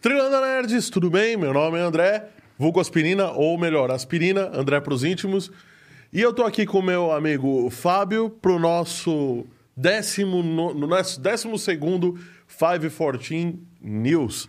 [0.00, 1.36] Trilhanda Nerds, tudo bem?
[1.36, 5.50] Meu nome é André, vulgo aspirina, ou melhor, aspirina, André pros íntimos.
[6.10, 9.44] E eu tô aqui com meu amigo Fábio pro nosso
[9.76, 12.18] décimo, no nosso décimo segundo
[12.48, 14.48] 514 News.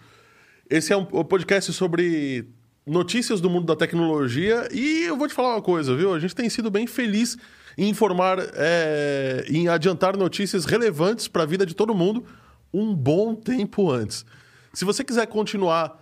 [0.70, 2.48] Esse é um, um podcast sobre
[2.86, 6.14] notícias do mundo da tecnologia e eu vou te falar uma coisa, viu?
[6.14, 7.38] A gente tem sido bem feliz
[7.78, 12.26] em informar, é, em adiantar notícias relevantes para a vida de todo mundo
[12.74, 14.26] um bom tempo antes.
[14.74, 16.02] Se você quiser continuar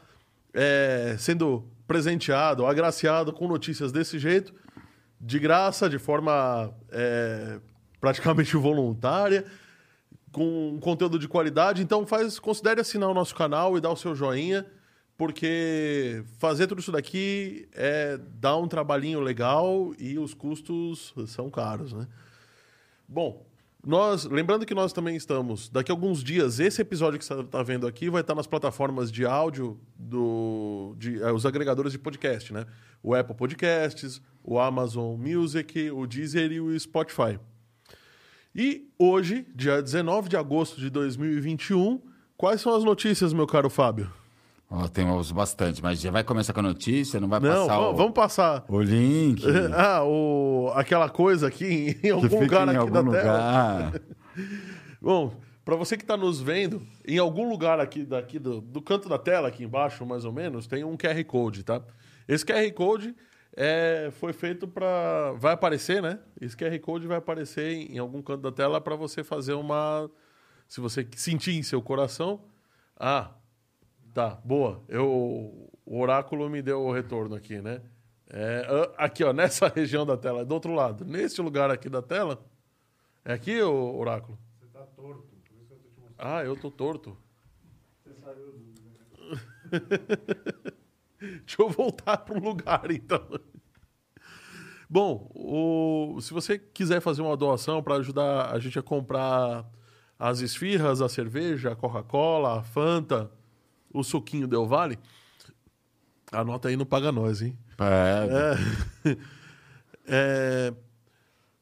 [0.53, 4.53] é, sendo presenteado, agraciado com notícias desse jeito,
[5.19, 7.59] de graça, de forma é,
[7.99, 9.45] praticamente voluntária,
[10.31, 14.15] com conteúdo de qualidade, então faz, considere assinar o nosso canal e dar o seu
[14.15, 14.65] joinha,
[15.19, 21.91] porque fazer tudo isso daqui é dar um trabalhinho legal e os custos são caros,
[21.91, 22.07] né?
[23.05, 23.45] Bom,
[23.85, 27.61] nós, lembrando que nós também estamos, daqui a alguns dias, esse episódio que você está
[27.61, 32.53] vendo aqui vai estar nas plataformas de áudio do, de, é, os agregadores de podcast,
[32.53, 32.65] né?
[33.03, 37.37] O Apple Podcasts, o Amazon Music, o Deezer e o Spotify.
[38.55, 42.01] E hoje, dia 19 de agosto de 2021,
[42.37, 44.17] quais são as notícias, meu caro Fábio?
[44.71, 47.93] Oh, temos bastante, mas já vai começar com a notícia, não vai Não, passar vamos,
[47.93, 48.65] o, vamos passar.
[48.67, 49.43] o link.
[49.73, 53.11] Ah, o, aquela coisa aqui em algum lugar em aqui algum da tela.
[53.89, 54.01] lugar.
[55.01, 55.33] Bom,
[55.65, 59.17] para você que está nos vendo, em algum lugar aqui, daqui do, do canto da
[59.17, 61.81] tela, aqui embaixo, mais ou menos, tem um QR Code, tá?
[62.27, 63.15] Esse QR Code
[63.55, 65.31] é, foi feito para.
[65.37, 66.19] Vai aparecer, né?
[66.39, 70.09] Esse QR Code vai aparecer em, em algum canto da tela para você fazer uma.
[70.67, 72.41] Se você sentir em seu coração.
[72.99, 73.31] Ah,
[74.19, 74.83] tá, boa.
[74.89, 77.81] Eu, o oráculo me deu o retorno aqui, né?
[78.29, 78.67] É,
[78.97, 81.05] ah, aqui, ó, nessa região da tela, do outro lado.
[81.05, 82.43] Nesse lugar aqui da tela.
[83.23, 84.37] É aqui, o oráculo?
[84.59, 86.15] Você tá torto, por isso que eu tô te mostrando.
[86.17, 87.17] Ah, eu tô torto.
[88.03, 88.69] Você saiu do.
[91.45, 93.25] Deixa eu voltar para o lugar, então.
[94.89, 99.65] Bom, o- se você quiser fazer uma doação para ajudar a gente a comprar
[100.17, 103.31] as esfirras, a cerveja, a Coca-Cola, a Fanta,
[103.93, 104.97] o suquinho Del Vale,
[106.31, 107.57] anota aí no Paga Nós, hein?
[109.05, 109.15] É,
[110.11, 110.73] É,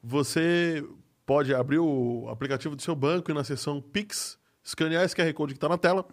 [0.02, 0.82] você
[1.26, 5.52] pode abrir o aplicativo do seu banco e na seção Pix, escanear esse QR Code
[5.52, 6.06] que está na tela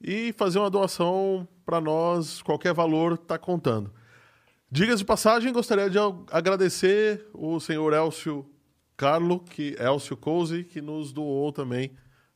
[0.00, 3.90] e fazer uma doação para nós, qualquer valor está contando.
[4.70, 8.44] Digas de passagem, gostaria de ag- agradecer o senhor Elcio
[8.96, 11.90] Carlo, que Elcio Cousi, que nos doou também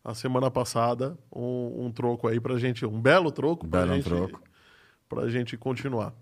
[0.07, 4.05] a semana passada um, um troco aí pra gente, um belo troco pra Belo gente,
[4.05, 4.41] troco.
[5.09, 6.15] pra gente continuar.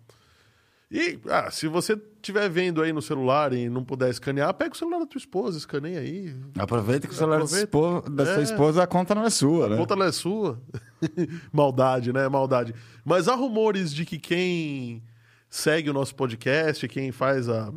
[0.91, 4.77] E ah, se você estiver vendo aí no celular e não puder escanear, pega o
[4.77, 6.34] celular da tua esposa, escaneia aí.
[6.59, 8.11] aproveita que o celular da Aproveita.
[8.11, 8.43] da sua É.
[8.43, 9.77] esposa, a conta não é sua, A né?
[9.77, 10.61] conta não é sua.
[11.53, 12.28] Maldade, né?
[12.28, 12.75] Maldade.
[13.05, 15.03] Mas há rumores de que quem
[15.51, 17.72] segue o nosso podcast, quem faz a.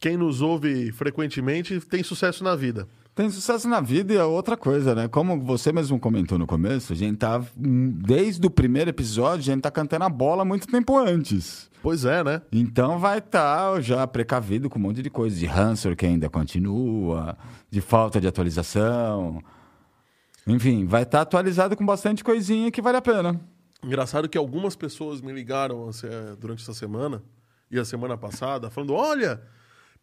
[0.00, 2.86] Quem nos ouve frequentemente tem sucesso na vida.
[3.14, 5.06] Tem sucesso na vida e é outra coisa, né?
[5.06, 7.40] Como você mesmo comentou no começo, a gente tá.
[7.56, 11.70] Desde o primeiro episódio, a gente tá cantando a bola muito tempo antes.
[11.80, 12.42] Pois é, né?
[12.50, 15.36] Então vai estar já precavido com um monte de coisa.
[15.36, 17.38] De Hansel que ainda continua,
[17.70, 19.40] de falta de atualização.
[20.44, 23.40] Enfim, vai estar atualizado com bastante coisinha que vale a pena.
[23.84, 27.22] Engraçado que algumas pessoas me ligaram assim, eh, durante essa semana
[27.70, 29.40] e a semana passada, falando: olha,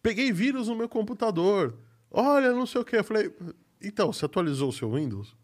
[0.02, 1.78] peguei vírus no meu computador.
[2.12, 2.98] Olha, não sei o que.
[2.98, 3.34] Eu falei:
[3.82, 5.36] então, você atualizou o seu Windows?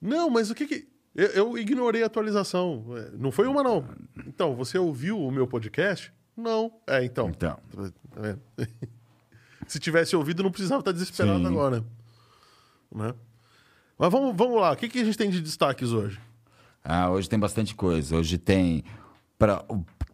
[0.00, 0.88] Não, mas o que que.
[1.14, 2.84] Eu, eu ignorei a atualização.
[2.96, 3.88] É, Não foi uma, não.
[4.26, 6.12] Então, você ouviu o meu podcast?
[6.36, 6.70] Não.
[6.86, 7.28] É, então.
[7.30, 7.58] Então,
[8.10, 8.40] Tá vendo?
[9.66, 11.46] Se tivesse ouvido, não precisava estar desesperado Sim.
[11.46, 11.84] agora.
[12.94, 13.14] Né?
[13.98, 14.72] Mas vamos, vamos lá.
[14.72, 16.20] O que, que a gente tem de destaques hoje?
[16.84, 18.16] ah, hoje tem bastante coisa.
[18.16, 18.84] Hoje tem.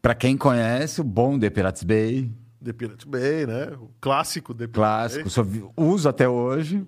[0.00, 2.30] Para quem conhece, o bom The Pirates Bay,
[2.62, 3.72] The Pirate Bay, né?
[3.80, 5.44] O clássico The Pirate clássico, Bay.
[5.60, 6.86] vi- uso até hoje.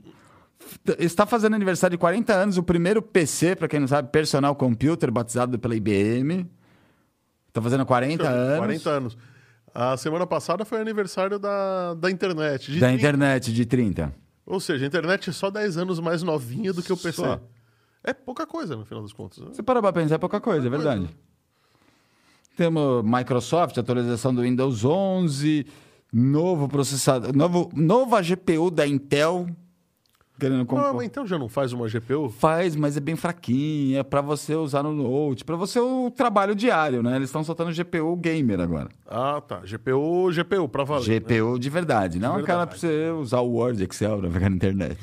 [0.99, 5.11] Está fazendo aniversário de 40 anos, o primeiro PC, para quem não sabe, personal computer,
[5.11, 6.49] batizado pela IBM.
[7.49, 8.59] Está fazendo 40 anos.
[8.59, 9.19] 40 anos.
[9.75, 12.73] A semana passada foi aniversário da, da internet.
[12.79, 12.93] Da 30.
[12.95, 14.15] internet de 30.
[14.47, 17.13] Ou seja, a internet é só 10 anos mais novinha do que o PC.
[17.23, 17.41] Só.
[18.03, 19.39] É pouca coisa, no final das contas.
[19.39, 19.47] né?
[19.53, 21.17] Você para pra pensar, é pouca coisa, é Pouca verdade.
[22.57, 25.67] Temos Microsoft, atualização do Windows 11,
[26.13, 29.47] novo processador, novo, nova GPU da Intel.
[30.39, 30.91] querendo comprar.
[30.91, 32.29] Ah, mas então já não faz uma GPU?
[32.29, 36.55] Faz, mas é bem fraquinha, é pra você usar no Note, pra você o trabalho
[36.55, 37.17] diário, né?
[37.17, 38.89] Eles estão soltando GPU gamer agora.
[39.07, 39.61] Ah, tá.
[39.65, 41.09] GPU, GPU, pra valer.
[41.09, 41.19] né?
[41.21, 44.99] GPU de verdade, não aquela pra você usar o Word, Excel, navegar na internet.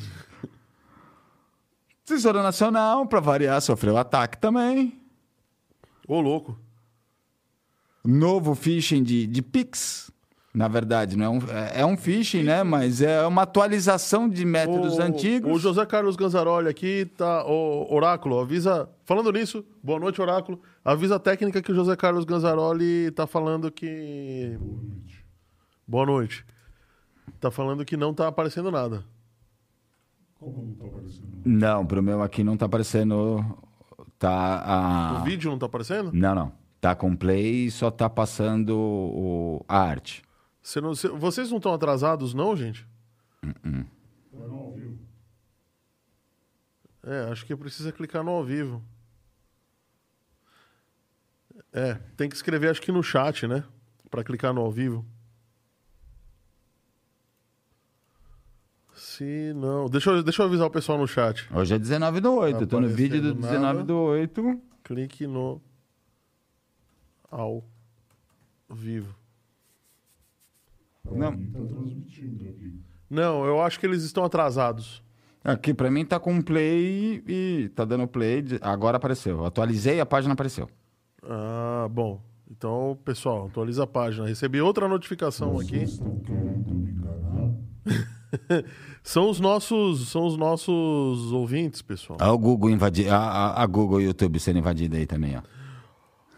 [2.05, 4.97] Tesouro Nacional, pra variar, sofreu ataque também.
[6.07, 6.57] Ô, louco.
[8.03, 10.09] Novo phishing de, de Pix.
[10.53, 12.61] Na verdade, não é um, é- é um phishing, né?
[12.61, 15.49] Mas é uma atualização de métodos O- antigos.
[15.49, 17.45] O José Carlos Ganzaroli aqui tá.
[17.45, 18.89] O Oráculo, avisa.
[19.05, 20.61] Falando nisso, boa noite, Oráculo.
[20.83, 24.57] Avisa a técnica que o José Carlos Ganzaroli tá falando que.
[25.87, 26.45] Boa noite.
[27.39, 29.05] Tá falando que não tá aparecendo nada.
[30.37, 31.27] Como não tá aparecendo?
[31.45, 33.45] Não, pro meu aqui não tá aparecendo.
[34.19, 35.21] Tá a.
[35.21, 36.11] O vídeo não tá aparecendo?
[36.13, 36.51] Não, não.
[36.81, 39.63] Tá com play e só tá passando o...
[39.67, 40.23] a arte.
[40.63, 42.87] Você não- cê- vocês não estão atrasados, não, gente?
[43.41, 44.97] Tá no ao vivo.
[47.03, 48.83] É, acho que precisa clicar no ao vivo.
[51.71, 53.63] É, tem que escrever, acho que no chat, né?
[54.09, 55.05] Pra clicar no ao vivo.
[58.93, 59.87] Se não.
[59.89, 61.47] Deixa eu, deixa eu avisar o pessoal no chat.
[61.53, 62.59] Hoje é 19 do 8.
[62.59, 63.83] Tá tô no vídeo do aparecendo 19 nada.
[63.83, 64.61] do 8.
[64.83, 65.61] Clique no
[67.31, 67.63] ao
[68.69, 69.15] vivo.
[71.05, 71.31] Não.
[71.31, 71.37] tá
[72.49, 72.79] aqui.
[73.09, 75.01] Não, eu acho que eles estão atrasados.
[75.43, 78.41] Aqui pra mim tá com play e tá dando play.
[78.43, 79.37] de- Agora apareceu.
[79.39, 80.69] Eu atualizei a página apareceu.
[81.23, 82.21] Ah, bom.
[82.49, 84.27] Então, pessoal, atualiza a página.
[84.27, 85.79] Recebi outra notificação aqui.
[85.79, 87.53] Vocês estão querendo me enganar?
[89.03, 92.19] São os nossos, são os nossos ouvintes, pessoal.
[92.21, 93.09] Olha o Google invadir.
[93.11, 95.41] A, a, a Google e o YouTube sendo invadida aí também, ó.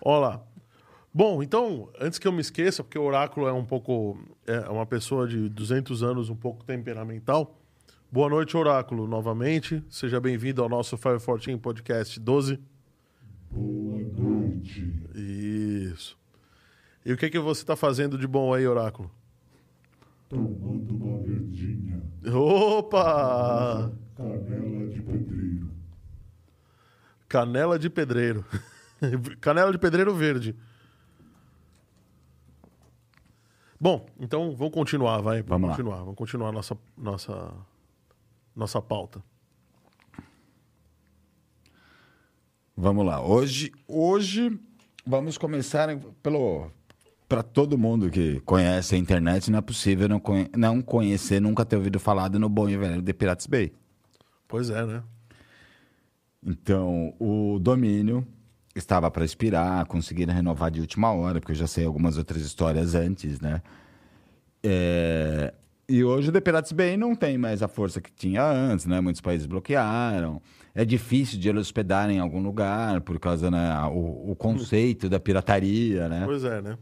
[0.01, 0.42] Olha lá.
[1.15, 4.18] Bom, então, antes que eu me esqueça, porque o Oráculo é um pouco.
[4.48, 7.56] É uma pessoa de 200 anos, um pouco temperamental.
[8.12, 9.83] Boa noite, Oráculo, novamente.
[9.92, 12.60] Seja bem-vindo ao nosso Fire 14 Podcast 12.
[13.51, 14.92] Boa noite.
[15.13, 16.18] Isso.
[17.06, 19.12] E o que, que você está fazendo de bom aí, Oráculo?
[20.27, 22.01] Tomando uma verdinha.
[22.33, 23.92] Opa!
[24.18, 25.69] Canela de pedreiro.
[27.30, 28.45] Canela de pedreiro.
[29.39, 30.56] Canela de pedreiro verde.
[33.83, 35.41] Bom, então vamos continuar, vai.
[35.41, 35.75] Vamos lá.
[35.75, 35.97] continuar.
[35.97, 37.53] Vamos continuar nossa nossa
[38.56, 39.21] nossa pauta.
[42.77, 43.21] Vamos lá.
[43.21, 44.57] Hoje, hoje
[45.06, 45.89] vamos começar
[46.21, 46.71] pelo
[47.27, 51.65] para todo mundo que conhece a internet, não é possível não, conhe- não conhecer, nunca
[51.65, 53.74] ter ouvido falar no bom e velho de Pirates Bay.
[54.47, 55.03] Pois é, né?
[56.41, 58.25] Então, o domínio
[58.75, 62.96] estava para expirar, conseguiram renovar de última hora, porque eu já sei algumas outras histórias
[62.96, 63.62] antes, né?
[64.64, 65.54] É,
[65.88, 69.02] E hoje o The Pirates Bay não tem mais a força que tinha antes, né?
[69.02, 70.42] Muitos países bloquearam.
[70.74, 73.78] É difícil de eles hospedarem em algum lugar por causa, né?
[73.92, 76.24] O, o conceito da pirataria, né?
[76.25, 76.78] Pois é, né?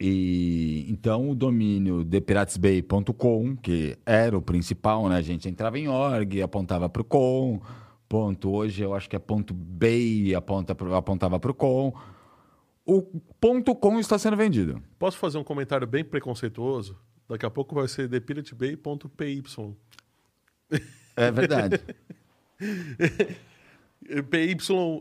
[0.00, 5.16] E então o domínio thepiratesbay.com, que era o principal, né?
[5.16, 7.60] A gente entrava em org, apontava para o com,
[8.12, 11.98] ponto, hoje eu acho que é ponto .bay, aponta apontava para o com.
[12.84, 13.00] O
[13.40, 14.82] ponto .com está sendo vendido.
[14.98, 16.98] Posso fazer um comentário bem preconceituoso?
[17.26, 19.42] Daqui a pouco vai ser thepiratebay.py.
[21.16, 21.80] É verdade.
[24.30, 24.56] PY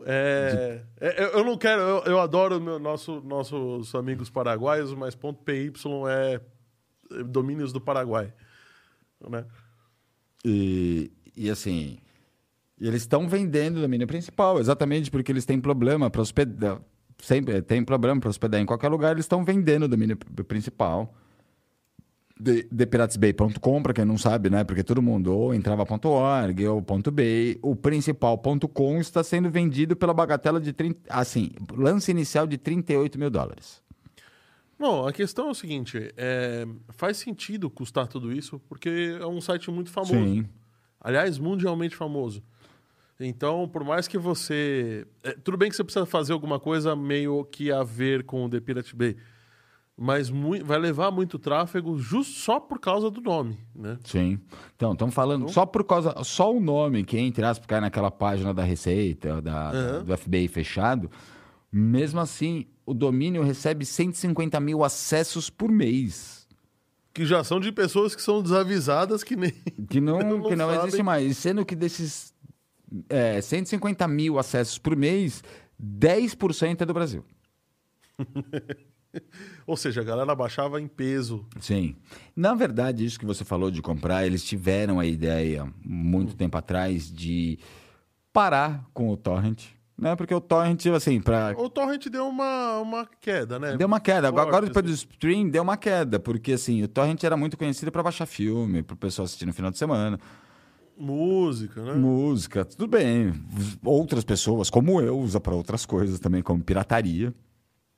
[0.05, 5.43] é, é- Eu não quero, eu, eu adoro meu, nosso, nossos amigos paraguaios, mas ponto
[5.43, 5.73] .py
[6.09, 6.39] é
[7.19, 8.33] é domínios do Paraguai.
[9.27, 9.45] Né?
[10.45, 11.99] E, e assim,
[12.87, 16.81] eles estão vendendo o domínio principal, exatamente porque eles têm problema para hospedar.
[17.19, 21.13] Sempre tem problema para hospedar em qualquer lugar, eles estão vendendo o domínio principal.
[22.39, 24.63] De, ThePiratesBay.com, para quem não sabe, né?
[24.63, 26.83] Porque todo mundo ou entrava .org ou
[27.13, 27.59] .bay.
[27.61, 28.35] O principal
[28.73, 33.83] .com está sendo vendido pela bagatela de 30, assim, lance inicial de 38 mil dólares.
[34.79, 39.39] Não, a questão é o seguinte: é, faz sentido custar tudo isso, porque é um
[39.39, 40.15] site muito famoso.
[40.15, 40.49] Sim.
[40.99, 42.41] Aliás, mundialmente famoso.
[43.21, 45.05] Então, por mais que você.
[45.23, 48.49] é, tudo bem que você precisa fazer alguma coisa meio que a ver com o
[48.49, 49.15] The Pirate Bay.
[50.03, 53.99] Mas mui- vai levar muito tráfego just só por causa do nome, né?
[54.03, 54.39] Sim.
[54.75, 56.15] Então, estão falando só por causa.
[56.23, 60.03] Só o nome, que entre aspas, cai naquela página da Receita, da, Aham.
[60.03, 61.11] do FBI fechado.
[61.71, 66.47] Mesmo assim, o domínio recebe 150 mil acessos por mês.
[67.13, 69.51] Que já são de pessoas que são desavisadas que nem.
[69.89, 71.29] Que não, Não que não existe mais.
[71.29, 72.30] E Sendo que desses
[73.09, 75.43] é, 150 mil acessos por mês,
[75.81, 77.23] 10% é do Brasil.
[79.67, 81.45] Ou seja, a galera baixava em peso.
[81.59, 81.95] Sim.
[82.35, 87.11] Na verdade, isso que você falou de comprar, eles tiveram a ideia, muito tempo atrás,
[87.11, 87.59] de
[88.31, 89.63] parar com o torrent.
[89.97, 90.15] Né?
[90.15, 93.77] Porque o torrent, assim, para O torrent deu uma, uma queda, né?
[93.77, 94.31] Deu uma queda.
[94.31, 95.07] Forte, Agora, depois do assim.
[95.11, 96.19] stream, deu uma queda.
[96.19, 99.53] Porque, assim, o torrent era muito conhecido para baixar filme, para o pessoal assistir no
[99.53, 100.19] final de semana.
[101.01, 101.93] Música, né?
[101.93, 103.33] Música, tudo bem.
[103.83, 107.33] Outras pessoas, como eu, usa para outras coisas também, como pirataria.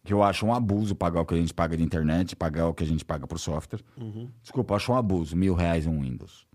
[0.05, 2.74] Que eu acho um abuso pagar o que a gente paga de internet, pagar o
[2.74, 3.79] que a gente paga por software.
[3.98, 4.27] Uhum.
[4.41, 5.36] Desculpa, eu acho um abuso.
[5.36, 6.45] Mil reais um Windows.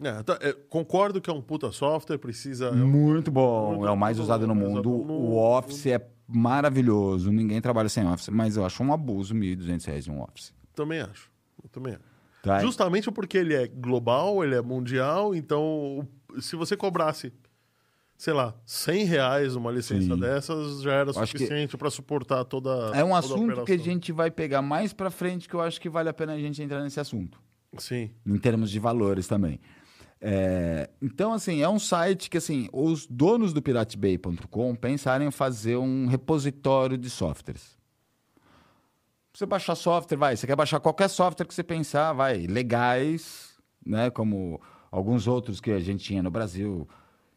[0.00, 2.70] É, tá, é, concordo que é um puta software, precisa.
[2.72, 3.74] Muito bom.
[3.74, 4.82] muito é o mais usado no mundo.
[5.04, 7.32] no- O Office é maravilhoso.
[7.32, 8.28] Ninguém trabalha sem Office.
[8.28, 10.52] Mas eu acho um abuso 1.200 reais de um Office.
[10.74, 11.30] Também acho.
[11.62, 12.11] Eu também acho.
[12.42, 12.58] Tá?
[12.58, 16.06] Justamente porque ele é global, ele é mundial, então
[16.40, 17.32] se você cobrasse,
[18.16, 20.20] sei lá, 100 reais uma licença Sim.
[20.20, 24.10] dessas, já era suficiente para suportar toda É um toda a assunto que a gente
[24.10, 26.82] vai pegar mais pra frente, que eu acho que vale a pena a gente entrar
[26.82, 27.40] nesse assunto.
[27.78, 28.10] Sim.
[28.26, 29.60] Em termos de valores também.
[30.20, 35.76] É, então, assim, é um site que, assim, os donos do piratebay.com pensaram em fazer
[35.76, 37.76] um repositório de softwares.
[39.34, 40.36] Você baixar software, vai.
[40.36, 42.46] Você quer baixar qualquer software que você pensar, vai.
[42.46, 44.10] Legais, né?
[44.10, 44.60] Como
[44.90, 46.86] alguns outros que a gente tinha no Brasil.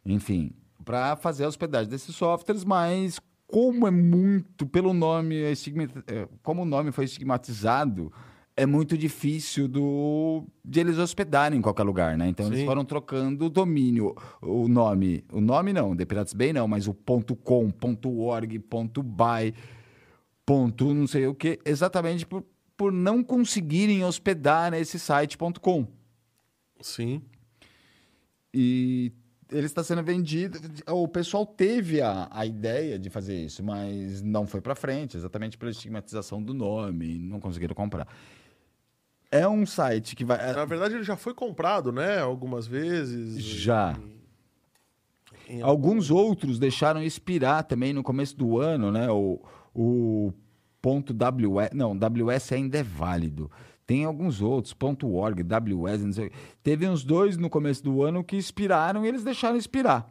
[0.05, 0.51] Enfim,
[0.83, 6.63] para fazer a hospedagem desses softwares, mas como é muito, pelo nome, é é, como
[6.63, 8.11] o nome foi estigmatizado,
[8.57, 12.27] é muito difícil do, de eles hospedarem em qualquer lugar, né?
[12.27, 12.65] Então eles Sim.
[12.65, 16.93] foram trocando o domínio, o nome, o nome não, The Pirates Bay não, mas o
[16.93, 17.71] .com,
[18.05, 19.53] .org, .by,
[20.45, 22.43] ponto não sei o que, exatamente por,
[22.77, 25.87] por não conseguirem hospedar nesse site.com.
[26.81, 27.21] Sim.
[28.53, 29.11] E
[29.51, 30.59] ele está sendo vendido.
[30.89, 35.57] O pessoal teve a, a ideia de fazer isso, mas não foi para frente, exatamente
[35.57, 38.07] pela estigmatização do nome, não conseguiram comprar.
[39.31, 40.39] É um site que vai.
[40.51, 42.19] é, Na verdade, ele já foi comprado, né?
[42.19, 43.41] Algumas vezes.
[43.43, 43.97] Já.
[45.49, 49.09] Em- em- Alguns outros deixaram expirar também no começo do ano, né?
[49.11, 49.41] O,
[49.75, 50.31] o
[50.81, 53.51] ponto .ws, não, WS ainda é válido.
[53.85, 56.31] Tem alguns outros, ponto .org, WS, não sei.
[56.63, 60.07] Teve uns dois no começo do ano que expiraram e eles deixaram expirar.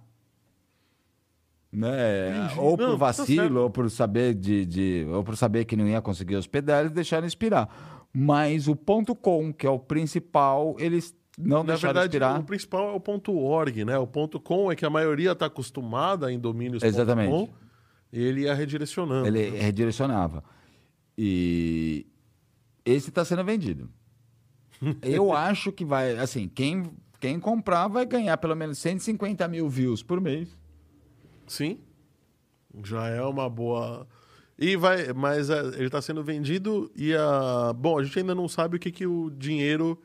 [1.72, 2.36] Né?
[2.46, 2.60] Entendi.
[2.60, 3.56] Ou Não, por tá vacilo, certo.
[3.58, 7.26] ou por saber de, de- ou por saber que não ia conseguir hospedar, eles deixaram
[7.26, 7.68] expirar.
[8.12, 12.40] Mas o ponto .com, que é o principal, eles não Na deixaram verdade, expirar.
[12.40, 13.98] o principal é o ponto .org, né?
[13.98, 17.30] O ponto .com é que a maioria está acostumada em domínios Exatamente.
[17.30, 17.48] .com,
[18.22, 19.26] ele ia redirecionando.
[19.26, 20.44] Ele redirecionava.
[21.16, 22.06] E
[22.84, 23.90] esse está sendo vendido.
[25.02, 26.90] Eu acho que vai, assim, quem,
[27.20, 30.48] quem comprar vai ganhar pelo menos 150 mil views por mês.
[31.46, 31.78] Sim.
[32.84, 34.06] Já é uma boa.
[34.58, 37.72] E vai, mas é, ele está sendo vendido e a.
[37.72, 40.00] Bom, a gente ainda não sabe o que, que o dinheiro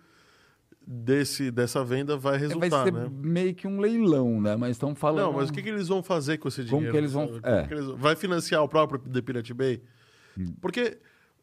[0.92, 3.08] desse, dessa venda vai vai resultar, ser né?
[3.12, 4.56] meio que um leilão, né?
[4.56, 5.26] Mas estão falando.
[5.28, 6.92] Não, mas o que, que eles vão fazer com esse Como dinheiro?
[6.92, 7.68] que eles vão- é.
[7.68, 9.84] que eles- Vai financiar o próprio The Pirate Bay?
[10.60, 10.98] Porque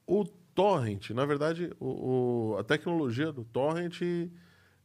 [0.05, 4.01] o torrent, na verdade, o, o- a tecnologia do torrent,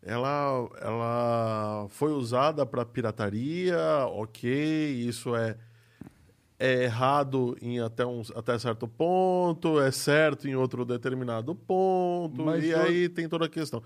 [0.04, 3.78] ela, ela foi usada para pirataria,
[4.10, 4.50] ok,
[5.08, 5.58] isso é,
[6.60, 12.64] é errado em até, um, até certo ponto, é certo em outro determinado ponto, Mas
[12.64, 13.82] e o- aí tem toda a questão.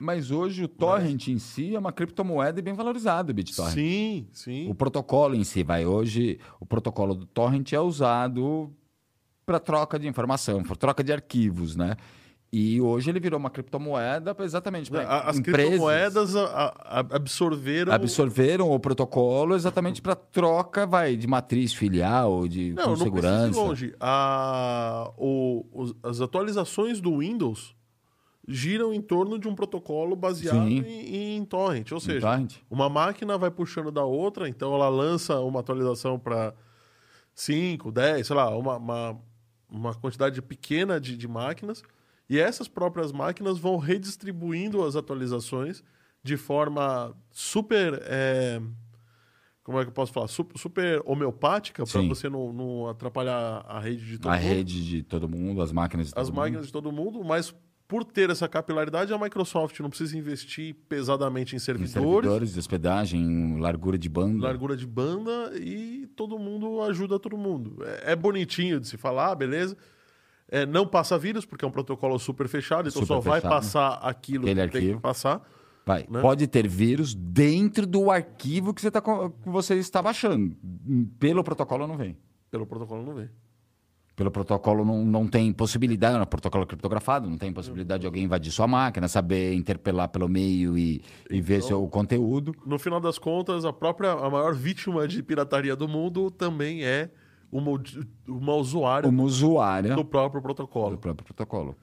[0.00, 3.74] Mas hoje o torrent em si é uma criptomoeda e bem valorizada, o BitTorrent.
[3.74, 4.70] Sim, sim.
[4.70, 5.84] O protocolo em si, vai.
[5.86, 8.72] Hoje, o protocolo do torrent é usado
[9.44, 11.96] para troca de informação, para troca de arquivos, né?
[12.50, 17.92] E hoje ele virou uma criptomoeda exatamente para As empresas criptomoedas a- a- absorveram.
[17.92, 23.60] absorveram o protocolo exatamente para troca, vai, de matriz filial, de Não, com não segurança.
[23.60, 23.94] longe.
[24.00, 27.74] A, o- os- as atualizações do Windows
[28.50, 31.92] giram em torno de um protocolo baseado em, em torrent.
[31.92, 32.54] Ou seja, Torrent.
[32.70, 36.54] uma máquina vai puxando da outra, então ela lança uma atualização para
[37.34, 39.20] 5, 10, sei lá, uma, uma,
[39.68, 41.82] uma quantidade pequena de, de máquinas.
[42.28, 45.82] E essas próprias máquinas vão redistribuindo as atualizações
[46.22, 48.00] de forma super.
[48.04, 48.60] é,
[49.62, 50.28] como é que eu posso falar?
[50.28, 54.84] Super, super homeopática para você não, não atrapalhar a rede de todo A mundo rede
[54.86, 56.36] de todo mundo, as máquinas de todo as mundo.
[56.38, 57.54] máquinas de todo mundo, mas
[57.88, 62.58] por ter essa capilaridade, a Microsoft não precisa investir pesadamente em Em servidores, servidores de
[62.58, 64.44] hospedagem, largura de banda.
[64.46, 67.78] largura de banda e todo mundo ajuda todo mundo.
[68.04, 69.74] É, é bonitinho de se falar, beleza.
[70.50, 73.50] É, não passa vírus, porque é um protocolo super fechado, então Super só vai fechado.
[73.52, 74.96] passar aquilo Aquele que tem arquivo.
[74.98, 75.42] que passar.
[75.86, 76.06] Vai.
[76.10, 76.20] né?
[76.20, 80.54] Pode ter vírus dentro do arquivo que você, tá, que você está baixando.
[81.18, 82.16] Pelo protocolo não vem.
[82.50, 83.30] Pelo protocolo não vem.
[84.18, 88.50] Pelo protocolo não, não tem possibilidade, no protocolo criptografado, não tem possibilidade de alguém invadir
[88.50, 92.52] sua máquina, saber interpelar pelo meio e, e ver seu conteúdo.
[92.66, 97.12] No final das contas, a própria a maior vítima de pirataria do mundo também é
[97.52, 97.80] uma,
[98.26, 100.98] uma usuária Uma usuária do próprio do protocolo.
[100.98, 101.76] próprio protocolo.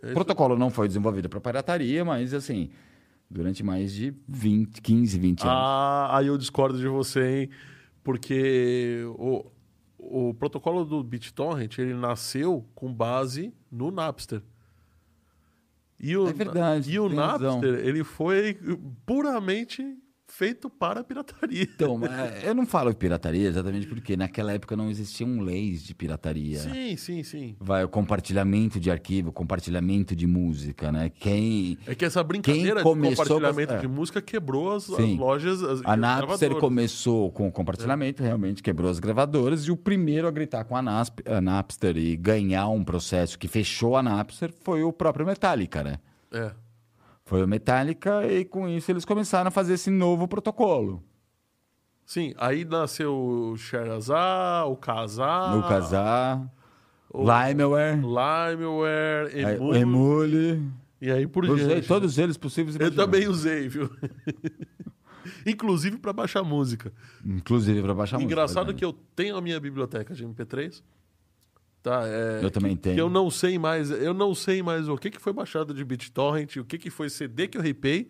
[0.00, 2.70] O protocolo não foi desenvolvido para pirataria, mas assim,
[3.28, 5.52] durante mais de 20, 15, 20 anos.
[5.52, 7.50] Ah, aí eu discordo de você, hein?
[8.04, 9.44] Porque o,
[10.02, 14.42] o protocolo do BitTorrent, ele nasceu com base no Napster.
[15.98, 17.64] E o, É verdade, E o Napster, razão.
[17.64, 18.58] ele foi
[19.04, 19.84] puramente
[20.40, 21.64] feito para pirataria.
[21.64, 22.00] Então,
[22.42, 26.58] eu não falo pirataria exatamente porque naquela época não existiam leis de pirataria.
[26.60, 27.56] Sim, sim, sim.
[27.60, 31.10] Vai o compartilhamento de arquivo, compartilhamento de música, né?
[31.10, 33.78] Quem É que essa brincadeira de começou com- compartilhamento é.
[33.80, 35.62] de música quebrou as, as lojas.
[35.62, 40.30] As, a Napster começou com o compartilhamento, realmente quebrou as gravadoras e o primeiro a
[40.30, 44.82] gritar com a, Nasp- a Napster e ganhar um processo que fechou a Napster foi
[44.82, 45.98] o próprio Metallica, né?
[46.32, 46.50] É.
[47.30, 51.00] Foi o Metallica e com isso eles começaram a fazer esse novo protocolo.
[52.04, 56.52] Sim, aí nasceu o Sherazar, o Kazaa, no Casar,
[57.08, 60.72] o Limeware, Limeware, Emule, Emule.
[61.00, 61.86] e aí por Usei diante.
[61.86, 63.88] todos eles possíveis Eu também usei, viu?
[65.46, 66.92] Inclusive para baixar música.
[67.24, 70.82] Inclusive para baixar música, Engraçado que eu tenho a minha biblioteca de MP3.
[71.82, 72.94] Tá, é, Eu também que, tenho.
[72.94, 75.82] Que eu não sei mais, eu não sei mais o que, que foi baixado de
[75.84, 78.08] BitTorrent, o que, que foi CD que eu ripei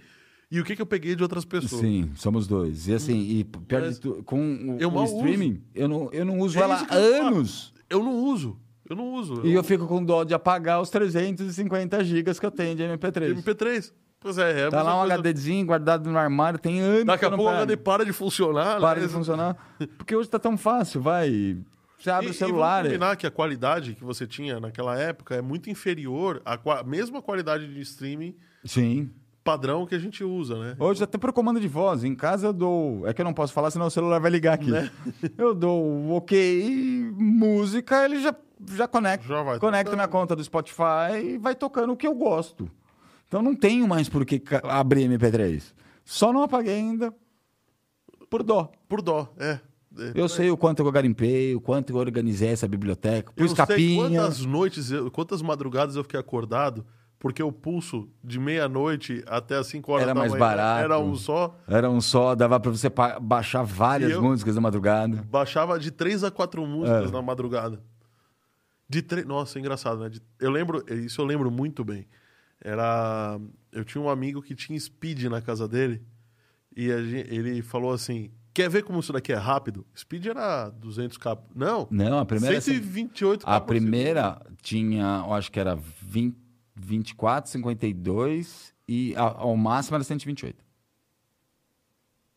[0.50, 1.80] e o que, que eu peguei de outras pessoas.
[1.80, 2.88] Sim, somos dois.
[2.88, 6.24] E assim, e pior Mas de tudo, com o, eu o streaming, eu não, eu
[6.24, 7.72] não uso É ela há eu anos.
[7.88, 8.58] Eu não uso.
[8.88, 9.46] Eu não uso.
[9.46, 13.40] E eu fico com dó de apagar os 350 gigas que eu tenho de MP3.
[13.40, 13.92] MP3.
[14.18, 15.22] Pois é, é Tá lá um coisa.
[15.22, 17.56] HDzinho guardado no armário, tem anos Daqui a eu não pouco o.
[17.56, 18.80] HD para de funcionar.
[18.80, 19.06] Para né?
[19.06, 19.56] de funcionar.
[19.96, 21.56] Porque hoje tá tão fácil, vai.
[22.00, 22.84] Você abre E- o celular.
[22.84, 26.82] E combinar que a qualidade que você tinha naquela época é muito inferior à qua-
[26.82, 29.10] mesma qualidade de streaming Sim.
[29.44, 30.76] padrão que a gente usa, né?
[30.78, 32.02] Hoje até por comando de voz.
[32.04, 33.06] Em casa eu dou.
[33.06, 34.70] É que eu não posso falar, senão o celular vai ligar aqui.
[34.70, 34.90] Né?
[35.36, 38.34] Eu dou o ok, música, ele já,
[38.74, 39.26] já conecta.
[39.26, 39.96] Já vai conecta tocando.
[39.98, 42.70] minha conta do Spotify e vai tocando o que eu gosto.
[43.28, 45.72] Então não tenho mais por que abrir MP3.
[46.04, 47.14] Só não apaguei ainda
[48.28, 48.70] por dó.
[48.88, 49.60] Por dó, é.
[49.98, 50.12] É.
[50.14, 53.56] Eu sei o quanto eu garimpei, o quanto eu organizei essa biblioteca, Eu pus sei
[53.56, 54.20] capinha.
[54.20, 56.86] quantas noites, eu- quantas madrugadas eu fiquei acordado
[57.18, 60.84] porque o pulso de meia-noite até as 5 horas Era da mais manhã barato.
[60.84, 61.58] era um só.
[61.68, 62.88] Era um só, dava pra você
[63.20, 65.22] baixar várias eu- músicas na madrugada.
[65.28, 67.12] Baixava de três a quatro músicas É.
[67.12, 67.82] na madrugada.
[68.88, 69.24] De tre...
[69.24, 70.08] Nossa, é engraçado, né?
[70.08, 72.06] De- Eu lembro, isso eu lembro muito bem.
[72.62, 73.38] Era.
[73.72, 76.02] Eu tinha um amigo que tinha speed na casa dele.
[76.76, 79.86] E a gen- ele falou assim: Quer ver como isso daqui é rápido?
[79.96, 81.38] Speed era 200k.
[81.54, 81.86] Não.
[81.90, 82.58] Não, a primeira.
[82.60, 83.42] 128k.
[83.44, 86.36] A por primeira tinha, eu acho que era 20,
[86.74, 90.56] 24, 52 e a- ao máximo era 128.
[90.56, 90.70] segundo.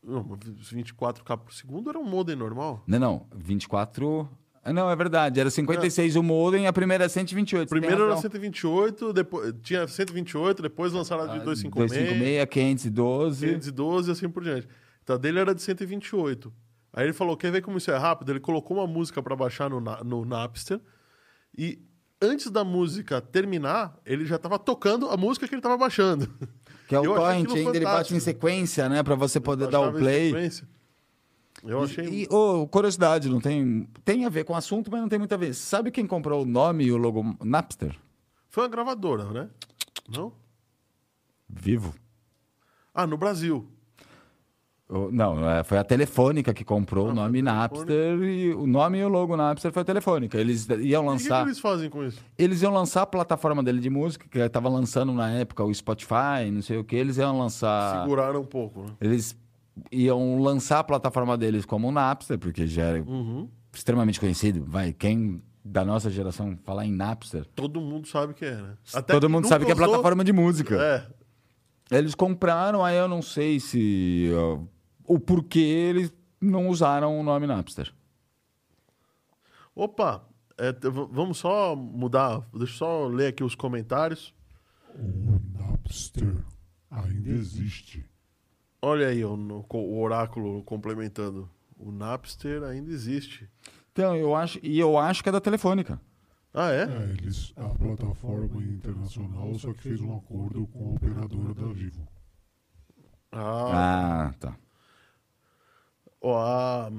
[0.06, 0.40] Não, mas
[0.72, 2.84] 24k por segundo era um modem normal.
[2.86, 4.30] Não, não, 24.
[4.64, 7.70] ah, Não, é verdade, era 56 o modem a primeira era 128.
[7.70, 8.22] você tem Primeiro era razão.
[8.30, 11.90] 128, depois, tinha 128, depois lançaram a de 256.
[12.20, 13.46] 256, 512.
[13.48, 14.68] 512 e assim por diante.
[15.04, 16.54] Então a dele era de 128.
[16.92, 18.32] Aí ele falou: quer ver como isso é rápido?
[18.32, 20.80] Ele colocou uma música pra baixar no, no Napster
[21.58, 21.80] e
[22.22, 26.30] antes da música terminar, ele já tava tocando a música que ele tava baixando.
[26.86, 29.02] Que é o torrent ainda, ele bate em sequência, né?
[29.02, 30.32] Pra você poder dar o play.
[30.32, 30.68] sequência.
[31.64, 32.06] Eu achei.
[32.06, 33.88] E, ô, curiosidade, não tem.
[34.04, 35.54] Tem a ver com o assunto, mas não tem muito a ver.
[35.54, 37.98] Sabe quem comprou o nome e o logo Napster?
[38.50, 39.50] Foi uma gravadora, né?
[40.10, 40.34] Não?
[41.48, 41.96] Vivo.
[42.94, 43.66] Ah, no Brasil.
[45.12, 49.04] Não, é, foi a Telefônica que comprou Ah, o nome Napster e o nome e
[49.04, 50.38] o logo Napster foi a Telefônica.
[50.38, 52.20] Eles iam E o que, lançar, eles fazem com isso?
[52.38, 56.50] eles iam lançar a plataforma dele de música, que estava lançando na época o Spotify,
[56.52, 58.90] não sei o que, eles iam lançar, Seguraram um pouco, né?
[59.02, 59.36] eles
[59.92, 63.50] iam lançar a plataforma deles como o Napster, porque já era Uhum.
[63.74, 64.64] extremamente conhecido.
[64.68, 68.74] Vai, quem da nossa geração falar em Napster, Todo mundo sabe que é, né?
[68.94, 70.76] Até todo mundo sabe que é usou- plataforma de música.
[70.76, 71.98] É.
[71.98, 74.60] Eles compraram, aí eu não sei se ó,
[75.06, 77.94] o porquê eles não usaram o nome Napster.
[79.76, 80.24] Opa,
[80.58, 80.72] é,
[81.12, 82.42] vamos só mudar.
[82.52, 84.34] Deixa eu só ler aqui os comentários.
[84.96, 86.36] O Napster
[86.92, 88.06] ainda existe.
[88.82, 89.36] Olha aí o,
[89.70, 91.50] o oráculo complementando.
[91.78, 93.50] O Napster ainda existe.
[93.92, 96.00] Então, eu acho, e eu acho que é da Telefônica.
[96.54, 96.84] Ah, é?
[96.84, 102.08] É, eles, a plataforma internacional só que fez um acordo com a operadora da Vivo.
[103.32, 104.56] Ah, Ah, tá.
[106.24, 106.92] Ó, a,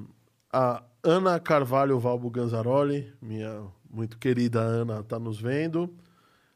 [0.52, 5.92] a Ana Carvalho Valbo Ganzaroli, minha muito querida Ana está nos vendo.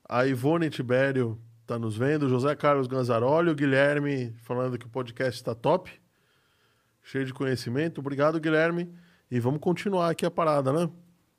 [0.08, 2.28] A Ivone Tibério está nos vendo.
[2.28, 5.90] José Carlos Ganzaroli, o Guilherme falando que o podcast está top.
[7.02, 8.00] Cheio de conhecimento.
[8.00, 8.92] Obrigado, Guilherme.
[9.30, 10.90] E vamos continuar aqui a parada, né?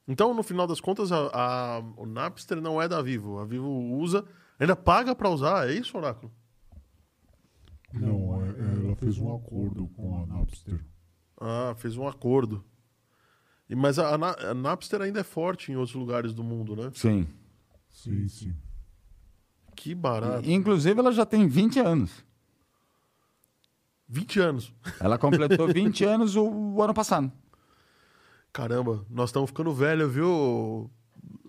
[0.08, 3.40] Então, no final das contas, a, a- o Napster não é da Vivo.
[3.40, 4.24] A Vivo usa,
[4.60, 5.70] ainda paga para usar.
[5.70, 6.32] É isso, Oráculo?
[7.94, 10.80] Não, é- é, ela fez um acordo com a Napster.
[11.40, 12.64] Ah, fez um acordo.
[13.70, 16.92] E, mas a, a a Napster ainda é forte em outros lugares do mundo, né?
[16.94, 17.28] Sim.
[17.92, 18.56] Sim, sim.
[19.76, 20.50] Que barato.
[20.50, 22.24] Inclusive, ela já tem 20 anos.
[24.08, 24.74] 20 anos.
[25.00, 27.32] Ela completou 20 anos o, o ano passado.
[28.52, 30.90] Caramba, nós estamos ficando velho, viu, o,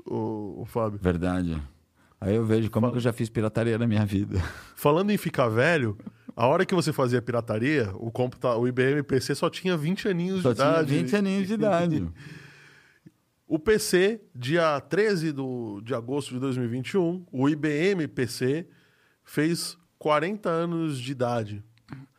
[0.07, 0.99] o- o Fábio?
[1.01, 1.61] Verdade.
[2.21, 4.39] Aí eu vejo como que eu já fiz pirataria na minha vida.
[4.77, 5.97] Falando em ficar velho,
[6.43, 10.43] a hora que você fazia pirataria, o, computa o IBM PC só tinha 20 aninhos
[10.43, 10.95] Só de tinha idade.
[10.95, 12.09] 20 aninhos de idade.
[13.53, 18.65] O PC, dia 13 do, de agosto de 2021, o IBM PC
[19.25, 21.65] fez 40 anos de idade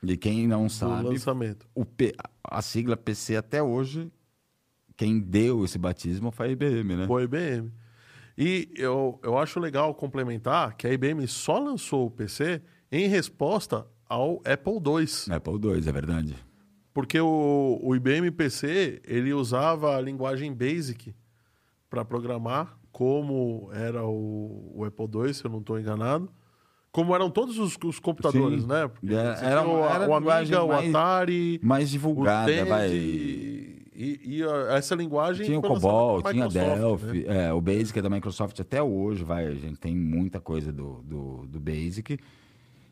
[0.03, 1.65] E quem não sabe, lançamento.
[1.73, 4.11] o P- a sigla PC até hoje,
[4.97, 7.07] quem deu esse batismo foi a IBM, né?
[7.07, 7.71] Foi a IBM.
[8.37, 13.87] E eu, eu acho legal complementar que a IBM só lançou o PC em resposta
[14.11, 15.33] ao Apple II.
[15.33, 16.35] Apple II, é verdade.
[16.93, 21.15] Porque o, o IBM PC, ele usava a linguagem BASIC
[21.89, 26.29] para programar, como era o, o Apple II, se eu não estou enganado.
[26.91, 28.67] Como eram todos os, os computadores, Sim.
[28.67, 28.89] né?
[28.89, 32.89] Porque Era- você era o, era o Amiga, o Atari, Mais divulgada, vai.
[32.91, 37.45] E, e essa linguagem Tinha o COBOL, tinha Microsoft, Delphi, né?
[37.45, 41.01] é, o Basic é da Microsoft até hoje, vai, a gente tem muita coisa do,
[41.03, 42.17] do, do Basic.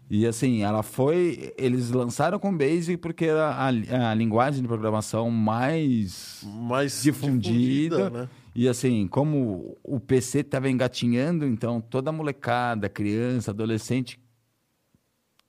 [0.09, 1.53] E assim, ela foi.
[1.57, 8.09] Eles lançaram com o Basic porque era a, a linguagem de programação mais Mais difundida.
[8.09, 8.29] né?
[8.55, 14.19] E assim, como o PC estava engatinhando, então toda molecada, criança, adolescente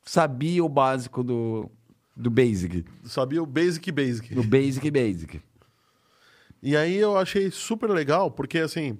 [0.04, 1.70] sabia o básico do,
[2.16, 2.84] do Basic.
[3.04, 4.34] Sabia o Basic Basic.
[4.34, 5.40] Do Basic Basic.
[6.62, 8.98] E aí eu achei super legal, porque assim,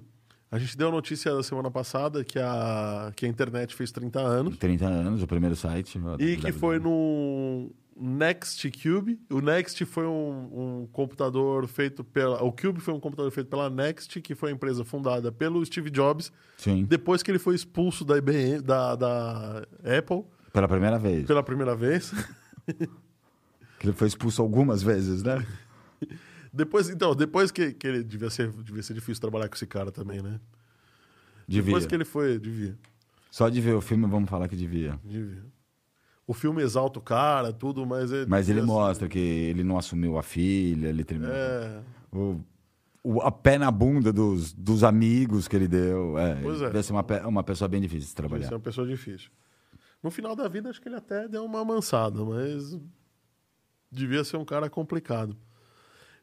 [0.51, 4.19] a gente deu a notícia da semana passada que a, que a internet fez 30
[4.19, 5.99] anos 30 anos, o primeiro site.
[6.19, 9.19] e que foi no Next Cube.
[9.29, 12.43] O Next foi um, um computador feito pela.
[12.43, 15.89] O Cube foi um computador feito pela Next, que foi a empresa fundada pelo Steve
[15.89, 16.83] Jobs, Sim.
[16.83, 21.25] depois que ele foi expulso da IBM, da, da Apple Pela primeira vez.
[21.27, 22.11] pela primeira vez.
[23.79, 25.43] Que ele foi expulso algumas vezes, né?
[26.53, 29.91] Depois, então, depois que, que ele devia ser, devia ser difícil trabalhar com esse cara
[29.91, 30.39] também, né?
[31.47, 31.65] Devia.
[31.65, 32.77] Depois que ele foi, devia.
[33.29, 34.99] Só de ver o filme, vamos falar que devia.
[35.03, 35.43] Devia.
[36.27, 38.25] O filme exalta o cara, tudo, mas ele.
[38.27, 41.33] Mas ele mostra que ele não assumiu a filha, ele terminou.
[41.35, 41.81] É.
[42.11, 42.39] O,
[43.03, 46.17] o- a pé na bunda dos, dos amigos que ele deu.
[46.17, 46.65] É, Pois é.
[46.69, 48.47] Deve ser uma, uma pessoa bem difícil de trabalhar.
[48.47, 49.29] ser uma pessoa difícil.
[50.03, 52.77] No final da vida, acho que ele até deu uma amansada, mas
[53.91, 55.35] devia ser um cara complicado.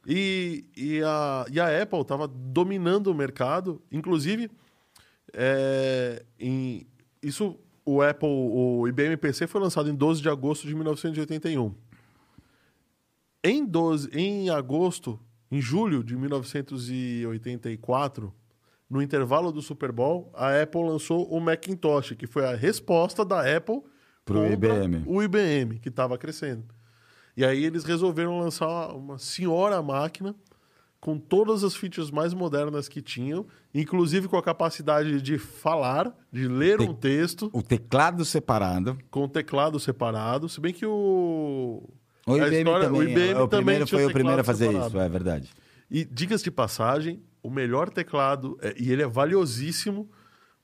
[0.06, 4.50] E, e, a, e a Apple estava dominando o mercado, inclusive,
[5.32, 6.86] é, em,
[7.22, 11.74] isso, o Apple, o IBM PC foi lançado em 12 de agosto de 1981.
[13.44, 18.34] Em, 12, em agosto, em julho de 1984,
[18.90, 23.40] no intervalo do Super Bowl, a Apple lançou o Macintosh, que foi a resposta da
[23.40, 23.82] Apple
[24.24, 25.02] Pro contra IBM.
[25.06, 26.64] o IBM, que estava crescendo.
[27.38, 30.34] E aí eles resolveram lançar uma senhora máquina
[31.00, 36.48] com todas as features mais modernas que tinham, inclusive com a capacidade de falar, de
[36.48, 38.98] ler um texto, O teclado separado.
[39.08, 41.88] com o teclado separado, se bem que o...
[42.26, 43.00] O a IBM história- também.
[43.00, 44.88] o IBM o também tinha foi o primeiro a fazer separado.
[44.88, 45.50] isso, é verdade.
[45.88, 50.10] E diga-se de passagem, o melhor teclado, é- e ele é valiosíssimo,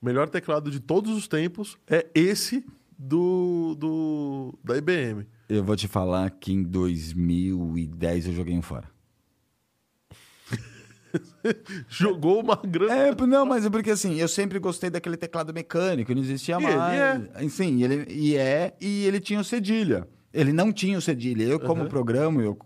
[0.03, 2.67] o melhor teclado de todos os tempos é esse
[2.99, 5.25] do, do da IBM.
[5.49, 8.89] Eu vou te falar que em 2010 eu joguei um fora.
[11.89, 12.93] Jogou uma grande.
[12.93, 16.65] É, não, mas é porque assim, eu sempre gostei daquele teclado mecânico, não existia E
[16.65, 17.53] ele mais.
[17.53, 20.09] Sim, ele e é, e ele tinha o cedilha.
[20.33, 21.45] Ele não tinha o cedilha.
[21.45, 21.89] Eu, como Uhum.
[21.89, 22.59] programo, eu,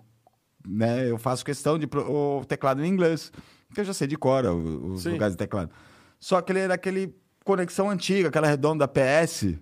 [0.66, 3.30] né, eu faço questão de pro- o teclado em inglês.
[3.68, 5.10] Porque eu já sei de cor os Sim.
[5.10, 5.70] lugares de teclado.
[6.18, 7.14] Só que ele era aquele
[7.44, 9.58] conexão antiga, aquela redonda PS.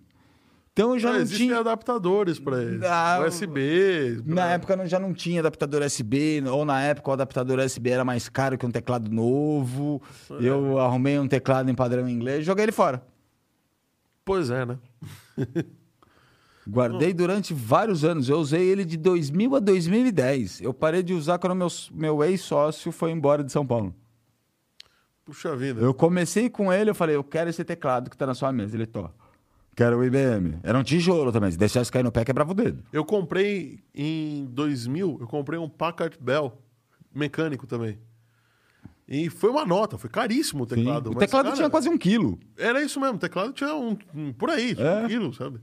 [0.76, 1.58] Então eu já Ah, não existem tinha.
[1.60, 2.84] adaptadores para ele.
[2.86, 4.20] Ah, USB.
[4.26, 7.88] Na pra- época eu já não tinha adaptador USB, ou na época o adaptador USB
[7.88, 10.02] era mais caro que um teclado novo.
[10.38, 13.02] Eu arrumei um teclado em padrão inglês, joguei ele fora.
[14.22, 14.78] Pois é, né?
[16.68, 18.28] Guardei durante vários anos.
[18.28, 20.60] Eu usei ele de 2000 a 2010.
[20.60, 23.94] Eu parei de usar quando meu, meu ex-sócio foi embora de São Paulo.
[25.24, 25.80] Puxa vida.
[25.80, 28.76] Eu comecei com ele, eu falei, eu quero esse teclado que tá na sua mesa.
[28.76, 28.86] Ele,
[29.76, 29.84] tô.
[29.84, 30.58] Quero o IBM.
[30.62, 31.50] Era um tijolo também.
[31.50, 32.82] Se deixasse cair no pé, quebrava o dedo.
[32.92, 36.58] Eu comprei em 2000, eu comprei um Packard Bell
[37.14, 37.98] mecânico também.
[39.08, 41.10] E foi uma nota, foi caríssimo o teclado.
[41.10, 42.38] o mas, teclado cara, tinha quase um quilo.
[42.58, 45.04] Era isso mesmo, o teclado tinha um, um- por aí, É.
[45.04, 45.60] um quilo, sabe?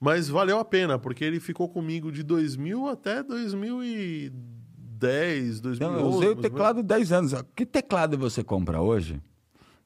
[0.00, 5.76] Mas valeu a pena, porque ele ficou comigo de 2000 até 2010, 2011.
[5.76, 7.34] Então, eu usei o teclado 10 anos.
[7.54, 9.20] Que teclado você compra hoje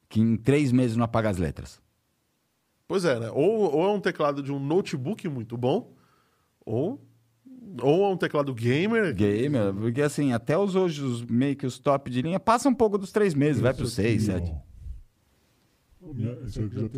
[0.07, 1.81] que em três meses não apaga as letras?
[2.89, 3.29] Pois é, né?
[3.31, 5.93] Ou, ou é um teclado de um notebook muito bom,
[6.65, 6.99] ou,
[7.83, 9.13] ou é um teclado gamer.
[9.13, 12.73] Gamer, porque assim, até os hoje, os, meio que os top de linha, passa um
[12.73, 14.51] pouco dos três meses, vai para os seis, sete.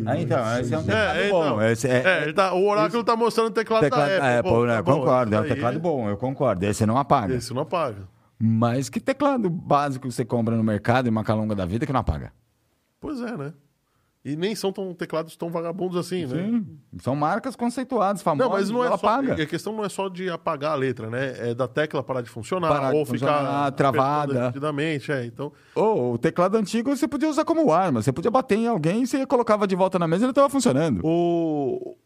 [0.05, 1.43] Ah, então, esse é um seis teclado É, bom.
[1.45, 1.61] então.
[1.63, 4.21] Esse é, É, tá- o oráculo tá mostrando o teclado, teclado da Apple.
[4.21, 4.75] da Apple, Pô, né?
[4.75, 6.65] tá bom, concordo, é um aí- teclado bom, eu concordo.
[6.65, 7.33] Esse não apaga.
[7.35, 8.07] Esse não apaga.
[8.39, 11.99] Mas que teclado básico você compra no mercado em uma calunga da vida que não
[11.99, 12.31] apaga?
[12.99, 13.53] Pois é, né?
[14.23, 16.35] E nem são tão teclados tão vagabundos assim, né?
[16.35, 16.77] Sim.
[17.01, 18.93] São marcas conceituadas, famosas, Não, mas não é só.
[18.93, 19.33] apaga.
[19.41, 21.49] A questão não é só de apagar a letra, né?
[21.49, 24.21] É da tecla parar de funcionar Parar de ou funcionar, ficar travada.
[24.23, 25.25] apertando repetidamente, é.
[25.25, 28.01] Então, Ou o teclado antigo você podia usar como arma.
[28.03, 31.01] Você podia bater em alguém, você colocava de volta na mesa e ele estava funcionando.
[31.03, 31.97] o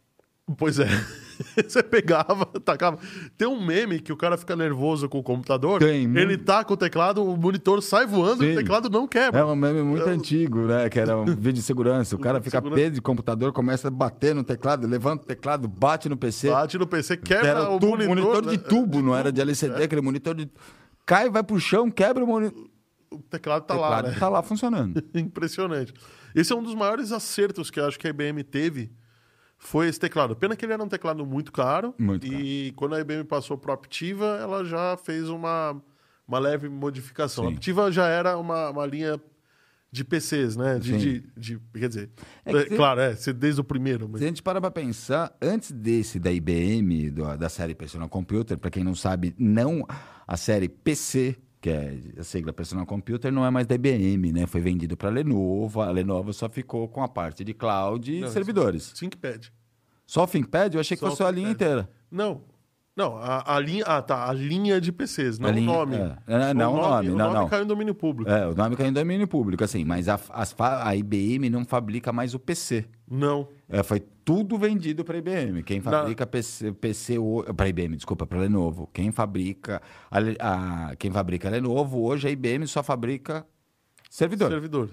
[0.57, 0.85] Pois é.
[1.67, 2.97] Você pegava, tacava.
[3.37, 5.79] Tem um meme que o cara fica nervoso com o computador.
[5.79, 6.45] Tem, Ele muito.
[6.45, 8.53] taca o teclado, o monitor sai voando e Sim.
[8.53, 9.39] o teclado não quebra.
[9.41, 10.87] É um meme muito antigo, né?
[10.89, 12.15] Que era um vídeo de segurança.
[12.15, 12.75] O cara fica segurança.
[12.79, 16.49] preso de computador, começa a bater no teclado, levanta o teclado, bate no PC.
[16.51, 18.41] Bate no PC, quebra era o tubo- monitor.
[18.43, 18.57] de né?
[18.57, 20.49] tubo, não era de LCD, aquele monitor de.
[21.05, 22.65] Cai, vai pro chão, quebra o monitor.
[23.11, 24.19] O teclado tá O lá, teclado né?
[24.19, 25.03] tá lá funcionando.
[25.13, 25.93] Impressionante.
[26.33, 28.91] Esse é um dos maiores acertos que eu acho que a IBM teve.
[29.57, 30.35] Foi esse teclado.
[30.35, 31.93] Pena que ele era um teclado muito caro.
[31.97, 35.81] Muito e quando a IBM passou para Optiva, ela já fez uma,
[36.27, 37.45] uma leve modificação.
[37.45, 37.53] A Sim.
[37.55, 39.19] Optiva já era uma, uma linha
[39.91, 40.77] de PCs, né?
[40.77, 42.09] De, de- de- quer dizer,
[42.43, 44.09] É que é, tem- claro, é, desde o primeiro.
[44.09, 44.19] Mas...
[44.19, 48.57] Se a gente parar pra pensar, antes desse da IBM, do- da série Personal Computer,
[48.57, 49.85] para quem não sabe, não
[50.27, 54.45] a série PC, que é a sigla Personal Computer, não é mais da IBM, né?
[54.45, 58.29] Foi vendido para Lenovo, a Lenovo só ficou com a parte de cloud e Não,
[58.29, 58.91] servidores.
[58.91, 59.47] ThinkPad.
[60.05, 60.75] Só o ThinkPad?
[60.75, 61.89] Eu achei que Só fosse a linha inteira.
[62.11, 62.43] Não.
[62.95, 63.83] Não, a, a linha.
[63.85, 64.29] Ah, tá.
[64.29, 65.95] A linha de PCs, não A linha- o nome.
[65.97, 66.17] é.
[66.27, 67.47] É, não o nome, o não, nome não.
[67.49, 68.31] caiu em domínio público.
[68.31, 72.13] É, o nome caiu em domínio público, assim, mas a, as a IBM não fabrica
[72.13, 72.85] mais o PC.
[73.09, 73.49] Não.
[73.67, 75.61] É, foi tudo vendido para IBM.
[75.63, 77.15] Quem Na- fabrica PC, PC
[77.55, 78.89] para IBM, desculpa, para Lenovo.
[78.93, 83.45] Quem fabrica a, a- quem fabrica a Lenovo hoje a IBM só fabrica
[84.09, 84.49] servidor.
[84.51, 84.89] Servidor.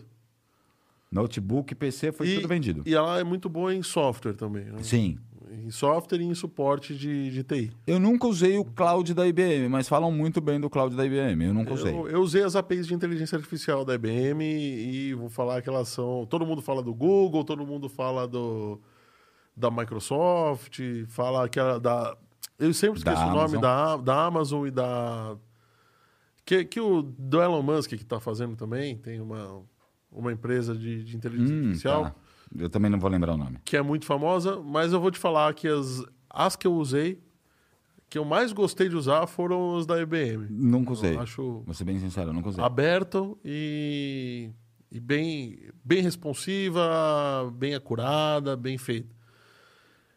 [1.11, 2.83] Notebook, PC foi e, tudo vendido.
[2.87, 4.65] E ela é muito boa em software também.
[4.65, 4.79] né?
[4.83, 5.19] Sim.
[5.53, 7.73] Em software e em suporte de, de TI.
[7.87, 11.45] Eu nunca usei o cloud da IBM, mas falam muito bem do cloud da IBM.
[11.45, 11.93] Eu nunca usei.
[11.93, 15.89] Eu, eu usei as APIs de inteligência artificial da IBM e vou falar que elas
[15.89, 16.27] são.
[16.27, 18.81] Todo mundo fala do Google, todo mundo fala do
[19.57, 22.17] da Microsoft, fala que a, da.
[22.59, 23.61] Eu sempre Da esqueço o nome Amazon.
[23.61, 25.37] da, da Amazon e da.
[26.45, 29.61] Que, que o do Elon Musk que está fazendo também, tem uma,
[30.11, 32.03] uma empresa de, de inteligência Hum, artificial.
[32.05, 32.15] tá.
[32.59, 33.59] Eu também não vou lembrar o nome.
[33.65, 37.19] que é muito famosa, mas eu vou te falar que as, as que eu usei,
[38.11, 40.47] que eu mais gostei de usar foram as da IBM.
[40.51, 41.15] Nunca usei.
[41.17, 42.63] Eu acho Vou ser bem sincero, nunca usei.
[42.63, 44.51] aberto e,
[44.91, 49.09] e bem, bem responsiva, bem acurada, bem feita.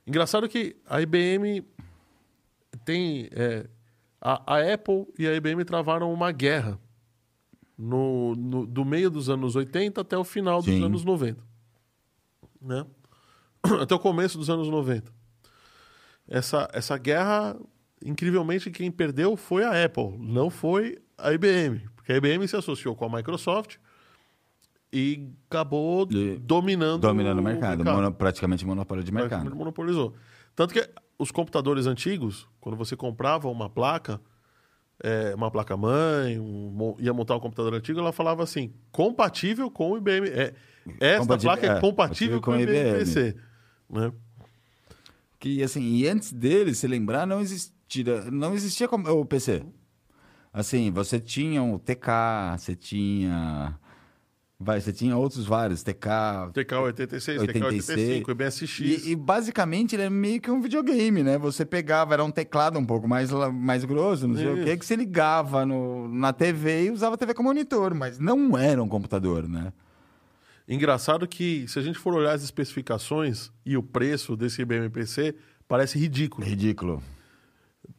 [0.06, 1.64] Engraçado que a IBM
[2.84, 3.30] tem.
[3.32, 3.68] é,
[4.22, 6.80] a, a Apple e a IBM travaram uma guerra
[7.78, 10.84] no, no- do meio dos anos 80 até o final dos Sim.
[10.84, 11.42] anos 90.
[12.66, 12.86] Né?
[13.82, 15.12] Até o começo dos anos 90.
[16.28, 17.56] Essa, essa guerra,
[18.04, 21.88] incrivelmente, quem perdeu foi a Apple, não foi a IBM.
[21.96, 23.78] Porque a IBM se associou com a Microsoft
[24.92, 29.30] e acabou E- dominando, Dominando o mercado, mono- praticamente monopólio de mercado.
[29.30, 30.14] Praticamente monopolizou.
[30.56, 30.88] Tanto que
[31.20, 34.20] os computadores antigos, quando você comprava uma placa,
[35.04, 39.98] é, uma placa-mãe, um, ia montar um computador antigo, ela falava assim, compatível com o
[39.98, 40.28] IBM.
[40.30, 40.54] É,
[41.00, 43.36] esta Compatível- placa é, é, compatível com, o IBM PC.
[43.90, 44.12] Né?
[45.40, 47.74] Que assim, e antes dele, se lembrar, não existia,
[48.32, 49.64] não existia como- o PC.
[50.54, 53.78] Assim, você tinha o TK, você tinha.
[54.58, 56.50] Vai, você tinha outros vários, TK.
[56.54, 58.80] TK-86, 86, TK-85, IBSX.
[58.80, 61.38] E, e, basicamente ele é meio que um videogame, né?
[61.38, 64.86] Você pegava, era um teclado um pouco mais, mais grosso, não sei o que, que
[64.86, 68.88] você ligava no, na TV e usava a TV como monitor, mas não era um
[68.88, 69.74] computador, né?
[70.68, 75.36] Engraçado que, se a gente for olhar as especificações e o preço desse IBM PC,
[75.68, 76.46] parece ridículo.
[76.48, 77.04] Ridículo.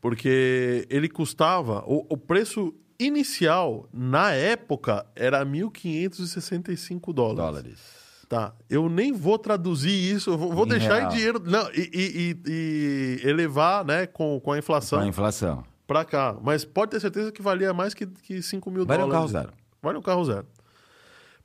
[0.00, 1.85] Porque ele custava.
[1.87, 7.37] O, o preço inicial, na época, era 1.565 dólares.
[7.37, 8.07] Dólares.
[8.29, 11.11] Tá, eu nem vou traduzir isso, vou, vou Em deixar real.
[11.12, 11.40] em dinheiro.
[11.44, 15.62] Não, e, e- e- elevar, né, com, com a inflação Com a inflação.
[15.87, 16.37] pra cá.
[16.42, 19.31] Mas pode ter certeza que valia mais que, que 5 mil Vale um dólares.
[19.33, 19.57] carro zero.
[19.81, 20.44] Vale um carro zero.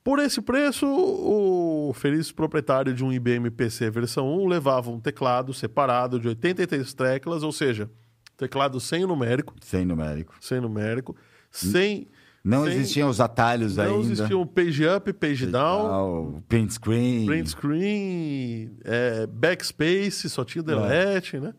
[0.04, 5.54] Por esse preço, o feliz proprietário de um IBM PC versão 1 levava um teclado
[5.54, 7.88] separado de 83 teclas, ou seja,
[8.36, 10.34] teclado sem numérico, Sem numérico.
[10.40, 11.14] sem numérico,
[11.52, 12.08] sem
[12.42, 13.98] Não sem- existiam os atalhos não ainda.
[14.00, 17.26] existiam page up, page down, Ah, Print screen.
[17.26, 21.54] print screen, é, backspace, só tinha delete, né?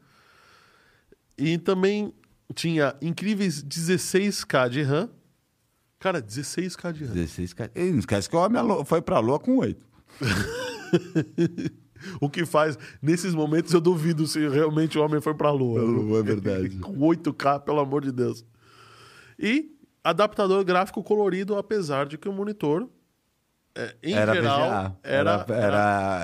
[1.38, 2.14] E também
[2.54, 5.10] tinha incríveis 16K de RAM.
[6.04, 7.14] Cara, 16K de RAM.
[7.14, 9.82] 16 ca- Ei, Não esquece que o homem alô- foi pra lua com 8.
[12.20, 15.80] O que faz, nesses momentos, eu duvido se realmente o homem foi pra lua.
[15.82, 16.76] Pra lua, é verdade.
[16.80, 18.44] Com 8K, pelo amor de Deus.
[19.40, 19.72] E
[20.04, 22.90] adaptador gráfico colorido, apesar de que o monitor,
[23.74, 24.96] é, em era geral, VGA.
[25.02, 25.56] era, Era,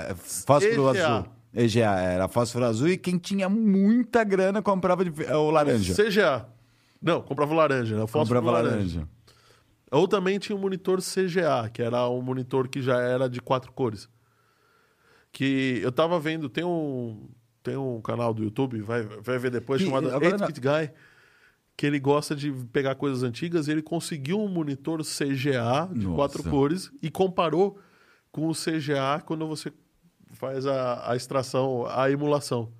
[0.04, 1.08] era fósforo EGA.
[1.08, 1.26] azul.
[1.54, 5.94] EGA, era fósforo azul e quem tinha muita grana comprava de, é, o laranja.
[5.96, 6.46] CGA.
[7.02, 8.06] Não, comprava o laranja, né?
[8.06, 8.76] Fósforo comprava laranja.
[9.00, 9.08] laranja.
[9.92, 13.72] Ou também tinha um monitor CGA, que era um monitor que já era de quatro
[13.72, 14.08] cores.
[15.32, 17.30] Que eu tava vendo, tem um,
[17.64, 20.92] tem um canal do YouTube, vai, vai ver depois, Que- chamado agora 8-Bit Guy,
[21.78, 26.16] que ele gosta de pegar coisas antigas e ele conseguiu um monitor CGA de Nossa.
[26.16, 27.80] quatro cores e comparou
[28.32, 29.72] com o CGA quando você
[30.34, 32.72] faz a, a extração, a emulação.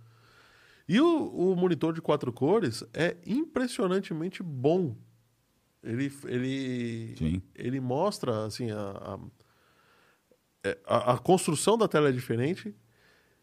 [0.88, 4.96] E o, o monitor de quatro cores é impressionantemente bom.
[5.84, 7.42] Ele, ele, Sim.
[7.56, 9.20] ele mostra assim, a, a,
[10.64, 12.76] é, a- a construção da tela é diferente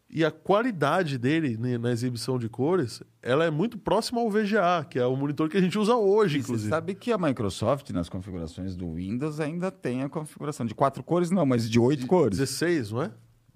[0.09, 4.99] e a qualidade dele na exibição de cores ela é muito próxima ao VGA, que
[4.99, 6.69] é o monitor que a gente usa hoje, E você inclusive.
[6.69, 11.31] sabe que a Microsoft, nas configurações do Windows, ainda tem a configuração de quatro cores,
[11.31, 12.37] não, mas de oito cores.
[12.37, 13.11] 16, não é?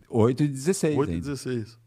[0.10, 1.26] 8 e 16 8 e ainda.
[1.28, 1.80] 16.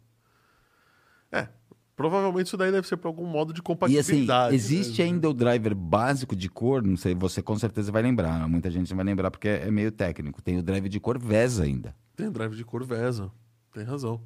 [1.97, 4.55] Provavelmente isso daí deve ser para algum modo de E assim, compatibilidade.
[4.55, 5.09] existe né?
[5.09, 8.91] ainda o driver básico de cor, não sei, você com certeza vai lembrar, muita gente
[8.91, 10.43] não vai lembrar porque é meio técnico.
[10.43, 11.95] Tem o drive de cor VESA ainda.
[12.17, 13.31] Tem drive de cor VESA,
[13.73, 14.21] tem razão.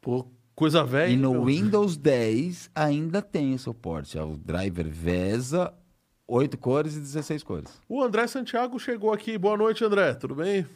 [0.00, 1.12] Pô, coisa velha.
[1.12, 1.44] e no meu?
[1.44, 5.74] Windows 10 ainda tem suporte ao driver VESA,
[6.28, 7.80] 8 cores e 16 cores.
[7.88, 9.36] O André Santiago chegou aqui.
[9.36, 10.14] Boa noite, André.
[10.14, 10.66] Tudo bem?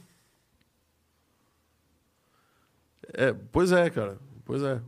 [3.14, 4.18] É, pois é, cara.
[4.44, 4.80] Pois é.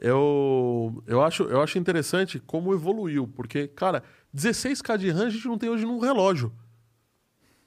[0.00, 4.02] Eu, eu, acho, eu acho interessante como evoluiu, porque, cara,
[4.34, 6.52] 16K de RAM a gente não tem hoje num relógio.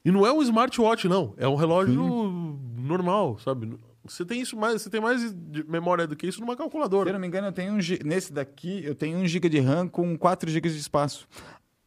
[0.03, 1.33] E não é um smartwatch, não.
[1.37, 1.93] É um relógio
[2.75, 3.77] normal, sabe?
[4.03, 5.33] Você tem isso mais, você tem mais
[5.65, 7.13] memória do que isso numa Se eu calculadora.
[7.13, 10.17] não me engano, eu tenho um, nesse daqui, eu tenho 1 GB de RAM com
[10.17, 11.25] 4 GB de espaço.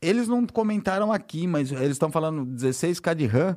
[0.01, 3.57] Eles não comentaram aqui, mas eles estão falando 16K de RAM,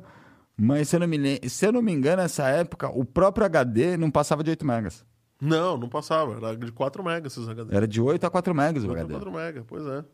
[0.56, 3.96] mas se eu, não me, se eu não me engano, nessa época, o próprio HD
[3.96, 5.06] não passava de 8 megas.
[5.40, 6.36] Não, não passava.
[6.36, 7.74] Era de 4 megas esses HD.
[7.74, 9.14] Era de 8 a 4 megas o 4, HD.
[9.14, 10.04] 4 megas, pois é.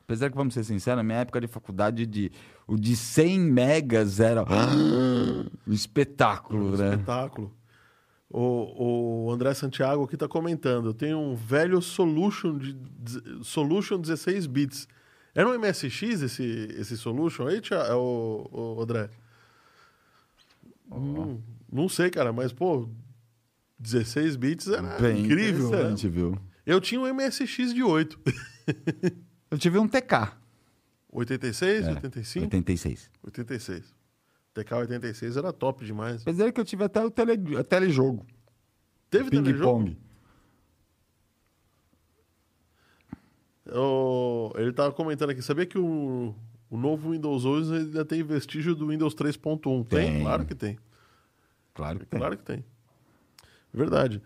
[0.00, 2.32] Apesar que, vamos ser sinceros, na minha época de faculdade, de,
[2.66, 6.92] o de 100 megas era um espetáculo, né?
[6.92, 7.52] Espetáculo.
[8.30, 10.86] O, o André Santiago aqui está comentando.
[10.86, 12.74] Eu tenho um velho Solution de
[13.42, 14.88] Solution 16 bits.
[15.34, 16.42] Era um MSX esse,
[16.78, 19.10] esse Solution aí, tia, é o, o André?
[20.90, 21.38] Hum,
[21.70, 22.88] não sei, cara, mas pô,
[23.78, 25.94] 16 bits era Bem incrível, né?
[25.94, 26.38] viu?
[26.66, 28.18] Eu tinha um MSX de 8.
[29.50, 30.36] Eu tive um TK.
[31.10, 33.10] 86, É, 85, 86.
[33.24, 33.94] 86.
[34.52, 36.20] TK 86 era top demais.
[36.22, 38.26] Apesar que eu tive até o tele, o telejogo.
[39.08, 39.84] Teve telejogo?
[39.86, 39.98] Ping-pong.
[43.66, 46.34] O- ele tava comentando aqui, sabia que o,
[46.70, 49.86] o novo Windows 11 ainda tem vestígio do Windows 3.1?
[49.86, 50.12] Tem?
[50.12, 50.22] Tem.
[50.22, 50.78] Claro que tem.
[51.74, 52.18] Claro que tem.
[52.18, 52.64] Claro que tem.
[53.72, 54.22] Verdade.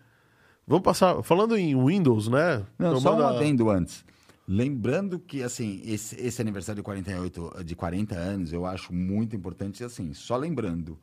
[0.66, 1.22] Vamos passar.
[1.22, 2.64] Falando em Windows, né?
[2.78, 4.04] Não, só um a- adendo antes.
[4.46, 9.82] Lembrando que, assim, esse, esse aniversário de 48, de 40 anos, eu acho muito importante,
[9.84, 10.98] assim, só lembrando,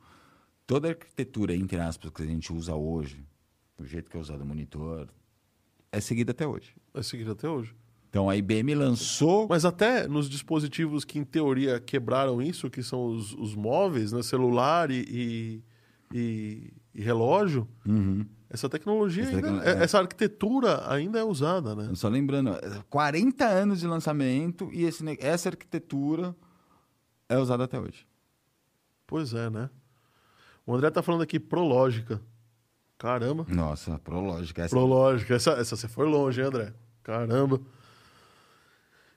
[0.66, 3.24] toda a arquitetura, entre aspas, que a gente usa hoje,
[3.78, 5.08] o jeito que é usado o monitor,
[5.90, 6.74] é seguida até hoje.
[6.92, 7.74] Vai seguir até hoje.
[8.10, 9.46] Então, a IBM lançou...
[9.48, 14.22] Mas até nos dispositivos que, em teoria, quebraram isso, que são os, os móveis, né?
[14.22, 15.62] celular e,
[16.12, 18.26] e, e- relógio, Uhum.
[18.48, 19.82] essa tecnologia, Essa ainda- é- é.
[19.82, 21.90] essa arquitetura ainda é usada, né?
[21.94, 22.50] Só lembrando,
[22.88, 26.34] 40 anos de lançamento e esse essa arquitetura
[27.28, 28.06] é usada até hoje.
[29.06, 29.70] Pois é, né?
[30.66, 32.20] O André tá falando aqui Prológica.
[32.98, 33.46] Caramba.
[33.48, 34.62] Nossa, Prológica.
[34.62, 34.76] Essa...
[34.76, 35.34] Prológica.
[35.34, 36.74] Essa, essa você foi longe, hein, André?
[37.02, 37.60] Caramba.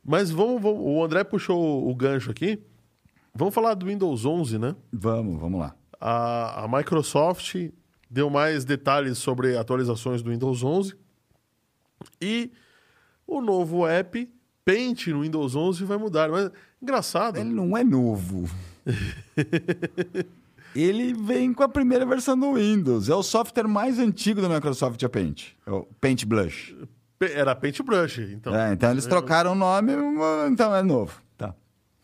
[0.04, 2.62] Mas vamos, vamos- o André puxou o gancho aqui.
[3.36, 4.76] Vamos falar do Windows 11, né?
[4.92, 5.76] Vamos, vamos lá.
[6.06, 7.56] A, a Microsoft
[8.10, 10.94] deu mais detalhes sobre atualizações do Windows 11
[12.22, 12.52] e
[13.26, 14.30] o novo app
[14.66, 16.28] Paint no Windows 11 vai mudar.
[16.30, 16.52] Mas
[16.82, 18.50] engraçado, Ele não é novo.
[20.76, 23.08] Ele vem com a primeira versão do Windows.
[23.08, 25.52] É o software mais antigo da Microsoft, é o Paint.
[25.66, 26.76] É o Paint Blush.
[27.22, 28.18] era Paintbrush.
[28.34, 29.94] Então, É, então eles trocaram o nome,
[30.52, 31.22] então é novo.
[31.38, 31.56] Tá.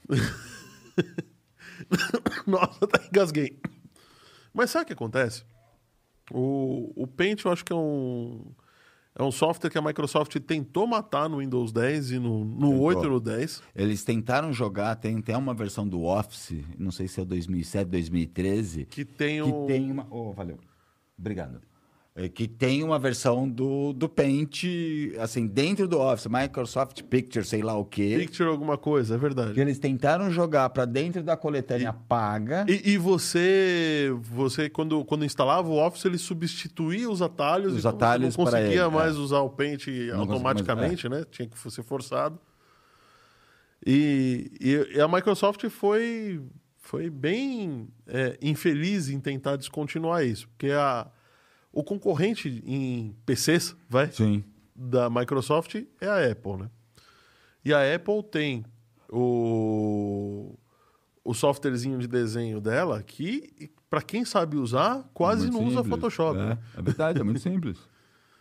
[2.48, 3.60] Nossa, até engasguei.
[4.54, 5.44] Mas sabe o que acontece?
[6.32, 8.52] O, o Paint eu acho que é um,
[9.16, 12.82] é um software que a Microsoft tentou matar no Windows 10 e no, no Tentou.
[12.82, 13.64] 8 e no 10.
[13.76, 18.86] Eles tentaram jogar, tem até uma versão do Office, não sei se é 2007, 2013,
[18.86, 19.66] Que tem que o.
[19.66, 20.08] tem uma.
[20.10, 20.60] Oh, valeu.
[21.18, 21.60] Obrigado.
[22.22, 24.66] É, que tem uma versão do, do Paint,
[25.20, 28.18] assim, dentro do Office, Microsoft Picture, sei lá o quê.
[28.20, 29.62] Picture alguma coisa, é Que verdade.
[29.62, 32.66] eles tentaram jogar para dentro da coletânea paga.
[32.68, 37.74] E, e você, você quando, quando instalava o Office, ele substituía os atalhos.
[37.74, 39.20] Os atalhos não conseguia ele, mais é.
[39.20, 41.24] usar o Paint conseguia automaticamente, né?
[41.32, 42.38] Tinha que ser forçado.
[43.86, 46.42] E, e- e a Microsoft foi,
[46.80, 51.08] foi bem é, infeliz em tentar descontinuar isso, porque a,
[51.72, 54.44] o concorrente em PCs, vai, Sim.
[54.76, 56.70] da Microsoft é a Apple, né?
[57.64, 58.66] E a Apple tem
[59.10, 60.58] o,
[61.24, 65.90] o softwarezinho de desenho dela que, para quem sabe usar, quase Muito não usa simples.
[65.90, 66.40] Photoshop.
[66.40, 67.78] É, é verdade, é muito simples.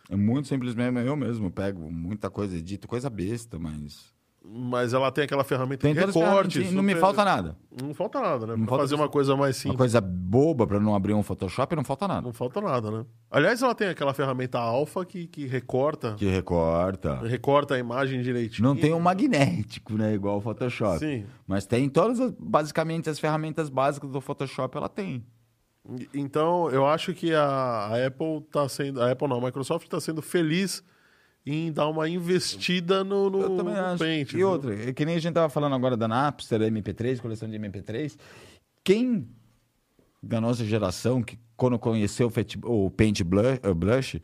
[0.09, 0.99] É muito simples mesmo.
[0.99, 4.13] Eu mesmo pego muita coisa, edito coisa besta, mas.
[4.51, 6.59] Mas ela tem aquela ferramenta Tem de recorte.
[6.71, 7.55] Não me falta nada.
[7.83, 8.55] Não falta nada, né?
[8.55, 9.77] Não Pra fazer uma coisa mais Uma simples.
[9.77, 12.21] coisa boba para não abrir um Photoshop, não falta nada.
[12.21, 13.05] Não falta nada, né?
[13.29, 17.19] Aliás, ela tem aquela ferramenta alfa que, que recorta, Que recorta.
[17.27, 18.67] recorta a imagem direitinho.
[18.67, 20.15] Não tem um magnético, né?
[20.15, 20.97] Igual o Photoshop.
[20.97, 21.25] Sim.
[21.45, 25.23] Mas tem todas, as- basicamente, as ferramentas básicas do Photoshop, ela tem.
[26.13, 29.01] Então, eu acho que a, a Apple tá sendo.
[29.01, 30.83] A Apple não, a Microsoft está sendo feliz
[31.51, 33.99] em dar uma investida no, no, Eu também no acho.
[33.99, 34.31] Paint.
[34.31, 34.49] e viu?
[34.49, 38.17] outra, é que nem a gente tava falando agora da Napster, MP3, coleção de MP3.
[38.83, 39.27] Quem
[40.21, 42.31] da nossa geração, que quando conheceu
[42.63, 44.21] o, Paint Blush, Blush,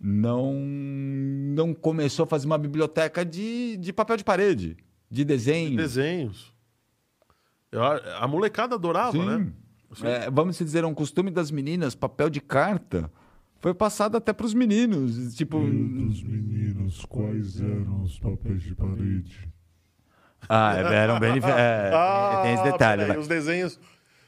[0.00, 4.76] não, não começou a fazer uma biblioteca de, de papel de parede,
[5.10, 5.76] de desenho.
[5.76, 6.52] Desenhos.
[7.70, 9.24] Eu a a molecada adorava, Sim.
[9.24, 9.52] né?
[10.02, 13.10] É, vamos dizer, é um costume das meninas, papel de carta.
[13.60, 15.34] Foi passado até para os meninos.
[15.34, 15.58] Tipo.
[15.60, 19.48] Dos meninos, quais eram os papéis de parede?
[20.48, 21.58] Ah, eram bem diferentes.
[21.92, 23.02] Ah, tem esse detalhe.
[23.04, 23.80] peraí, os desenhos.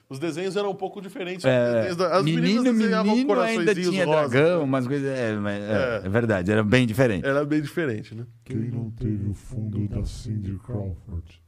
[0.09, 1.45] Os desenhos eram um pouco diferentes.
[1.45, 4.29] É, As menino, menino ainda tinha rosa.
[4.29, 5.09] dragão, umas coisas.
[5.09, 7.25] É, mas- é, é verdade, era bem diferente.
[7.25, 8.27] Era bem diferente, né?
[8.45, 11.41] Quem não teve o fundo da Cindy Crawford?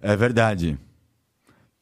[0.00, 0.76] É verdade.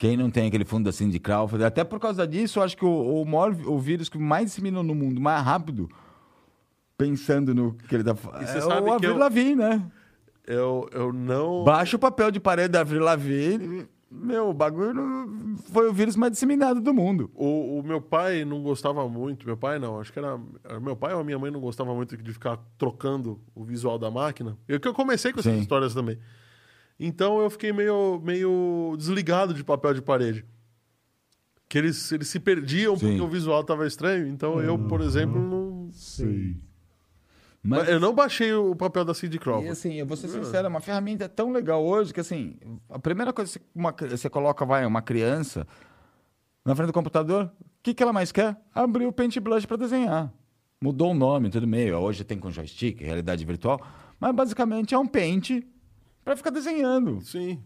[0.00, 2.86] Quem não tem aquele fundo da Cindy Crawford, até por causa disso, eu acho que
[2.86, 5.90] o, o, maior, o vírus que mais disseminou no mundo, mais rápido,
[6.96, 9.82] pensando no que ele tá falando, é o Avril eu- Lavigne, né?
[10.46, 11.64] Eu, eu não.
[11.64, 16.32] Baixa o papel de parede da Avril Lavigne, meu, o bagulho foi o vírus mais
[16.32, 17.30] disseminado do mundo.
[17.34, 20.40] O, o meu pai não gostava muito, meu pai não, acho que era,
[20.80, 24.10] meu pai ou a minha mãe não gostava muito de ficar trocando o visual da
[24.10, 24.56] máquina.
[24.66, 25.60] Eu que eu comecei com essas Sim.
[25.60, 26.18] histórias também.
[27.02, 30.44] Então eu fiquei meio, meio desligado de papel de parede.
[31.66, 33.06] Que eles, eles se perdiam Sim.
[33.06, 34.26] porque o visual estava estranho.
[34.26, 35.88] Então eu, por exemplo, não.
[35.92, 36.56] Sei.
[37.62, 39.68] Mas, Eu não baixei o papel da Cindy E Crawford.
[39.70, 42.56] assim, eu vou ser sincero, é uma ferramenta tão legal hoje que assim,
[42.88, 45.66] a primeira coisa que uma, você coloca, vai, uma criança
[46.64, 48.56] na frente do computador, o que, que ela mais quer?
[48.74, 50.32] Abrir o Paint Blush para desenhar.
[50.82, 51.98] Mudou o nome, tudo meio.
[51.98, 53.80] Hoje tem com joystick, realidade virtual,
[54.18, 55.62] mas basicamente é um Paint
[56.24, 57.20] para ficar desenhando.
[57.22, 57.62] Sim.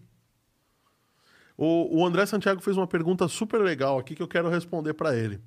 [1.57, 5.15] O, o André Santiago fez uma pergunta super legal aqui que eu quero responder para
[5.17, 5.41] ele.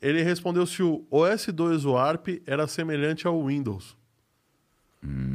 [0.00, 3.96] Ele respondeu se o OS2 Warp era semelhante ao Windows.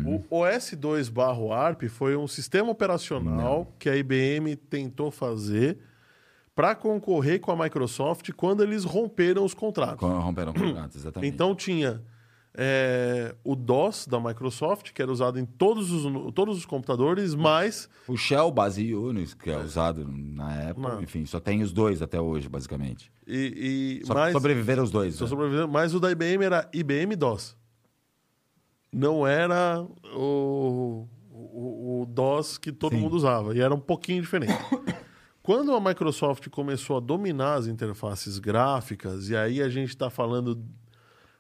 [0.06, 5.78] O OS2 barra Warp foi um sistema operacional que a IBM tentou fazer
[6.56, 10.00] para concorrer com a Microsoft quando eles romperam os contratos.
[10.00, 11.34] Com- Romperam contratos, exatamente.
[11.34, 12.02] Então tinha
[12.60, 17.88] é, o DOS da Microsoft, que era usado em todos os, todos os computadores, mas
[18.08, 21.04] o Shell base Unix, que é usado na Apple, Não.
[21.04, 23.12] enfim, só tem os dois até hoje, basicamente.
[23.28, 25.14] E, e Só mais, sobreviveram os dois.
[25.14, 25.30] só né?
[25.30, 27.56] sobrevivendo, mas o da IBM era IBM DOS.
[28.92, 29.86] Não era
[30.16, 33.02] o, o, o DOS que todo Sim.
[33.02, 33.56] mundo usava.
[33.56, 34.58] E era um pouquinho diferente.
[35.44, 40.66] Quando a Microsoft começou a dominar as interfaces gráficas, e aí a gente está falando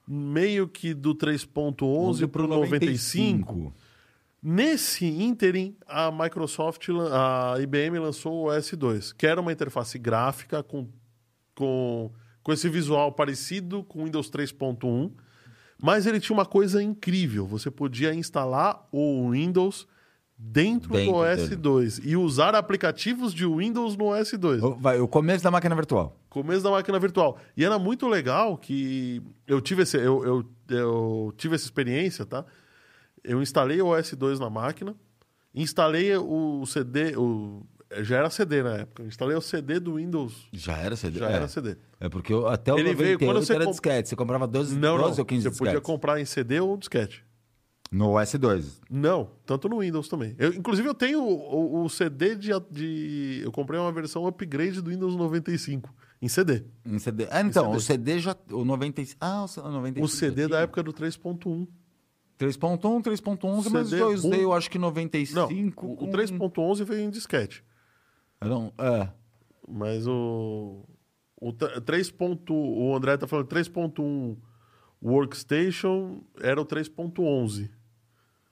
[0.08, 3.74] meio que do 3.11 para o 95,
[4.41, 10.88] Nesse ínterim, a Microsoft, a IBM lançou o OS2, que era uma interface gráfica com,
[11.55, 12.12] com,
[12.43, 15.12] com esse visual parecido com o Windows 3.1,
[15.82, 17.45] mas ele tinha uma coisa incrível.
[17.47, 19.88] Você podia instalar o Windows
[20.38, 21.58] dentro, Dentro do dele.
[21.58, 24.62] OS2 e usar aplicativos de Windows no OS2.
[24.64, 26.16] O- Vai, o começo da máquina virtual.
[26.41, 27.38] Começo da máquina virtual.
[27.55, 32.45] E era muito legal que eu tive, esse, eu, eu, eu tive essa experiência, tá?
[33.23, 34.95] Eu instalei o OS2 na máquina,
[35.53, 37.65] instalei o CD, o,
[38.01, 41.19] já era CD na época, eu instalei o CD do Windows, Já era CD.
[41.19, 41.33] já é.
[41.33, 41.75] era CD.
[41.99, 44.09] É porque eu- até o Ele veio 98 quando você era comp- disquete.
[44.09, 47.25] Você comprava 12, Não, 12 não, ou 15 você podia comprar em CD ou disquete.
[47.89, 48.81] No OS2.
[48.91, 50.35] Não, tanto no Windows também.
[50.38, 53.39] Eu, inclusive eu tenho o, o- o CD de, de...
[53.43, 55.89] Eu comprei uma versão upgrade do Windows 95,
[56.22, 56.63] em CD.
[56.86, 57.28] Em CD.
[57.32, 57.78] Ah, então, CD.
[57.78, 58.36] o CD já.
[58.51, 59.18] O 95.
[59.22, 60.05] Ah, o 95.
[60.05, 61.68] O CD já da época do 3.1.
[62.39, 64.36] 3.1, 3.11, mas CD eu usei, bom.
[64.38, 65.86] eu acho que Não, 95.
[65.88, 67.63] o, o com- 3.11 veio em disquete.
[68.39, 69.09] Não, é.
[69.68, 70.84] Mas o.
[71.39, 72.11] O t- 3.
[72.11, 74.38] ponto- O André tá falando 3.1
[75.01, 77.70] Workstation era o 3.11.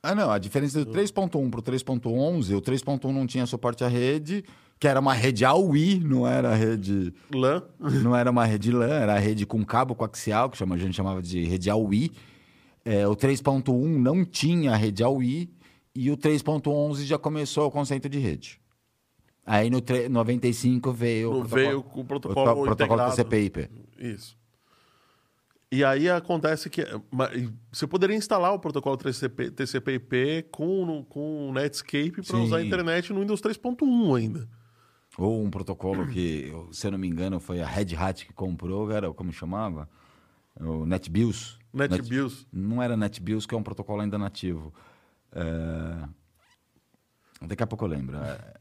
[0.02, 0.30] Ah, não.
[0.32, 4.44] A diferença do 3.1 pro 3.11, o 3.1 não tinha suporte à rede,
[4.86, 7.12] que era uma rede AUI, não era rede.
[7.34, 7.64] LAN.
[7.80, 10.96] Não era uma rede LAN, era a rede com cabo coaxial, que chama, a gente
[10.96, 12.12] chamava de rede AUI.
[12.86, 15.50] É, o 3.1 não tinha rede AUI
[15.96, 18.62] e o 3.11 já começou o conceito de rede.
[19.44, 22.72] Aí no tre- 95 veio, o veio com o o protocolo, to- protocolo
[23.02, 23.12] integrado.
[23.16, 23.68] TCP/IP.
[23.98, 24.38] Isso.
[25.72, 26.86] E aí acontece que
[27.72, 33.12] você poderia instalar o protocolo TCP, TCP/IP com com o Netscape para usar a internet
[33.12, 34.48] no Windows 3.1 ainda.
[35.18, 38.92] Ou um protocolo que, se eu não me engano, foi a Red Hat que comprou,
[38.92, 39.90] era como chamava?
[40.60, 41.58] O NetBIOS.
[41.74, 42.46] Net- NetBIOS.
[42.52, 44.74] Não era NetBIOS, que é um protocolo ainda nativo.
[45.32, 46.08] É,
[47.48, 48.18] Daqui a pouco eu lembro.
[48.18, 48.54] É,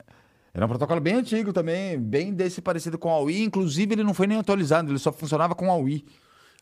[0.53, 3.43] Era um protocolo bem antigo também, bem desse parecido com a UI.
[3.43, 6.05] Inclusive, ele não foi nem atualizado, ele só funcionava com a UI.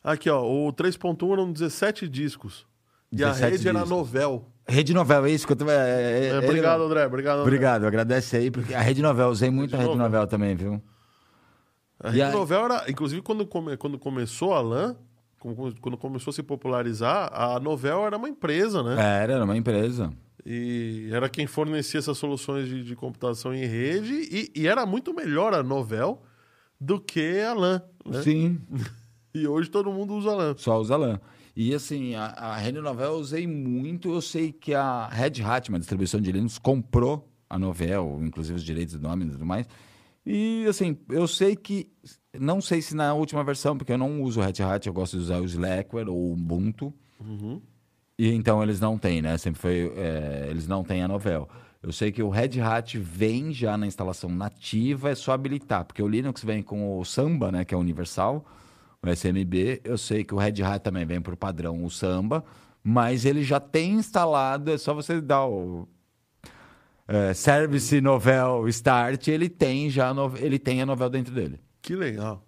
[0.05, 2.67] Aqui, ó, o 3.1 eram 17 discos.
[3.13, 3.85] E a 17 rede era.
[3.85, 4.49] Novel.
[4.67, 5.69] Rede Novel, é isso que eu tô...
[5.69, 7.07] é, é, É, é, obrigado, ele- André.
[7.07, 7.43] Obrigado, André.
[7.43, 10.13] Obrigado, agradece aí, porque a Rede Novel, usei muito a Rede Rede Novel.
[10.21, 10.81] Novel também, viu?
[12.01, 14.97] A Rede aí- Novel era, inclusive, quando, come- quando começou a LAN,
[15.81, 18.93] quando começou a se popularizar, a Novel era uma empresa, né?
[19.23, 20.13] Era, era uma empresa.
[20.47, 25.13] E era quem fornecia essas soluções de, de computação em rede, e, e era muito
[25.15, 26.23] melhor a Novel
[26.81, 27.83] do que a LAN.
[28.07, 28.23] Né?
[28.23, 28.61] Sim.
[29.35, 30.55] E hoje todo mundo usa LAN.
[30.59, 31.19] Só usa LAN.
[31.55, 34.13] E assim, a, a Rede Novel eu usei muito.
[34.13, 38.65] Eu sei que a Red Hat, uma distribuição de Linux, comprou a Novel, inclusive os
[38.65, 39.69] direitos do nome e tudo mais.
[40.25, 41.91] E assim, eu sei que.
[42.39, 45.23] Não sei se na última versão, porque eu não uso Red Hat, eu gosto de
[45.25, 46.93] usar o Slackware ou o Ubuntu.
[48.19, 49.37] E então eles não têm, né?
[49.37, 49.93] Sempre foi.
[49.97, 51.49] é, eles não têm a Novel.
[51.83, 56.01] Eu sei que o Red Hat vem já na instalação nativa, é só habilitar, porque
[56.03, 57.65] o Linux vem com o Samba, né?
[57.65, 58.47] Que é universal,
[59.11, 59.81] o SMB.
[59.85, 62.45] Eu sei que o Red Hat também vem por padrão o Samba,
[62.83, 65.89] mas ele já tem instalado, é só você dar o.
[67.09, 71.61] é, Service Novel Start, ele tem já no- ele tem a Novel dentro dele.
[71.83, 72.47] Que legal.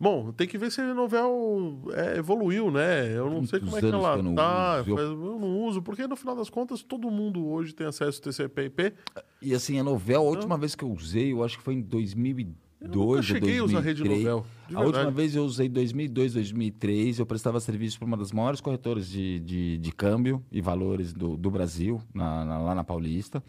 [0.00, 3.12] Bom, tem que ver se a Novel é, evoluiu, né?
[3.16, 4.80] Eu não sei como é que Muitos ela que eu não tá.
[4.80, 4.96] uso.
[4.98, 8.94] Eu- não uso, porque no final das contas todo mundo hoje tem acesso ao TCP/IP.
[9.42, 11.82] E assim, a Novel, a última vez que eu usei, eu acho que foi em
[11.82, 14.24] 2002 Eu nunca cheguei a usar rede 2003.
[14.24, 14.46] Novel.
[14.74, 17.18] A última vez eu usei em 2002, 2003.
[17.18, 21.36] Eu prestava serviço para uma das maiores corretoras de, de, de câmbio e valores do,
[21.36, 23.42] do Brasil, na- na- lá na Paulista.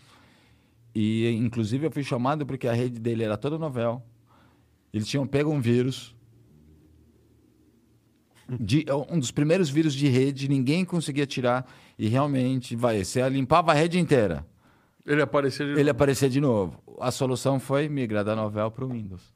[0.95, 4.01] E, inclusive, eu fui chamado porque a rede dele era toda Novel.
[4.91, 6.15] Eles tinham pego um vírus.
[8.59, 11.71] De, um dos primeiros vírus de rede, ninguém conseguia tirar.
[11.99, 14.43] E realmente, vai, você limpava a rede inteira.
[15.09, 16.81] Ele aparecia de Ele aparecia de novo.
[16.99, 19.33] A solução foi migrar da Novel para o Windows.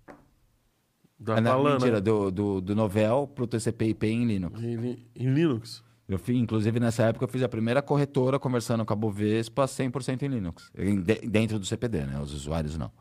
[1.19, 2.01] da Ah, não, Talan, mentira, né?
[2.01, 4.61] do, do, do Novel para o TCP/IP em Linux.
[4.61, 5.84] Em, em Linux.
[6.07, 10.21] Eu fiz, inclusive, nessa época, eu fiz a primeira corretora conversando com a Bovespa 100%
[10.24, 10.69] em Linux.
[10.78, 12.19] Em- de- dentro do CPD, né?
[12.21, 12.91] Os usuários não.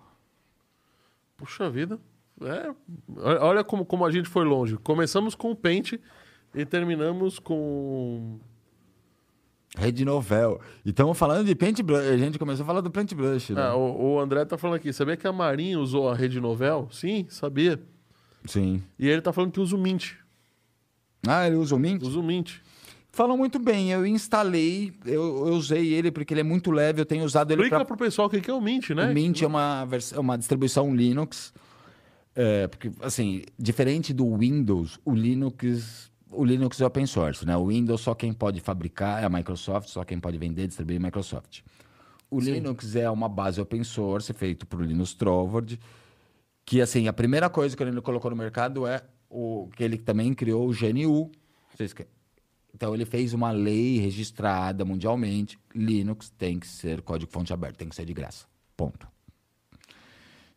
[1.37, 1.99] Puxa vida.
[2.41, 2.75] É,
[3.41, 4.77] olha como, como a gente foi longe.
[4.79, 5.95] Começamos com o Paint
[6.55, 8.39] e terminamos com.
[9.77, 10.61] Rede Novel.
[10.85, 12.07] E estamos falando de Paint Blush.
[12.07, 13.63] A gente começou a falar do Paint Blush, né?
[13.63, 14.93] Ah, o, o André tá falando aqui.
[14.93, 16.89] Sabia que a Marinha usou a rede Novel?
[16.91, 17.81] Sim, sabia.
[18.45, 18.83] Sim.
[18.99, 20.13] E ele tá falando que usa o Mint.
[21.27, 22.03] Ah, ele usa o Mint?
[22.03, 22.55] Usa o Mint.
[23.13, 23.91] Falam muito bem.
[23.93, 27.01] Eu instalei, eu, eu usei ele porque ele é muito leve.
[27.01, 29.11] Eu tenho usado ele Explica para pro pessoal o que que é o Mint, né?
[29.11, 31.53] O Mint é uma, vers- é uma distribuição Linux.
[32.35, 37.57] É, porque, assim, diferente do Windows, o Linux, o Linux é open source, né?
[37.57, 41.03] O Windows só quem pode fabricar é a Microsoft, só quem pode vender, distribuir é
[41.03, 41.61] a Microsoft.
[42.31, 45.79] O Linux é uma base open source feito por Linus Torvald,
[46.65, 50.33] que assim, a primeira coisa que ele colocou no mercado é o que ele também
[50.33, 51.31] criou o GNU.
[52.75, 57.95] Então ele fez uma lei registrada mundialmente, Linux tem que ser código-fonte aberto, tem que
[57.95, 58.47] ser de graça.
[58.75, 59.12] Ponto.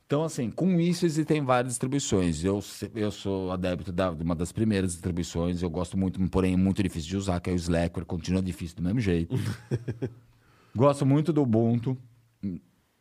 [0.06, 2.43] Então, assim, com isso existem várias distribuições.
[2.43, 6.58] Eu, eu sou adepto da- de uma das primeiras distribuições, eu gosto muito, porém é
[6.58, 9.36] muito difícil de usar, que é o Slackware, continua difícil do mesmo jeito.
[10.76, 11.97] gosto muito do Ubuntu.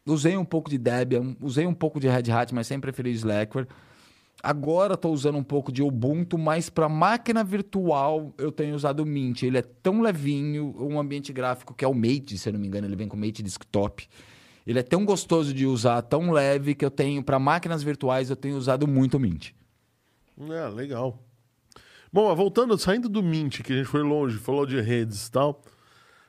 [0.07, 3.67] Usei um pouco de Debian, usei um pouco de Red Hat, mas sempre preferi Slackware.
[4.43, 9.07] Agora estou usando um pouco de Ubuntu, mas para máquina virtual eu tenho usado o
[9.07, 9.43] Mint.
[9.43, 12.67] Ele é tão levinho, um ambiente gráfico que é o Mate, se eu não me
[12.67, 14.07] engano, ele vem com o Mate Desktop.
[14.67, 18.37] Ele é tão gostoso de usar, tão leve que eu tenho para máquinas virtuais eu
[18.37, 19.51] tenho usado muito o Mint.
[20.51, 21.23] É, legal.
[22.13, 25.61] Bom, voltando, saindo do Mint, que a gente foi longe, falou de redes e tal.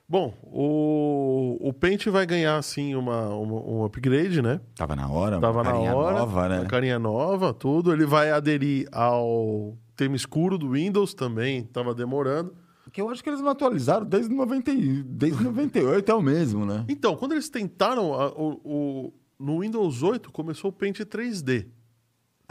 [0.08, 4.60] Bom, o, o Paint vai ganhar, assim, uma, uma- um upgrade, né?
[4.76, 6.60] Tava na hora, Tava uma na carinha hora, nova, né?
[6.60, 7.92] uma carinha nova, tudo.
[7.92, 12.54] Ele vai aderir ao tema escuro do Windows também, tava demorando.
[12.92, 16.66] Que eu acho que eles não atualizaram desde 90, e- desde 98 é o mesmo,
[16.66, 16.86] né?
[16.88, 21.68] Então, quando eles tentaram, a- o, o- no Windows 8 começou o Paint 3D.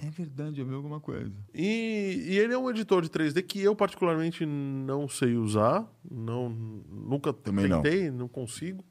[0.02, 1.32] É verdade, eu vi alguma coisa.
[1.54, 6.48] E, e ele é um editor de 3D que eu particularmente não sei usar, não,
[6.50, 7.80] nunca Também não.
[7.80, 8.26] tentei, não.
[8.28, 8.84] consigo.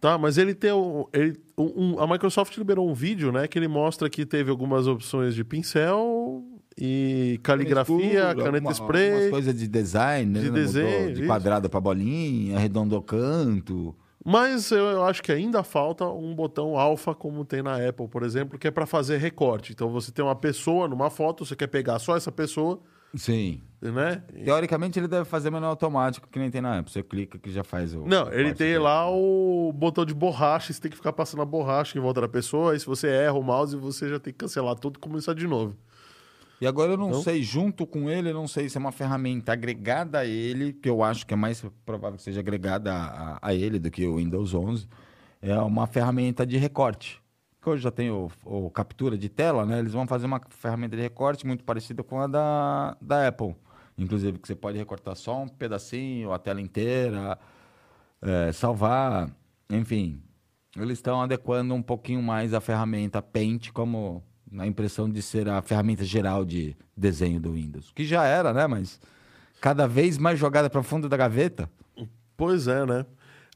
[0.00, 3.66] Tá, mas ele tem um, ele, um- a Microsoft liberou um vídeo, né, que ele
[3.68, 6.44] mostra que teve algumas opções de pincel
[6.80, 7.96] e caligrafia,
[8.28, 9.10] Escuro, caneta alguma- spray.
[9.10, 10.40] Algumas coisas de design, né?
[10.40, 11.26] De desenho, De isso.
[11.26, 13.94] quadrado para bolinha, arredondou canto.
[14.24, 18.58] Mas eu, acho que ainda falta um botão alfa, como tem na Apple, por exemplo,
[18.58, 19.72] que é para fazer recorte.
[19.72, 22.78] Então você tem uma pessoa numa foto, você quer pegar só essa pessoa,
[23.14, 23.62] Sim.
[23.80, 24.22] né?
[24.44, 26.92] Teoricamente ele deve fazer manual automático, que nem tem na Apple.
[26.92, 28.04] Você clica que já faz o.
[28.04, 28.78] Não, ele tem dele.
[28.80, 32.28] lá o botão de borracha, você tem que ficar passando a borracha em volta da
[32.28, 35.32] pessoa, aí se você erra o mouse, você já tem que cancelar tudo e começar
[35.32, 35.74] de novo.
[36.60, 38.90] E agora eu não Então- sei, junto com ele, eu não sei se é uma
[38.92, 43.38] ferramenta agregada a ele, que eu acho que é mais provável que seja agregada a,
[43.40, 44.88] a ele do que o Windows 11.
[45.40, 47.20] É uma ferramenta de recorte.
[47.62, 49.78] Que hoje já tem o, o captura de tela, né?
[49.78, 53.54] Eles vão fazer uma ferramenta de recorte muito parecida com a da, da Apple.
[53.96, 57.38] Inclusive, que você pode recortar só um pedacinho, a tela inteira,
[58.22, 59.30] é, salvar,
[59.70, 60.20] enfim.
[60.76, 65.60] Eles estão adequando um pouquinho mais a ferramenta Paint como na impressão de ser a
[65.62, 67.92] ferramenta geral de desenho do Windows.
[67.94, 68.66] Que já era, né?
[68.66, 69.00] Mas
[69.60, 71.70] cada vez mais jogada para fundo da gaveta.
[72.36, 73.04] Pois é, né?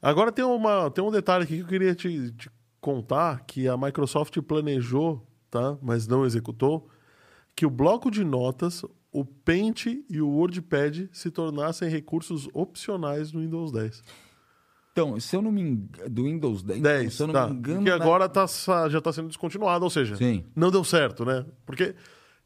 [0.01, 2.49] Agora tem, uma, tem um detalhe aqui que eu queria te, te
[2.81, 5.77] contar, que a Microsoft planejou, tá?
[5.81, 6.89] Mas não executou,
[7.55, 13.39] que o bloco de notas, o Paint e o WordPad se tornassem recursos opcionais no
[13.39, 14.03] Windows 10.
[14.93, 17.47] Então, se eu não me engano, do Windows 10, 10, se eu não tá.
[17.47, 18.45] me engano, que agora tá,
[18.87, 20.43] já está sendo descontinuado, ou seja, Sim.
[20.55, 21.43] não deu certo, né?
[21.65, 21.95] Porque,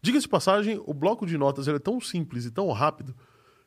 [0.02, 3.14] diga-se de passagem, o bloco de notas é tão simples e tão rápido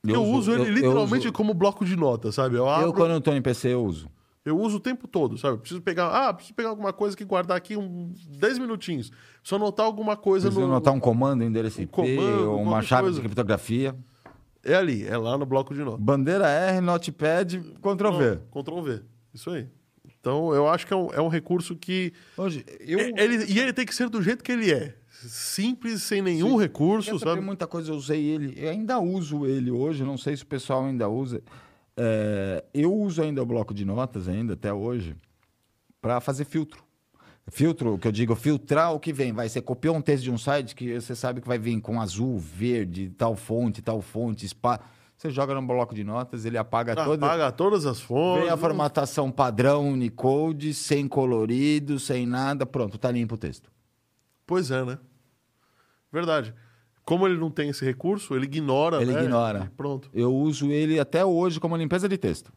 [0.02, 2.56] que eu, Eu uso, uso- ele eu- eu literalmente uso- como bloco de notas, sabe?
[2.56, 4.10] Eu abro, Eu, quando eu tô em PC, eu uso.
[4.46, 5.58] eu uso o tempo todo, sabe?
[5.58, 9.12] Preciso pegar, ah, preciso pegar alguma coisa que guardar aqui uns 10 minutinhos.
[9.44, 12.50] Só anotar alguma coisa Se no eu anotar um comando, um endereço um IP, comando,
[12.50, 13.16] ou uma chave coisa.
[13.16, 13.94] de criptografia.
[14.62, 16.00] É ali, é lá no bloco de notas.
[16.00, 18.40] Bandeira R, Notepad, Ctrl V.
[18.52, 19.02] Não, Ctrl V.
[19.32, 19.66] Isso aí.
[20.20, 22.98] Então, eu acho que é um, é um recurso que Hoje, eu...
[22.98, 24.94] É, Ele, e ele tem que ser do jeito que ele é.
[25.08, 27.40] Simples, sem nenhum recurso, Essa sabe?
[27.40, 28.54] muita coisa, eu usei ele.
[28.56, 31.42] Eu ainda uso ele hoje, não sei se o pessoal ainda usa.
[31.96, 35.14] É, eu uso ainda o bloco de notas, ainda até hoje,
[36.00, 36.82] para fazer filtro.
[37.50, 39.32] Filtro, que eu digo, filtrar o que vem.
[39.32, 42.00] Vai, você copiou um texto de um site que você sabe que vai vir com
[42.00, 44.80] azul, verde, tal fonte, tal fonte, spa.
[45.16, 47.26] Você joga no bloco de notas, ele apaga toda.
[47.26, 48.44] Apaga todas as fontes.
[48.44, 52.64] Vem a formatação padrão Unicode, sem colorido, sem nada.
[52.64, 53.70] Pronto, tá limpo o texto.
[54.46, 54.98] Pois é, né?
[56.10, 56.54] Verdade.
[57.04, 59.22] Como ele não tem esse recurso, ele ignora, Ele né?
[59.24, 59.68] ignora.
[59.70, 60.08] E Pronto.
[60.14, 62.52] Eu uso ele até hoje como limpeza de texto.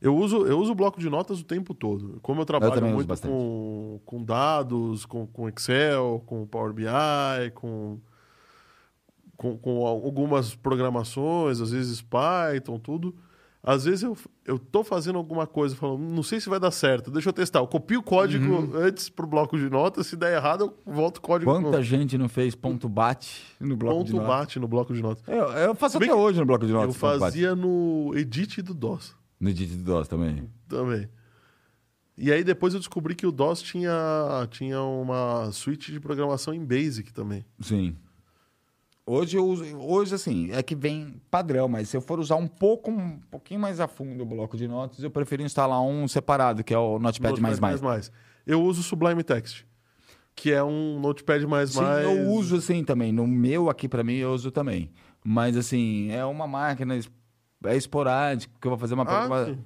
[0.00, 2.18] Eu uso, eu uso o bloco de notas o tempo todo.
[2.20, 6.84] Como eu trabalho uso muito com, com dados, com, com Excel, com Power BI,
[7.54, 7.98] com,
[9.36, 13.14] com, com algumas programações, às vezes Python, tudo.
[13.66, 14.14] Às vezes eu,
[14.44, 17.60] eu tô fazendo alguma coisa, falando, não sei se vai dar certo, deixa eu testar.
[17.60, 18.70] Eu copio o código Uhum.
[18.74, 22.18] antes pro bloco de notas, se der errado, eu volto o código Quanta no gente
[22.18, 24.38] não fez ponto bate no bloco de ponto notas?
[24.38, 25.26] bate no bloco de notas.
[25.26, 26.94] Eu, eu faço Bem até hoje no bloco de notas.
[26.94, 29.16] eu ponto fazia no Edit do DOS.
[29.44, 30.48] No Edit do DOS também.
[30.66, 31.06] Também.
[32.16, 33.92] E aí depois eu descobri que o DOS tinha,
[34.50, 37.44] tinha uma suíte de programação em Basic também.
[37.60, 37.94] Sim.
[39.04, 42.48] Hoje eu uso, hoje assim, é que vem padrão, mas se eu for usar um
[42.48, 46.64] pouco, um pouquinho mais a fundo o bloco de notas, eu prefiro instalar um separado,
[46.64, 47.38] que é o Notepad++.
[47.38, 48.10] mais.
[48.46, 49.66] Eu uso o Sublime Text,
[50.34, 51.40] que é um Notepad++.
[51.66, 53.12] Sim, eu uso assim também.
[53.12, 54.90] No meu aqui para mim eu uso também.
[55.22, 56.98] Mas assim, é uma máquina
[57.64, 59.58] é esporádica que eu vou fazer uma, Ah, uma sim.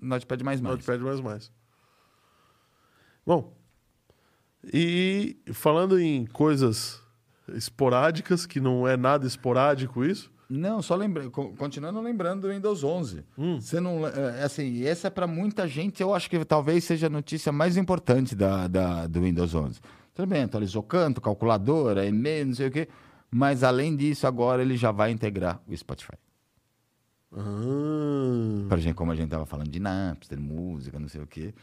[0.00, 0.36] Notepad++.
[0.60, 0.98] Notepad++.
[3.24, 3.54] Bom,
[4.72, 7.00] e falando em coisas
[7.54, 12.84] esporádicas, que não é nada esporádico isso, Não, só lembra, co- continuando lembrando do Windows
[12.84, 13.24] 11.
[13.58, 17.10] Você não, é, assim, essa é para muita gente, eu acho que talvez seja a
[17.10, 19.80] notícia mais importante da, da- do Windows 11.
[20.14, 22.86] Tudo bem, atualizou canto, calculadora, e-mail, não sei o quê,
[23.30, 26.16] mas além disso, agora ele já vai integrar o Spotify.
[27.34, 31.54] Ah, Pra gente, como a gente tava falando de Napster, música, não sei o quê,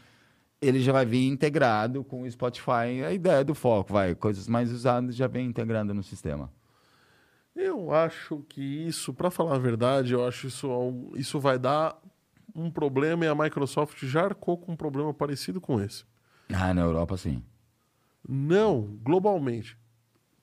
[0.60, 3.02] ele já vai vir integrado com o Spotify.
[3.06, 6.50] A ideia do foco, vai, coisas mais usadas já vem integrando no sistema.
[7.54, 11.96] eu acho que isso, para falar a verdade, eu acho isso isso vai dar
[12.54, 16.04] um problema e a Microsoft já arcou com um problema parecido com esse.
[16.52, 17.42] Ah, na Europa, sim.
[18.28, 19.78] Não, globalmente.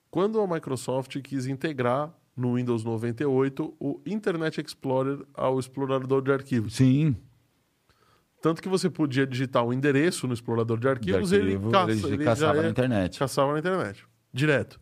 [0.10, 6.76] Quando a Microsoft quis integrar no Windows 98 o Internet Explorer ao explorador de arquivos.
[6.76, 7.16] Sim.
[8.42, 11.72] Tanto que você podia digitar um endereço no explorador de arquivos De e ele, arquivo,
[11.72, 13.20] caça, ele ele caçava já na é- internet.
[13.20, 14.80] Caçava na internet, direto.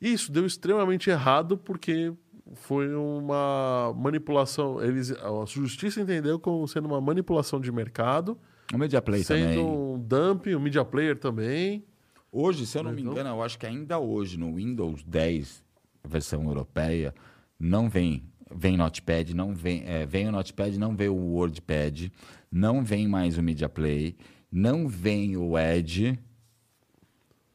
[0.00, 2.12] Isso deu extremamente errado porque
[2.54, 4.82] foi uma manipulação.
[4.82, 8.38] Eles, a justiça entendeu como sendo uma manipulação de mercado,
[8.72, 9.58] O Media Play sendo também.
[9.60, 11.84] um dumping, o Media Player também.
[12.32, 15.64] Hoje, se eu não me engano, eu acho que ainda hoje no Windows 10,
[16.08, 17.14] versão europeia,
[17.58, 18.24] não vem.
[18.54, 22.10] Vem Notepad, não vem, é, vem o Notepad, não vem o WordPad,
[22.50, 24.16] não vem mais o Media Play,
[24.50, 26.18] não vem o Edge,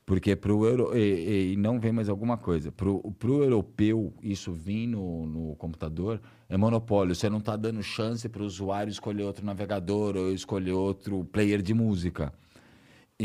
[0.06, 2.72] porque pro euro, e, e não vem mais alguma coisa.
[2.72, 7.16] Pro, pro europeu, isso vir no, no computador é monopólio.
[7.16, 11.62] Você não está dando chance para o usuário escolher outro navegador ou escolher outro player
[11.62, 12.34] de música.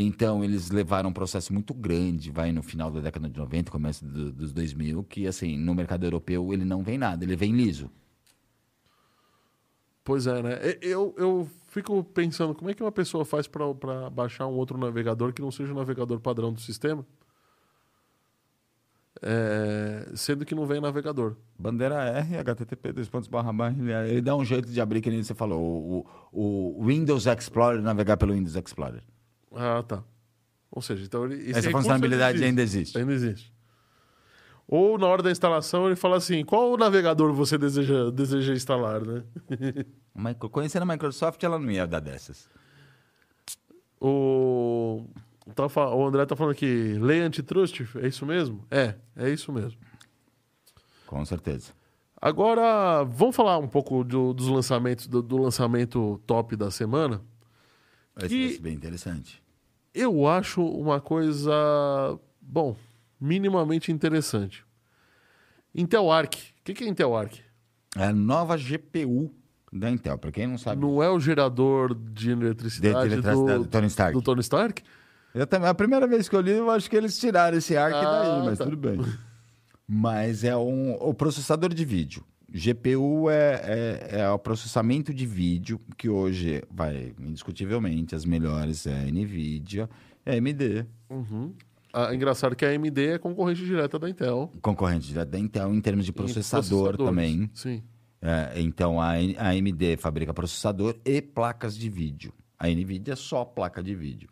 [0.01, 4.05] Então, eles levaram um processo muito grande, vai no final da década de 90, começo
[4.05, 7.91] do- dos 2000, que, assim, no mercado europeu ele não vem nada, ele vem liso.
[10.03, 10.57] Pois é, né?
[10.81, 15.33] Eu, eu fico pensando como é que uma pessoa faz para baixar um outro navegador
[15.33, 17.05] que não seja o navegador padrão do sistema,
[19.21, 21.35] é, sendo que não vem navegador.
[21.57, 25.09] Bandeira R, HTTP, dois pontos barra barra, ele, ele dá um jeito de abrir, que
[25.09, 29.03] nem você falou, o, o, o Windows Explorer, navegar pelo Windows Explorer.
[29.55, 30.03] Ah, tá.
[30.71, 32.97] Ou seja, então ele, Essa funcionalidade ainda existe.
[32.97, 33.51] Ainda existe.
[34.67, 39.23] Ou na hora da instalação ele fala assim: qual navegador você deseja, deseja instalar, né?
[40.13, 42.47] Micro- Conhecendo a Microsoft, ela não ia dar dessas.
[43.99, 45.05] O,
[45.55, 48.65] tá o André tá falando aqui, lei antitrust, é isso mesmo?
[48.71, 49.79] É, é isso mesmo.
[51.05, 51.71] Com certeza.
[52.21, 57.21] Agora, vamos falar um pouco do- dos lançamentos, do, do lançamento top da semana.
[58.27, 59.41] E- vai ser bem interessante.
[59.93, 61.51] Eu acho uma coisa,
[62.41, 62.75] bom,
[63.19, 64.63] minimamente interessante.
[65.73, 66.35] Intel Arc.
[66.35, 67.39] O que que é Intel Arc?
[67.95, 69.31] É a nova GPU
[69.71, 70.81] da Intel, para quem não sabe.
[70.81, 74.13] Não é o gerador de eletricidade, De eletricidade do, do Tony Stark.
[74.13, 74.83] do Tony Stark?
[75.33, 77.95] Eu também, a primeira vez que eu li, eu acho que eles tiraram esse ARC
[77.95, 78.63] Ah, daí, mas tá.
[78.65, 78.99] tudo bem.
[79.87, 82.23] Mas é um, o processador de vídeo.
[82.53, 83.61] GPU é,
[84.11, 89.89] é, é o processamento de vídeo, que hoje vai, indiscutivelmente, as melhores é NVIDIA,
[90.25, 91.53] é AMD, Uhum.
[91.91, 94.51] Ah, engraçado que a AMD é concorrente direta da Intel.
[94.61, 97.49] concorrente direto da Intel em termos de processador também.
[97.53, 97.81] Sim.
[98.21, 102.31] É, então a, a AMD fabrica processador e placas de vídeo.
[102.59, 104.29] A NVIDIA é só placa de vídeo.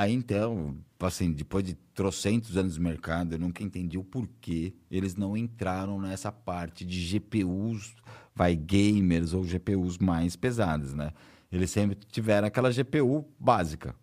[0.00, 5.14] A Intel, assim, depois de trocentos anos no mercado, eu nunca entendi o porquê eles
[5.14, 7.94] não entraram nessa parte de GPUs,
[8.34, 11.12] vai, gamers ou GPUs mais pesadas, né?
[11.52, 13.94] Eles sempre tiveram aquela GPU básica.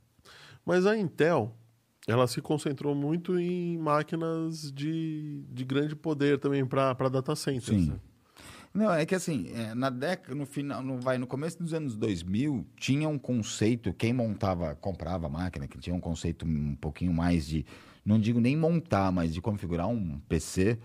[0.64, 1.58] Mas a Intel,
[2.08, 7.76] ela se concentrou muito em máquinas de, de grande poder também para data centers.
[7.76, 7.90] Sim.
[7.90, 8.00] né?
[8.78, 11.98] Não, é que assim, é, na década, no final, no, vai, no começo dos anos
[11.98, 17.12] 2000, tinha um conceito, quem montava, comprava a máquina, que tinha um conceito um pouquinho
[17.12, 17.66] mais de,
[18.06, 20.78] não digo nem montar, mas de configurar um PC,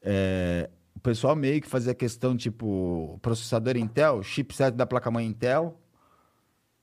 [0.00, 5.78] é, o pessoal meio que fazia questão, tipo, processador Intel, chipset da placa-mãe Intel,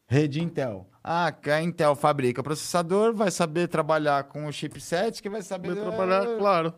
[0.06, 0.88] rede Intel.
[1.04, 5.74] Ah, a Intel fabrica processador, vai saber trabalhar com o chipset, que vai saber...
[5.74, 6.76] Vai trabalhar, claro.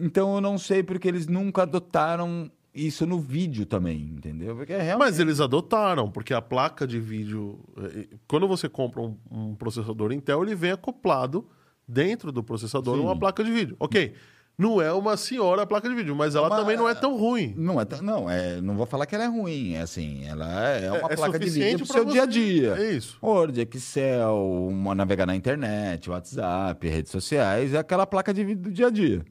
[0.00, 4.56] Então eu não sei porque eles nunca adotaram isso no vídeo também, entendeu?
[4.56, 5.06] Porque é realmente...
[5.10, 7.60] Mas eles adotaram, porque a placa de vídeo.
[7.76, 11.46] eh, Quando você compra um, um processador Intel, ele vem acoplado
[11.86, 13.02] dentro do processador Sim.
[13.02, 13.76] uma placa de vídeo.
[13.78, 14.14] Ok,
[14.56, 17.52] não é uma senhora placa de vídeo, mas ela Uma- também não é tão ruim.
[17.58, 20.46] Não, é, tão- não, é, não vou falar que ela é ruim, é assim, ela
[20.70, 22.74] é uma É- é placa de vídeo pro pra seu você- dia a dia.
[22.78, 23.18] É isso.
[23.22, 28.70] Word, Excel, uma- navegar na internet, WhatsApp, redes sociais, é aquela placa de vídeo do
[28.70, 29.22] dia a dia.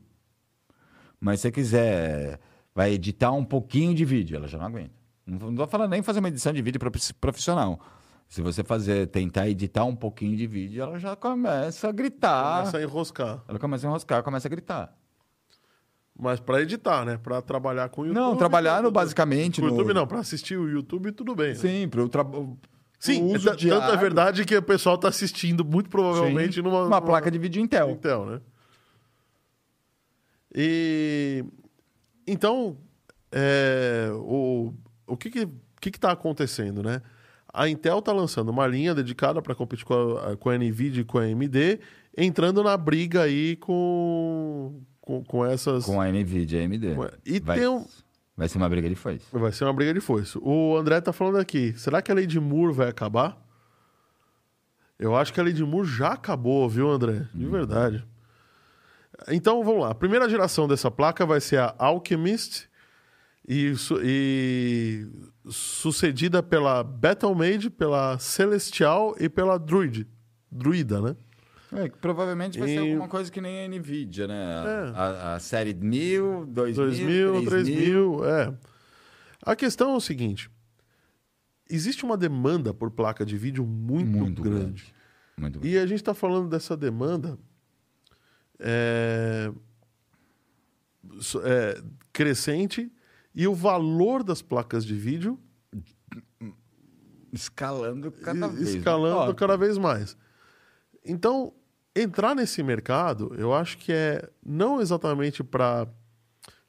[1.22, 2.40] Mas se você quiser,
[2.74, 4.92] vai editar um pouquinho de vídeo, ela já não aguenta.
[5.26, 7.80] Não tô falando nem fazer uma edição de vídeo profi- profissional.
[8.28, 12.60] Se você fazer, tentar editar um pouquinho de vídeo, ela já começa a gritar.
[12.62, 13.44] Começa a enroscar.
[13.48, 14.98] Ela começa a enroscar, começa a gritar.
[16.18, 17.18] Mas pra editar, né?
[17.22, 18.22] Pra trabalhar com o YouTube.
[18.22, 19.68] Não, trabalhar no, tudo- basicamente no...
[19.70, 21.50] YouTube não, pra assistir o YouTube tudo bem.
[21.50, 21.56] né?
[21.56, 22.58] Sim, para o trabalho.
[23.00, 26.78] Sim, uso ta- tanto é verdade que o pessoal tá assistindo muito provavelmente Sim, numa,
[26.80, 27.92] uma numa- placa de vídeo Intel.
[27.92, 28.42] Intel, né?
[30.54, 31.46] E
[32.28, 32.78] então
[33.32, 34.74] é, o,
[35.08, 35.48] o que que,
[35.80, 37.02] que que tá acontecendo, né?
[37.54, 41.06] A Intel tá lançando uma linha dedicada para competir com a, com a Nvidia e
[41.06, 41.80] com a AMD,
[42.18, 46.88] entrando na briga aí com com, com essas Com a NVIDIA e AMD.
[47.26, 47.86] e vai, tem um
[48.38, 49.26] vai ser uma briga de foice.
[49.32, 50.38] Vai ser uma briga de foice.
[50.42, 53.38] O André tá falando aqui, será que a lei de Moore vai acabar?
[54.98, 57.28] Eu acho que a lei de Moore já acabou, viu, André?
[57.34, 58.06] De verdade.
[59.30, 59.92] Então, vamos lá.
[59.92, 62.68] A primeira geração dessa placa vai ser a Alchemist
[63.48, 65.08] e, e
[65.50, 70.08] sucedida pela Battlemade, pela Celestial e pela Druid.
[70.52, 71.16] Druida, né?
[71.74, 74.36] É, que provavelmente vai ser E- alguma coisa que nem a NVIDIA, né?
[74.36, 74.92] É.
[74.98, 77.48] A, a série 1000, 2000, 2000, 3000.
[78.20, 78.54] 3000, é.
[79.44, 80.52] A questão é o seguinte:
[81.70, 84.60] existe uma demanda por placa de vídeo muito, Muito grande.
[84.66, 84.94] grande.
[85.38, 85.76] Muito grande.
[85.76, 87.40] E a gente está falando dessa demanda
[88.62, 89.52] é,
[91.44, 91.82] é,
[92.14, 92.92] crescente
[93.34, 95.40] e o valor das placas de vídeo
[97.34, 98.76] Escalando cada vez.
[98.76, 99.36] escalando Óbvio.
[99.36, 100.18] cada vez mais.
[101.06, 101.54] Então,
[101.96, 105.88] entrar nesse mercado, eu acho que é não exatamente para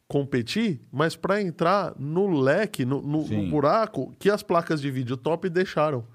[0.06, 5.16] competir, mas para entrar no leque, no, no- no buraco que as placas de vídeo
[5.16, 6.06] top deixaram,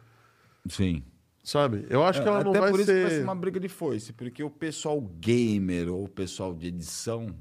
[0.69, 1.03] Sim.
[1.47, 1.85] Sabe?
[1.89, 3.69] Eu acho que ela não Até vai por isso que vai ser uma briga de
[3.69, 7.33] foice, porque o pessoal gamer ou o pessoal de edição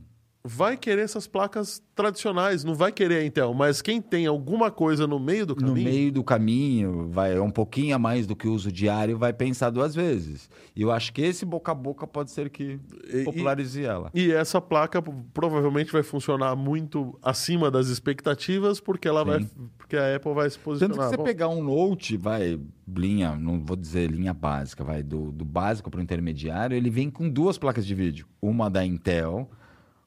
[0.49, 5.07] Vai querer essas placas tradicionais, não vai querer a Intel, mas quem tem alguma coisa
[5.07, 5.91] no meio do no caminho...
[5.91, 9.71] meio do caminho, vai um pouquinho a mais do que o uso diário, vai pensar
[9.71, 10.49] duas vezes.
[10.75, 12.79] E eu acho que esse boca a boca pode ser que
[13.13, 14.11] E- popularize ela.
[14.15, 15.03] E essa placa
[15.35, 19.45] provavelmente vai funcionar muito acima das expectativas, porque ela vai,
[19.77, 20.97] porque a Apple vai se posicionar.
[20.97, 25.03] Tanto que você Bom, pegar um Note, vai, linha, não vou dizer linha básica, vai
[25.03, 28.27] do, do básico para o intermediário, ele vem com duas placas de vídeo.
[28.41, 29.51] Uma da Intel,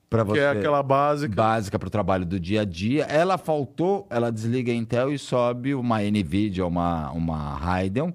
[0.10, 0.40] para você.
[0.40, 1.36] que é aquela básica.
[1.36, 3.04] básica para o trabalho do dia a dia.
[3.04, 8.12] Ela faltou, ela desliga a Intel e sobe uma NVIDIA, uma, uma Radeon,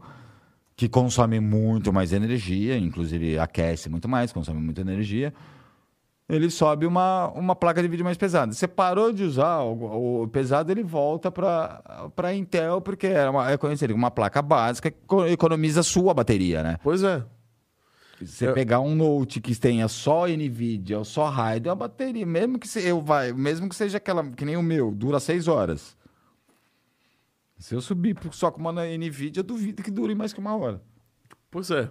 [0.77, 5.33] que consome muito mais energia, inclusive aquece muito mais, consome muita energia.
[6.27, 8.51] Ele sobe uma, uma placa de vídeo mais pesada.
[8.51, 11.83] Você parou de usar o, o pesado, ele volta para
[12.17, 15.83] a Intel, porque é, uma, é conhecido como uma placa básica que eco- economiza a
[15.83, 16.79] sua bateria, né?
[16.83, 17.23] Pois é.
[18.21, 22.59] Você Eu- pegar um Note que tenha só Nvidia ou só Radeon, a bateria, mesmo
[22.59, 25.97] que, se, eu vai, mesmo que seja aquela que nem o meu, dura seis horas.
[27.59, 30.83] Se eu subir só com uma Nvidia, eu duvido que dure mais que uma hora.
[31.51, 31.91] Pois é.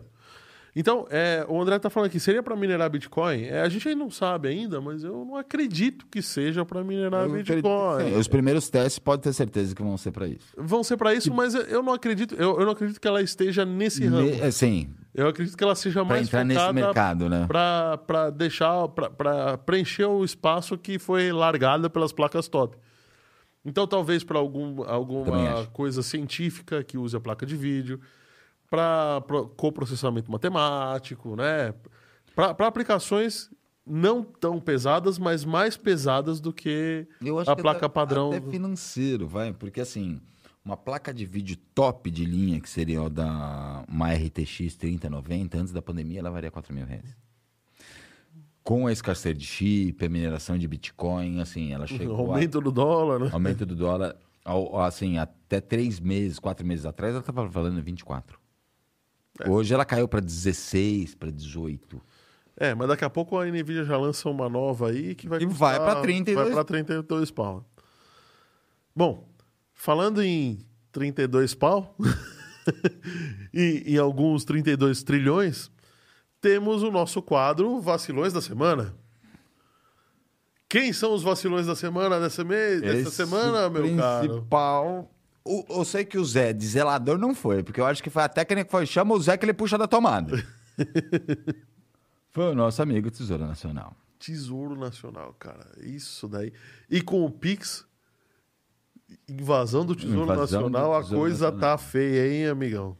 [0.75, 3.43] Então, é, o André tá falando aqui, seria para minerar Bitcoin?
[3.43, 7.27] É, a gente ainda não sabe ainda, mas eu não acredito que seja para minerar
[7.27, 8.09] Eu Bitcoin.
[8.11, 8.17] sim.
[8.17, 10.47] Os primeiros testes pode ter certeza que vão ser para isso.
[10.57, 13.63] Vão ser para isso, mas eu- não acredito, eu, eu não acredito que ela esteja
[13.63, 14.23] nesse ramo.
[14.31, 17.45] Me, assim, Eu acredito que ela seja para mais entrar nesse mercado, né?
[17.47, 22.77] para deixar para preencher o espaço que foi largado pelas placas top.
[23.63, 28.01] Então talvez para algum, alguma coisa científica que use a placa de vídeo,
[28.73, 29.21] para
[29.55, 31.75] coprocessamento matemático, né?
[32.35, 33.51] Para aplicações
[33.85, 38.31] não tão pesadas, mas mais pesadas do que Eu acho a que placa até, padrão.
[38.31, 39.53] Até financeiro, vai.
[39.53, 40.19] Porque assim,
[40.63, 45.73] uma placa de vídeo top de linha, que seria o da uma RTX 3090, antes
[45.73, 47.15] da pandemia, ela varia 4 mil reais.
[48.63, 52.71] Com a escassez de chip, a mineração de Bitcoin, assim, ela chegou a- aumento do
[52.71, 53.29] dólar, né?
[53.33, 54.15] aumento do dólar,
[54.85, 58.39] assim, até três meses, quatro meses atrás, ela estava falando 24.
[59.41, 59.49] É.
[59.49, 61.99] Hoje ela caiu para 16, para 18.
[62.55, 65.45] É, mas daqui a pouco a Nvidia já lança uma nova aí que vai E
[65.45, 66.45] vai pra 32.
[66.45, 67.65] Vai para 32 pau.
[68.95, 69.27] Bom,
[69.83, 71.93] falando em 32 pau
[73.53, 75.69] e em alguns 32 trilhões,
[76.39, 78.95] temos o nosso quadro Vacilões da Semana.
[80.69, 84.27] Quem são os vacilões da semana dessa, mês, dessa semana, meu caro?
[84.27, 85.11] principal...
[85.43, 88.23] O- eu sei que o Zé de zelador não foi, porque eu acho que foi
[88.23, 90.41] a técnica que foi chama o Zé que ele puxa da tomada.
[92.31, 93.95] Foi o nosso amigo Tesouro Nacional.
[94.17, 95.67] Tesouro Nacional, cara.
[95.81, 96.51] Isso daí.
[96.89, 97.85] E com o Pix,
[99.27, 101.69] invasão do Tesouro Invasão do Nacional, a Tesouro coisa Nacional.
[101.71, 102.97] tá feia, hein, amigão?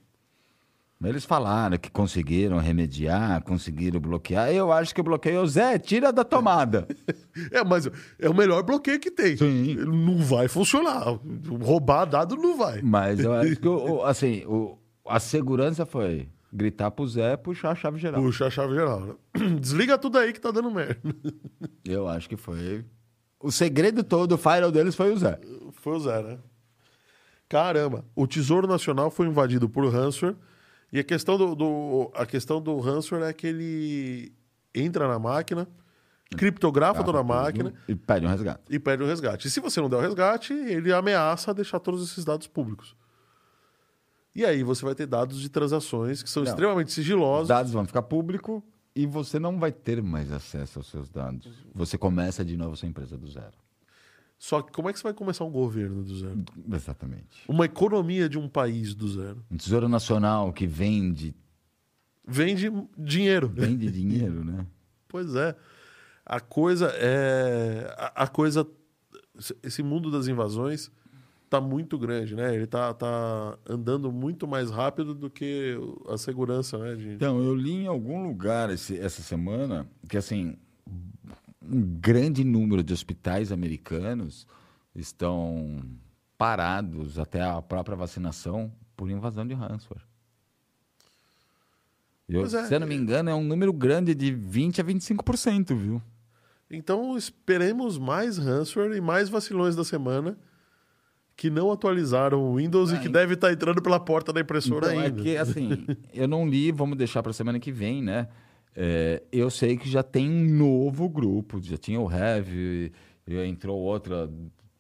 [1.04, 4.50] Eles falaram que conseguiram remediar, conseguiram bloquear.
[4.54, 6.88] Eu acho que o bloqueio, Zé, tira da tomada.
[7.52, 7.90] É, mas
[8.20, 9.36] é o melhor bloqueio que tem.
[9.36, 9.76] Sim.
[9.76, 11.04] Não vai funcionar.
[11.62, 12.80] Roubar dado não vai.
[12.82, 17.72] Mas eu acho que, o- o- assim, o- a segurança foi gritar pro Zé puxar
[17.72, 18.22] a chave geral.
[18.22, 19.00] Puxa a chave geral.
[19.02, 19.14] né?
[19.60, 21.02] Desliga tudo aí que tá dando merda.
[21.84, 22.86] Eu acho que foi.
[23.44, 25.38] O segredo todo, o firewall deles foi o Zé.
[25.74, 26.40] Foi o Zé, né?
[27.50, 30.38] Caramba, o Tesouro Nacional foi invadido por ransomware
[30.92, 34.34] e a questão do, do- a questão do ransomware é que ele
[34.74, 35.68] entra na máquina,
[36.38, 38.64] criptografa toda a máquina E pede um resgate.
[38.70, 39.48] e pede o resgate.
[39.48, 42.96] E se você não der o resgate, ele ameaça deixar todos esses dados públicos.
[44.36, 46.50] E aí você vai ter dados de transações que são Não.
[46.50, 47.50] extremamente Os sigilosos.
[47.50, 48.64] dados vão ficar público
[48.96, 51.52] e você não vai ter mais acesso aos seus dados.
[51.74, 53.54] Você começa de novo sua empresa do zero.
[54.38, 56.44] Só que como é que você vai começar um governo do zero?
[56.74, 57.44] Exatamente.
[57.48, 59.44] Uma economia de um país do zero?
[59.50, 61.36] Um tesouro nacional que vende,
[62.26, 63.48] Vende dinheiro.
[63.50, 64.66] vende dinheiro, né?
[65.08, 65.56] Pois é.
[66.26, 67.94] A coisa é.
[67.98, 68.68] A, a coisa.
[69.64, 70.92] Esse mundo das invasões
[71.54, 72.56] tá muito grande, né?
[72.56, 75.78] Ele tá, tá andando muito mais rápido do que
[76.10, 76.96] a segurança, né?
[76.96, 77.10] De...
[77.10, 80.58] Então, eu li em algum lugar esse- essa semana que, assim,
[81.62, 84.48] um grande número de hospitais americanos
[84.96, 85.80] estão
[86.36, 90.04] parados até a própria vacinação por invasão de ransomware.
[92.28, 92.48] Eu, é.
[92.66, 96.02] Se eu não me engano, é um número grande de 20% a 25%, viu?
[96.72, 100.36] Então esperemos mais ransomware e mais vacilões da semana
[101.36, 104.40] que não atualizaram o Windows e Ah, que en- deve estar entrando pela porta da
[104.42, 105.22] impressora Então, é ainda.
[105.24, 108.28] que, assim, eu não li, vamos deixar para semana que vem, né?
[108.76, 112.92] É, eu sei que já tem um novo grupo, já tinha o Heavy,
[113.28, 114.30] e entrou outra,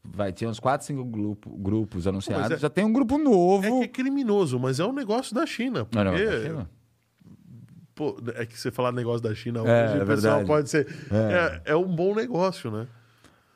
[0.03, 3.65] vai ter uns 4, 5 grupo, grupos anunciados, é- já tem um grupo novo.
[3.65, 5.85] É que é criminoso, mas é um negócio da China.
[5.85, 6.69] Porque, Não, não, tá vendo?
[7.95, 10.45] pô, é que você falar negócio da China hoje, É, é o pessoal verdade.
[10.47, 10.87] pode ser.
[11.11, 11.71] É.
[11.71, 12.87] é um bom negócio, né?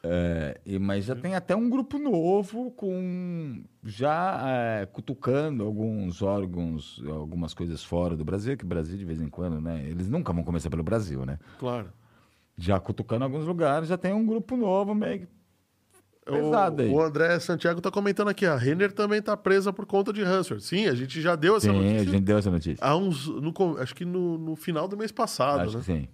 [0.10, 7.02] É, e- mas já tem até um grupo novo com já é, cutucando alguns órgãos,
[7.08, 9.84] algumas coisas fora do Brasil, que o Brasil de vez em quando, né?
[9.88, 11.38] Eles nunca vão começar pelo Brasil, né?
[11.60, 11.92] Claro.
[12.58, 15.28] Já cutucando alguns lugares, já tem um grupo novo meio
[16.26, 16.90] pesado aí.
[16.90, 20.24] O, o André Santiago tá comentando aqui, a Renner também tá presa por conta de
[20.24, 20.62] ransomware.
[20.62, 22.12] Sim, a gente já deu essa Sim, a notícia.
[22.12, 22.86] gente deu essa notícia.
[22.86, 25.80] Há uns, no acho que no, no final do mês passado, Acho né?
[25.80, 26.08] que sim.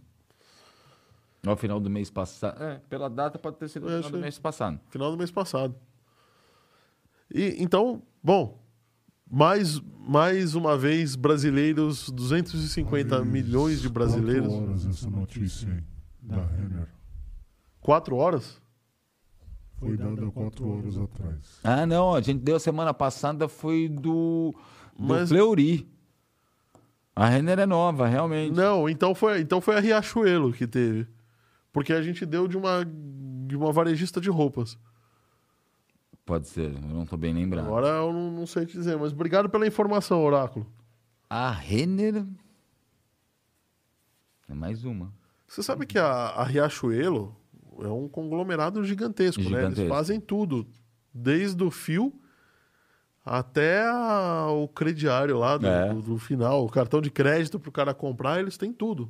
[1.46, 2.62] No final do mês passado.
[2.64, 4.80] É, pela data pode ter sido no Eu final do mês passado.
[4.90, 5.76] Final do mês passado.
[7.34, 8.64] E então, bom,
[9.30, 14.48] mais, mais uma vez brasileiros, 250 Faz milhões de brasileiros.
[14.48, 15.84] Quatro horas essa notícia aí,
[16.22, 16.88] da Renner.
[17.82, 18.62] Quatro horas?
[19.80, 21.60] Foi dada quatro horas atrás.
[21.62, 24.54] Ah, não, a gente deu semana passada, foi do,
[24.98, 25.90] do Mas- Fleury.
[27.16, 28.56] A Renner é nova, realmente.
[28.56, 31.06] Não, então foi, então foi a Riachuelo que teve.
[31.74, 32.86] Porque a gente deu de uma,
[33.48, 34.78] de uma varejista de roupas.
[36.26, 37.66] Pode ser, eu não tô bem lembrado.
[37.66, 40.66] Agora eu não, não sei te dizer, mas obrigado pela informação, Oráculo.
[41.30, 42.24] A Renner.
[44.48, 45.12] É mais uma.
[45.48, 47.36] Você sabe que a, a Riachuelo
[47.80, 49.48] é um conglomerado gigantesco, né?
[49.48, 49.90] Eles Gigantesco.
[49.90, 50.68] fazem tudo.
[51.14, 52.14] Desde o fio
[53.26, 55.94] até a- o crediário lá do, É.
[55.94, 56.64] do- do final.
[56.66, 59.10] O cartão de crédito para o cara comprar, eles têm tudo.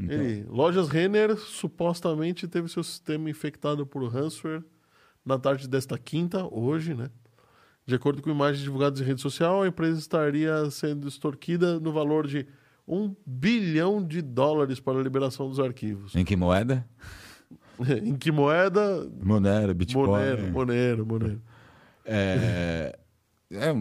[0.00, 4.64] Então, Ele, Lojas Renner supostamente teve seu sistema infectado por ransomware
[5.24, 7.10] na tarde desta quinta, hoje, né?
[7.86, 12.26] De acordo com imagens divulgadas em rede social, a empresa estaria sendo extorquida no valor
[12.26, 12.46] de
[12.86, 16.14] um bilhão de dólares para a liberação dos arquivos.
[16.14, 16.86] Em que moeda?
[18.02, 19.08] em que moeda?
[19.22, 20.06] Monero, Bitcoin.
[20.06, 21.42] Monero, Monero, Monero.
[22.04, 22.96] É,
[23.52, 23.74] é,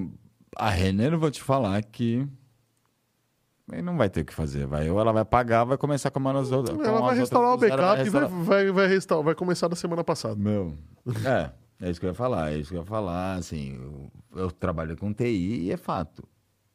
[0.55, 2.28] a Renner, vou te falar que
[3.72, 4.65] ele não vai ter o que fazer.
[4.65, 6.78] Vai, ou ela vai pagar, vai começar com as outras.
[6.78, 9.36] com Ela vai restaurar o outras- ela backup e vai, restaurar- vai, vai, restaurar, vai
[9.36, 10.36] começar da semana passada.
[10.36, 10.76] Meu,
[11.26, 11.51] é,
[11.86, 14.11] é isso que eu ia falar, é isso que eu ia falar, assim, eu,
[14.43, 16.24] eu trabalho com TI e é fato.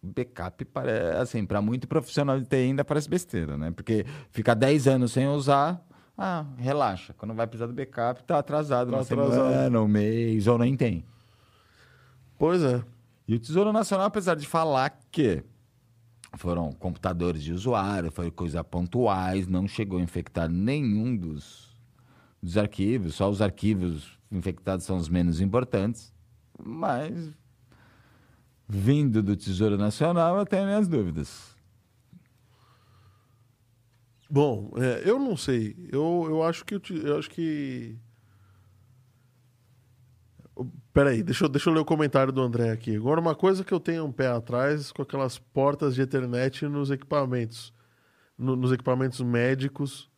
[0.02, 3.70] Backup parece, assim, para muito profissional de TI ainda parece besteira, né?
[3.70, 5.82] Porque ficar 10 anos sem usar,
[6.18, 7.14] ah, relaxa.
[7.16, 9.32] Quando vai precisar do backup, tá atrasado Tá uma atrasado.
[9.50, 11.04] semana, um mês, ou nem tem.
[12.38, 12.82] Pois é.
[13.26, 15.42] E o Tesouro Nacional, apesar de falar que
[16.36, 21.76] foram computadores de usuário, foi coisa pontuais, não chegou a infectar nenhum dos,
[22.42, 26.12] dos arquivos, só os arquivos infectados são os menos importantes,
[26.62, 27.32] mas
[28.68, 31.54] vindo do Tesouro Nacional eu tenho minhas dúvidas.
[34.28, 35.76] Bom, é, eu não sei.
[35.92, 36.74] Eu, eu acho que.
[36.74, 37.96] Eu, eu acho que.
[40.94, 42.94] Peraí, deixa eu, deixa eu ler o comentário do André aqui.
[42.96, 46.90] Agora, uma coisa que eu tenho um pé atrás com aquelas portas de Ethernet nos
[46.90, 47.74] equipamentos.
[48.38, 50.10] no- nos equipamentos médicos,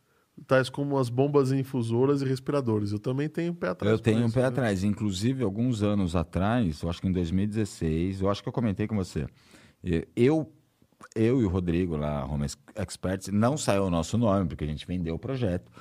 [0.47, 2.91] tais como as bombas infusoras e respiradores.
[2.91, 3.91] Eu também tenho um pé atrás.
[3.91, 4.47] Eu tenho um pé né?
[4.47, 4.83] atrás.
[4.83, 8.95] Inclusive, alguns anos atrás, eu acho que em 2016, eu acho que eu comentei com
[8.95, 9.27] você.
[10.15, 10.51] Eu,
[11.15, 14.67] eu e o Rodrigo lá, Home Ex- Experts, não saiu o nosso nome, porque a
[14.67, 15.71] gente vendeu o projeto.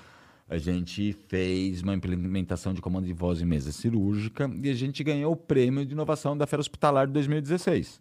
[0.48, 5.02] A gente fez uma implementação de comando de voz em mesa cirúrgica e a gente
[5.02, 8.00] ganhou o prêmio de inovação da Feira Hospitalar de 2016.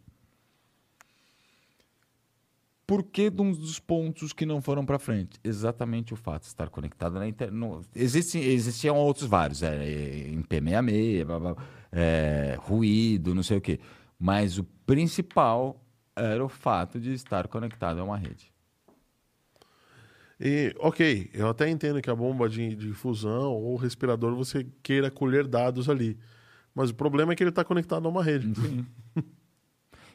[2.85, 5.39] Por que um dos pontos que não foram para frente?
[5.43, 7.87] Exatamente o fato de estar conectado na internet.
[7.95, 11.55] Existem, existiam outros vários, é, em P66, blá, blá,
[11.91, 13.79] é, ruído, não sei o quê.
[14.19, 15.81] Mas o principal
[16.15, 18.53] era o fato de estar conectado a uma rede.
[20.39, 25.09] E, ok, eu até entendo que a bomba de, de fusão ou respirador você queira
[25.09, 26.17] colher dados ali.
[26.73, 28.53] Mas o problema é que ele está conectado a uma rede.
[28.59, 28.85] Sim.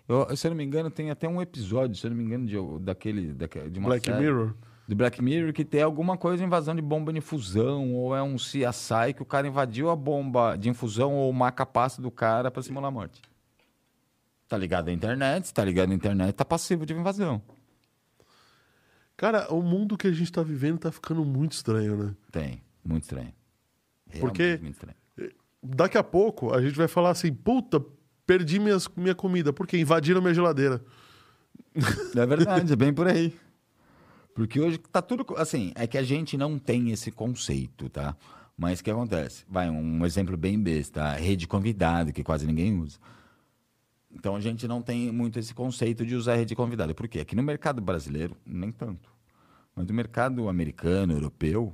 [0.09, 2.45] Eu, se eu não me engano, tem até um episódio, se eu não me engano,
[2.45, 4.55] de, daquele, daque- de uma Black série- Mirror.
[4.89, 8.21] do Black Mirror que tem alguma coisa de invasão de bomba de infusão, ou é
[8.21, 12.51] um CSI que o cara invadiu a bomba de infusão ou uma capaça do cara
[12.51, 13.23] para simular a morte.
[14.49, 17.41] Tá ligado à internet, tá ligado à internet, tá passivo de invasão.
[19.21, 22.14] Cara, o mundo que a gente está vivendo está ficando muito estranho, né?
[22.33, 23.35] Tem, muito estranho.
[24.18, 24.97] Porque- Realmente muito estranho.
[25.62, 27.85] Daqui a pouco a gente vai falar assim: puta,
[28.27, 30.83] perdi minhas, minha comida, porque invadiram minha geladeira.
[32.16, 33.39] É verdade, é bem por aí.
[34.35, 35.27] Porque hoje tá tudo.
[35.37, 38.16] Assim, é que a gente não tem esse conceito, tá?
[38.57, 39.45] Mas o que acontece?
[39.47, 42.99] Vai, um exemplo bem besta: a rede convidada, que quase ninguém usa.
[44.13, 46.93] Então a gente não tem muito esse conceito de usar rede convidada.
[46.95, 47.21] Por quê?
[47.21, 49.09] Aqui no mercado brasileiro, nem tanto.
[49.75, 51.73] Mas no mercado americano, europeu,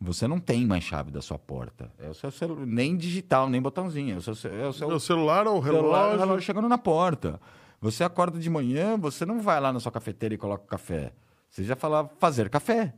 [0.00, 1.92] você não tem mais chave da sua porta.
[1.98, 4.14] É o seu celular, nem digital, nem botãozinho.
[4.14, 6.16] É o seu, é o seu O celular ou o celular, relógio.
[6.16, 7.40] o relógio chegando na porta.
[7.80, 11.12] Você acorda de manhã, você não vai lá na sua cafeteira e coloca o café.
[11.48, 12.94] Você já fala fazer café.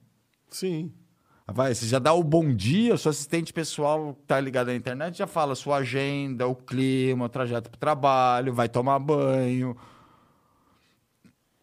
[0.49, 0.93] Sim.
[1.53, 5.26] Vai, você já dá o bom dia, seu assistente pessoal tá ligado na internet, já
[5.26, 9.76] fala sua agenda, o clima, o trajeto para o trabalho, vai tomar banho.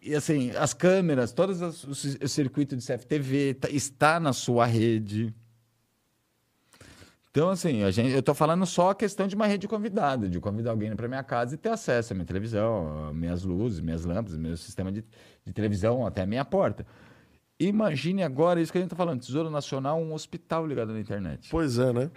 [0.02, 4.34] E assim, as câmeras, todos os- o ci- o circuito de CFTV tá- está na
[4.34, 5.34] sua rede.
[7.32, 10.40] Então, assim, a gente, eu tô falando só a questão de uma rede convidada, de
[10.40, 14.38] convidar alguém para minha casa e ter acesso à minha televisão, minhas luzes, minhas lâmpadas,
[14.38, 15.04] meu sistema de,
[15.46, 16.86] de televisão até a minha porta.
[17.60, 21.50] Imagine agora isso que a gente está falando, Tesouro Nacional, um hospital ligado na internet.
[21.50, 22.12] Pois é, né?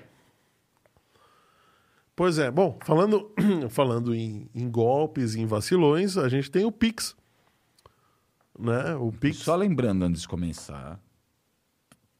[2.14, 2.50] Pois é.
[2.50, 3.32] Bom, falando,
[3.70, 7.16] falando em, em golpes, em vacilões, a gente tem o Pix.
[8.58, 8.94] Né?
[8.96, 9.38] O Pix.
[9.38, 11.00] Só lembrando antes de começar,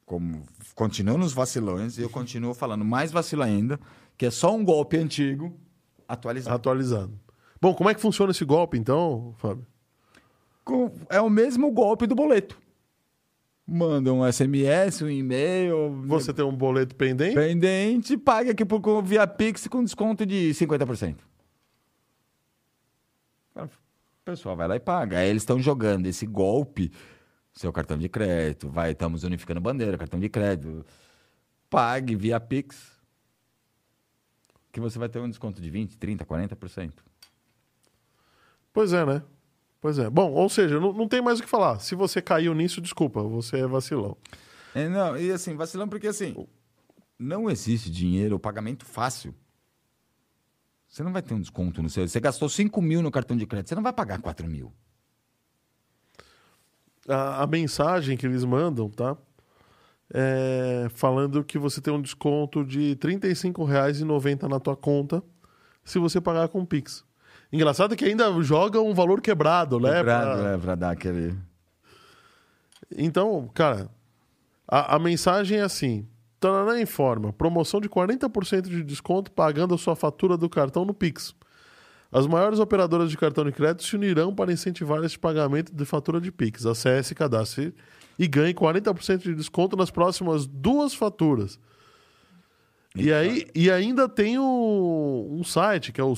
[0.07, 0.43] como
[0.75, 3.79] continuo nos vacilões, e eu continuo falando mais vacilo ainda,
[4.17, 5.55] que é só um golpe antigo
[6.09, 6.57] atualizado.
[6.57, 7.21] atualizado.
[7.61, 9.67] Bom, como é que funciona esse golpe, então, Fábio?
[11.11, 12.59] É o mesmo golpe do boleto.
[13.73, 17.37] Manda um SMS, um e-mail, Você tem um boleto pendente?
[17.37, 21.19] pendente, paga aqui por, via Pix com desconto de 50%.
[23.55, 23.69] O
[24.25, 25.19] pessoal vai lá e paga.
[25.19, 26.91] Aí eles estão jogando esse golpe,
[27.53, 30.85] seu cartão de crédito, vai, estamos unificando bandeira, cartão de crédito.
[31.69, 33.01] Pague via Pix,
[34.73, 36.93] que você vai ter um desconto de 20, 30, 40%.
[38.73, 39.23] Pois é, né?
[39.81, 40.11] Pois é.
[40.11, 41.79] Bom, ou seja, não, não tem mais o que falar.
[41.79, 44.17] Se você caiu nisso, desculpa, você é vacilão.
[44.75, 46.47] É, não, e assim, vacilão porque assim,
[47.19, 49.35] não existe dinheiro, pagamento fácil.
[50.87, 52.07] Você não vai ter um desconto no seu.
[52.07, 54.73] Você gastou 5 mil no cartão de crédito, você não vai pagar 4 mil.
[57.09, 59.17] A, a mensagem que eles mandam, tá?
[60.13, 65.23] É falando que você tem um desconto de R$ 35,90 na tua conta
[65.85, 67.05] se você pagar com Pix.
[67.53, 69.95] Engraçado que ainda joga um valor quebrado, né?
[69.97, 71.37] Quebrado, Pra- é, pra dar aquele.
[72.97, 73.89] Então, cara,
[74.67, 76.07] a, a mensagem é assim:
[76.39, 81.35] Tananã informa, promoção de 40% de desconto pagando a sua fatura do cartão no Pix.
[82.13, 86.21] As maiores operadoras de cartão de crédito se unirão para incentivar esse pagamento de fatura
[86.21, 86.67] de Pix.
[86.67, 87.73] Acesse, cadastre
[88.19, 91.59] e ganhe 40% de desconto nas próximas duas faturas.
[92.97, 96.17] E, aí, e ainda tem o- um site que é o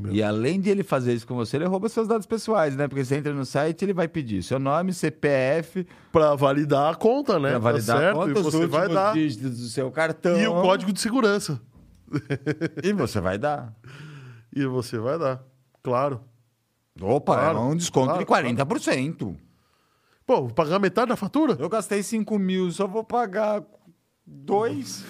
[0.00, 0.12] meu.
[0.12, 2.86] E além de ele fazer isso com você, ele rouba seus dados pessoais, né?
[2.86, 7.34] Porque você entra no site, ele vai pedir seu nome, CPF, Para validar a conta,
[7.40, 7.50] né?
[7.50, 8.16] pra Tá validar certo?
[8.16, 9.12] a conta, e você vai dar.
[9.12, 10.40] dígitos do seu cartão.
[10.40, 11.60] E o código de segurança.
[12.84, 13.74] E você vai dar.
[14.54, 15.42] E você vai dar.
[15.82, 16.20] Claro.
[17.00, 19.36] Opa, Claro, é um desconto claro, de 40%.
[20.26, 21.56] Pô, vou pagar metade da fatura?
[21.58, 23.62] Eu gastei 5 mil, só vou pagar
[24.30, 25.04] dois.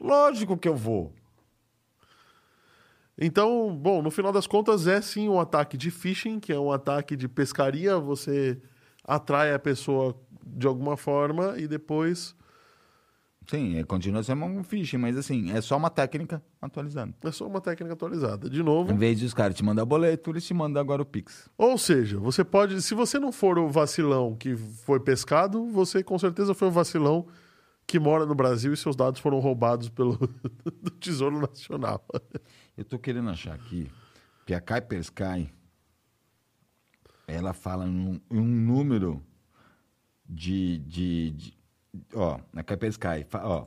[0.00, 1.12] Lógico que eu vou.
[3.18, 6.72] Então, bom, no final das contas é sim um ataque de phishing, que é um
[6.72, 7.98] ataque de pescaria.
[7.98, 8.60] Você
[9.04, 10.16] atrai a pessoa
[10.46, 12.34] de alguma forma e depois
[13.46, 17.14] Sim, é, continua sendo um phishing, mas assim, é só uma técnica atualizando.
[17.22, 18.48] é só uma técnica atualizada.
[18.48, 18.92] De novo.
[18.92, 21.48] Em vez de os caras te mandar boleto, eles te mandam agora o Pix.
[21.58, 22.80] Ou seja, você pode.
[22.82, 27.26] Se você não for o vacilão que foi pescado, você com certeza foi o vacilão
[27.86, 30.16] que mora no Brasil e seus dados foram roubados pelo
[31.00, 32.04] Tesouro Nacional.
[32.76, 33.90] Eu tô querendo achar aqui
[34.46, 35.50] que a Kaspersky
[37.26, 39.22] ela fala em um número
[40.28, 41.58] de, de, de-
[42.14, 43.66] ó, a fa- ó,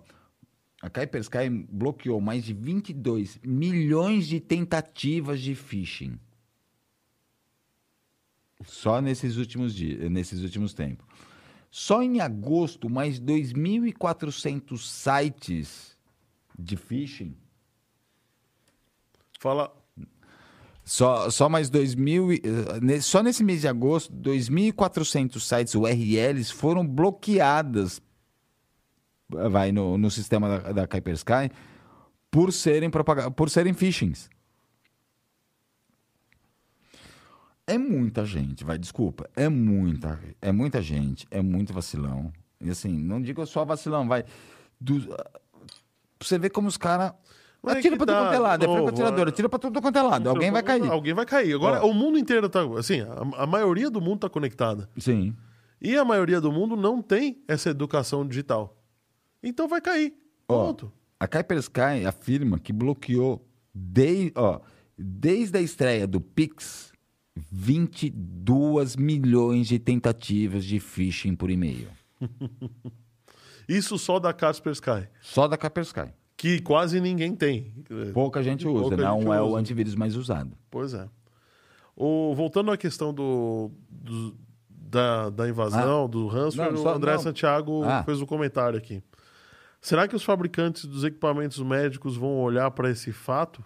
[0.81, 6.19] a Kaspersky bloqueou mais de 22 milhões de tentativas de phishing.
[8.63, 11.05] Só nesses últimos dias, nesses últimos tempos.
[11.77, 15.97] Só em agosto, mais 2.400 sites
[16.57, 17.35] de phishing
[19.37, 19.75] Fala.
[20.85, 22.31] Só, só mais 2.000...
[22.31, 28.01] e- eh, ne- Só nesse mês de agosto, 2.400 sites URLs foram bloqueadas
[29.27, 31.51] vai, no, no sistema da, da Kaspersky
[32.31, 34.29] por serem, propaga- por serem phishings.
[37.67, 39.29] É muita gente, vai, desculpa.
[39.35, 42.31] É muita, é muita gente, é muito vacilão.
[42.61, 44.23] E assim, não digo só vacilão, vai.
[44.79, 44.99] Do,
[46.19, 47.13] você ver como os caras.
[47.61, 49.29] Mas é Atira que pra tudo tá, quanto é lado, é novo, franco-atirador, é.
[49.29, 50.29] atira pra tudo quanto é lado.
[50.29, 50.87] Alguém vai cair.
[50.87, 51.55] Alguém vai cair.
[51.55, 51.89] Agora, Ó.
[51.89, 52.61] o mundo inteiro tá.
[52.77, 54.87] Assim, a, a maioria do mundo tá conectada.
[54.99, 55.35] Sim.
[55.81, 58.77] E a maioria do mundo não tem essa educação digital.
[59.41, 60.13] Então vai cair.
[60.47, 60.91] Ó, Ponto.
[61.19, 63.43] a Kaspersky afirma que bloqueou
[63.73, 64.59] de, ó,
[64.97, 66.93] desde a estreia do Pix
[67.51, 71.87] 22 milhões de tentativas de phishing por e-mail.
[73.67, 76.11] Isso só da Kaspersky, Só da Kaspersky.
[76.37, 77.73] que quase ninguém tem.
[78.13, 79.57] Pouca gente usa, Pouca não gente é o usa.
[79.59, 80.55] antivírus mais usado.
[80.69, 81.07] Pois é.
[81.95, 84.35] O, voltando à questão do, do-
[84.69, 87.19] da, da invasão, do ransomware, Não, o André não.
[87.19, 88.03] Santiago Ah.
[88.03, 89.01] fez um comentário aqui.
[89.81, 93.63] Será que os fabricantes dos equipamentos médicos vão olhar para esse fato?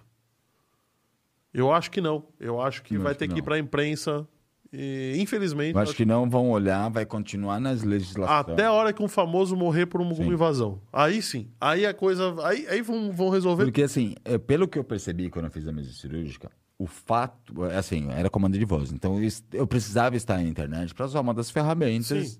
[1.54, 2.26] Eu acho que não.
[2.40, 4.28] Eu acho que Eu vai acho ter que que ir para a imprensa.
[4.72, 8.52] E, infelizmente, Eu acho que não vão olhar, vai continuar nas legislações.
[8.52, 10.28] até a hora que um famoso morrer por uma, Sim.
[10.28, 10.80] invasão.
[10.94, 11.50] Aí sim.
[11.60, 12.36] Aí a coisa.
[12.46, 13.64] Aí, aí vão, vão resolver.
[13.66, 17.66] Porque, assim, é, pelo que eu percebi quando eu fiz a mesa cirúrgica, o fato,
[17.66, 18.92] é, assim, era comando de voz.
[18.92, 19.20] Então,
[19.52, 22.40] eu, precisava estar na internet para usar uma das ferramentas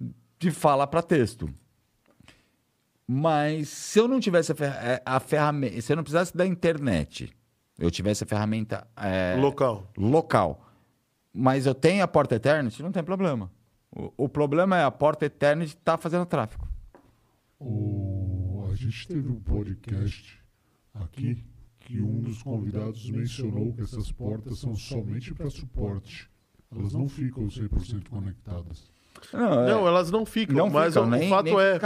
[0.00, 0.12] Sim.
[0.38, 1.52] de fala para texto.
[3.06, 7.30] Mas se eu não tivesse a, é, a ferramenta, se eu não precisasse da internet,
[7.82, 9.90] eu tivesse a ferramenta é, Local.
[9.96, 10.70] local,
[11.34, 13.50] mas eu tenho a porta Ethernet, não tem problema.
[13.90, 16.68] O, o problema é a porta Ethernet estar fazendo tráfego.
[17.58, 18.68] O...
[18.70, 20.40] A gente teve um podcast
[20.94, 21.44] aqui
[21.80, 26.30] que um dos convidados mencionou que essas portas são somente para suporte.
[26.70, 28.90] Elas não ficam 100% conectadas.
[29.32, 30.56] Não, é- Não, elas não ficam.
[30.56, 31.78] não mas ficam, o, nem, o fato nem é.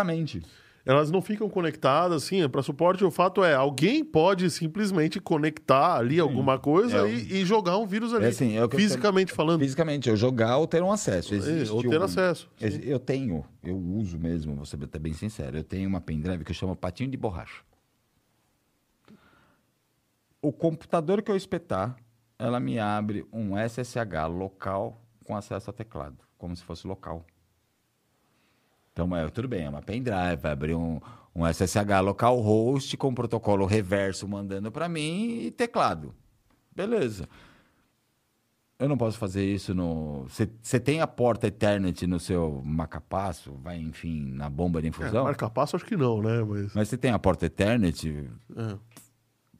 [0.88, 3.04] Elas não ficam conectadas, assim, é para suporte.
[3.04, 7.84] O fato é, alguém pode simplesmente conectar ali alguma coisa É, e, e jogar um
[7.86, 8.26] vírus ali.
[8.26, 9.58] É assim, é eu fisicamente falando.
[9.60, 11.34] Fisicamente, eu jogar ou ter um acesso.
[11.34, 12.48] Existe ou ter um- acesso.
[12.60, 16.52] Ex- Eu tenho, eu uso mesmo, vou ser bem sincero, eu tenho uma pendrive que
[16.52, 17.62] eu chamo patinho de borracha.
[20.40, 21.96] O computador que eu espetar,
[22.38, 27.26] ela me abre um SSH local com acesso a teclado, como se fosse local.
[28.96, 30.98] Então, é, tudo bem, é uma pendrive, vai abrir um,
[31.34, 36.14] um SSH localhost com protocolo reverso mandando para mim e teclado.
[36.74, 37.28] Beleza.
[38.78, 40.26] Eu não posso fazer isso no.
[40.62, 45.26] Você tem a porta Ethernet no seu macapasso, vai, enfim, na bomba de É, infusão.
[45.50, 46.42] passo, acho que não, né?
[46.74, 46.88] Mas.
[46.88, 48.76] Você tem a porta Ethernet, é.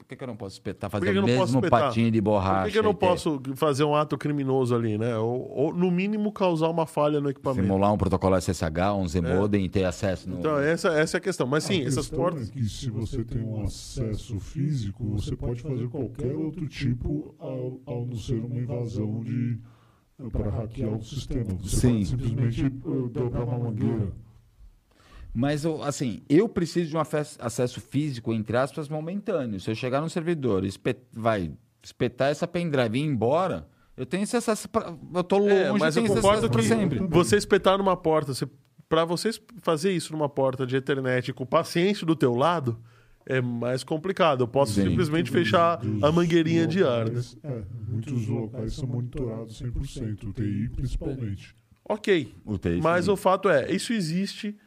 [0.07, 1.81] Por que, que eu não posso espetar, Por fazer que que eu o mesmo espetar?
[1.81, 2.59] patinho de borracha?
[2.61, 5.17] Por que, que eu não ter- posso fazer um ato criminoso ali, né?
[5.17, 7.61] Ou, ou, no mínimo, causar uma falha no equipamento.
[7.61, 10.39] Simular um protocolo SSH, um Z-Modem e ter acesso no.
[10.39, 11.45] Então, essa, essa é a questão.
[11.45, 12.47] Mas sim, a essas questão portas.
[12.47, 17.81] é que se você tem um acesso físico, você pode fazer qualquer outro tipo ao,
[17.85, 19.59] ao não ser uma invasão de
[20.31, 21.53] para hackear o sistema.
[21.61, 21.91] Você Sim.
[21.91, 24.13] pode simplesmente eh, dobrar uma mangueira.
[25.39, 29.59] Mas, eu, assim, eu preciso de um acesso físico, entre aspas, momentâneo.
[29.59, 31.51] Se eu chegar no servidor e espet- vai
[31.83, 34.67] espetar essa pendrive e ir embora, eu tenho esse acesso.
[34.67, 36.99] Pra, eu tô longe, É, mas eu tenho esse concordo que sempre.
[37.07, 38.47] você espetar numa porta, você,
[38.89, 39.29] para você
[39.61, 42.75] fazer isso numa porta de internet com o paciente do teu lado,
[43.23, 44.41] é mais complicado.
[44.41, 44.85] Eu posso Sim.
[44.89, 47.21] simplesmente fechar Dos a mangueirinha de ar, né?
[47.43, 51.53] É, muitos locais são monitorados 100%, UTI principalmente.
[51.87, 52.33] Ok.
[52.43, 53.11] UTI, Mas sim.
[53.11, 54.57] o fato é, isso existe.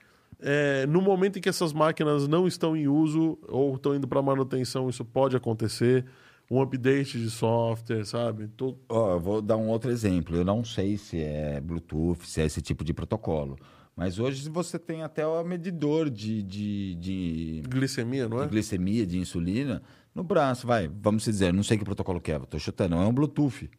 [0.40, 4.20] É, no momento em que essas máquinas não estão em uso ou estão indo para
[4.22, 6.04] manutenção, isso pode acontecer.
[6.50, 8.48] Um update de software, sabe?
[8.48, 10.34] Tô- eu vou dar um outro exemplo.
[10.36, 13.56] Eu não sei se é Bluetooth, se é esse tipo de protocolo.
[13.94, 18.46] Mas hoje você tem até o medidor de, de, de, Glicemia, não de é?
[18.48, 19.80] glicemia, de insulina,
[20.12, 20.66] no braço.
[20.66, 22.96] Vai, vamos dizer, não sei que protocolo que é, estou chutando.
[22.96, 23.70] É um Bluetooth,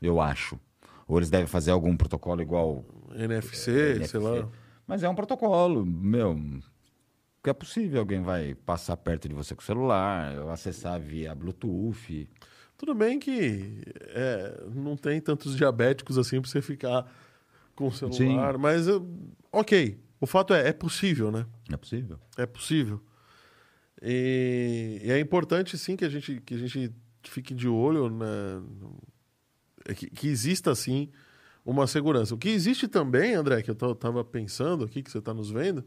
[0.00, 0.60] eu acho.
[1.08, 2.84] Ou eles devem fazer algum protocolo igual
[3.16, 4.08] NFC, NFC.
[4.08, 4.48] sei lá.
[4.92, 6.38] Mas é um protocolo, meu.
[7.42, 12.28] Que é possível, alguém vai passar perto de você com o celular, acessar via Bluetooth.
[12.76, 17.10] Tudo bem que é, não tem tantos diabéticos assim para você ficar
[17.74, 19.08] com o celular, mas eu-
[19.50, 19.98] ok.
[20.20, 21.46] O fato é, é possível, né?
[21.72, 22.18] É possível?
[22.36, 23.00] É possível.
[24.02, 26.92] E, e é importante, sim, que a gente, que a gente
[27.24, 28.26] fique de olho, né?
[29.86, 31.08] É que, que exista, sim,
[31.64, 32.34] uma segurança.
[32.34, 35.84] O que existe também, André, que eu estava pensando aqui, que você está nos vendo,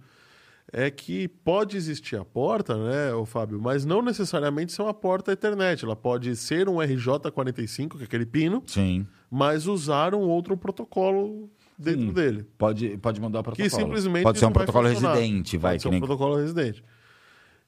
[0.71, 5.31] é que pode existir a porta, né, ô Fábio, mas não necessariamente ser uma porta
[5.31, 5.83] Ethernet.
[5.83, 9.05] Ela pode ser um RJ45, que é aquele pino, Sim.
[9.29, 12.13] mas usar um outro protocolo dentro Sim.
[12.13, 12.45] dele.
[12.57, 13.69] Pode, pode mudar o protocolo.
[13.69, 15.15] Que simplesmente pode ser um protocolo funcionar.
[15.15, 15.73] residente, vai.
[15.73, 15.99] Pode ser um nem...
[15.99, 16.83] protocolo residente.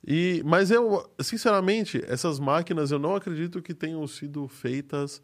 [0.06, 5.22] E, mas eu, sinceramente, essas máquinas eu não acredito que tenham sido feitas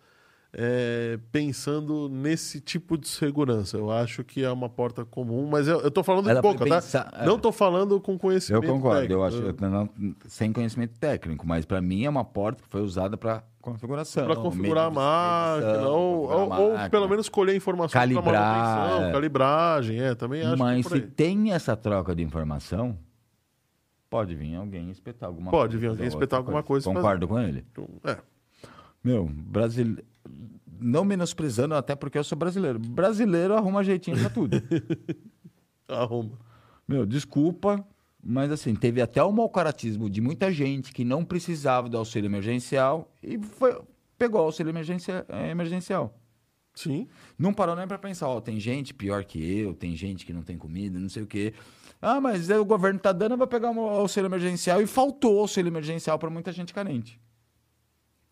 [0.55, 3.75] é, pensando nesse tipo de segurança.
[3.77, 6.59] Eu acho que é uma porta comum, mas eu, eu tô falando de Ela pouca,
[6.59, 6.75] tá?
[6.75, 7.25] pensa- é.
[7.25, 9.13] Não tô falando com Eu conhecimento concordo, técnico.
[9.19, 9.89] eu acho, eu não-
[10.27, 14.25] sem conhecimento técnico, mas para mim é uma porta que foi usada para configuração.
[14.27, 19.11] Para configurar a máquina, ou, ou, ou pelo menos colher informações para Calibrar, é.
[19.11, 21.11] calibragem, é, também acho Mas que é se por aí.
[21.15, 22.95] tem essa troca de informação,
[24.09, 25.77] pode vir alguém espetar alguma Pode coisa.
[25.79, 27.65] vir alguém espetar alguma coisa e Concordo com ele.
[28.03, 28.17] É.
[29.03, 30.03] Meu, brasileiro.
[30.83, 32.77] Não menosprezando, até porque eu sou brasileiro.
[32.77, 34.57] Brasileiro arruma jeitinho pra tudo.
[35.87, 36.37] Arruma.
[36.87, 37.85] Meu, desculpa,
[38.23, 42.27] mas assim, teve até o mau caratismo de muita gente que não precisava do auxílio
[42.27, 43.79] emergencial e foi,
[44.17, 46.17] pegou o auxílio emergencia- eh, emergencial.
[46.75, 47.07] Sim.
[47.37, 50.41] Não parou nem para pensar, ó, tem gente pior que eu, tem gente que não
[50.41, 51.53] tem comida, não sei o quê.
[52.01, 55.69] Ah, mas o governo tá dando, eu vou pegar o auxílio emergencial e faltou auxílio
[55.69, 57.19] emergencial para muita gente carente.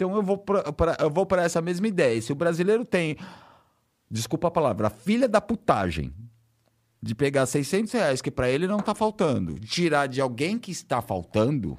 [0.04, 2.20] Então eu vou pra- pra- eu vou para essa mesma ideia.
[2.20, 3.16] Se o brasileiro tem,
[4.10, 6.12] desculpa a palavra, a filha da putagem
[7.00, 11.04] de pegar 600 reais que para ele não tá faltando, tirar de alguém que está
[11.04, 11.78] faltando,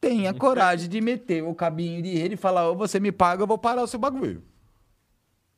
[0.00, 3.46] tenha coragem de meter o cabinho de ele e falar, ou você me paga, eu
[3.48, 4.44] vou parar o seu bagulho.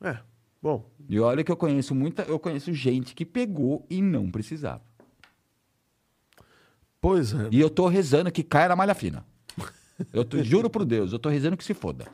[0.00, 0.18] É.
[0.62, 4.82] Bom, E olha que eu conheço muita, eu conheço gente que pegou e não precisava.
[7.00, 7.48] Pois é.
[7.50, 9.24] E eu tô rezando que caia na malha fina.
[10.12, 12.06] Eu tô- juro por Deus, eu tô rezando que se foda.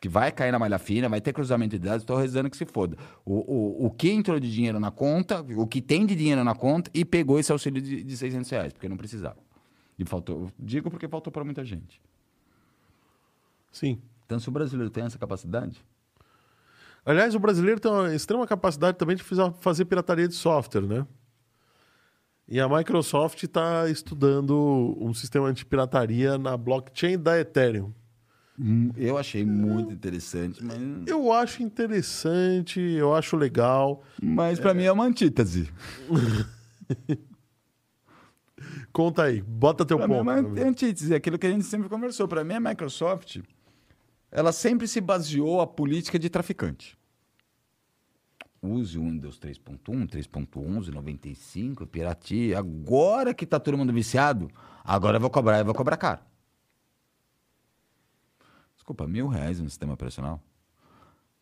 [0.00, 2.66] Que vai cair na malha fina, vai ter cruzamento de dados, tô rezando que se
[2.66, 2.96] foda.
[3.24, 6.54] O, o, o que entrou de dinheiro na conta, o que tem de dinheiro na
[6.56, 9.36] conta e pegou esse auxílio de, de 600 reais, porque não precisava.
[9.96, 12.00] E faltou, digo porque faltou para muita gente.
[13.70, 14.00] Sim.
[14.26, 15.84] Então, se o brasileiro tem essa capacidade,
[17.04, 19.24] Aliás, o brasileiro tem uma extrema capacidade também de
[19.60, 21.04] fazer pirataria de software, né?
[22.52, 27.94] E a Microsoft está estudando um sistema anti-pirataria na blockchain da Ethereum.
[28.60, 34.04] hum, eu achei muito interessante, mas, Eu acho interessante, eu acho legal.
[34.22, 35.72] mas para mim é uma antítese.
[38.92, 40.28] Conta aí, bota teu Pra mim é ponto.
[40.28, 42.28] uma antítese, é aquilo que a gente sempre conversou.
[42.28, 43.38] Para mim, a Microsoft,
[44.30, 46.98] ela sempre se baseou a política de traficante.
[48.62, 52.60] Use o Windows 3.1, 3.11, 95, pirateia.
[52.60, 54.48] Agora que tá todo mundo viciado,
[54.84, 56.20] agora eu vou cobrar, eu vou cobrar caro.
[58.76, 60.40] Desculpa, mil reais no sistema operacional?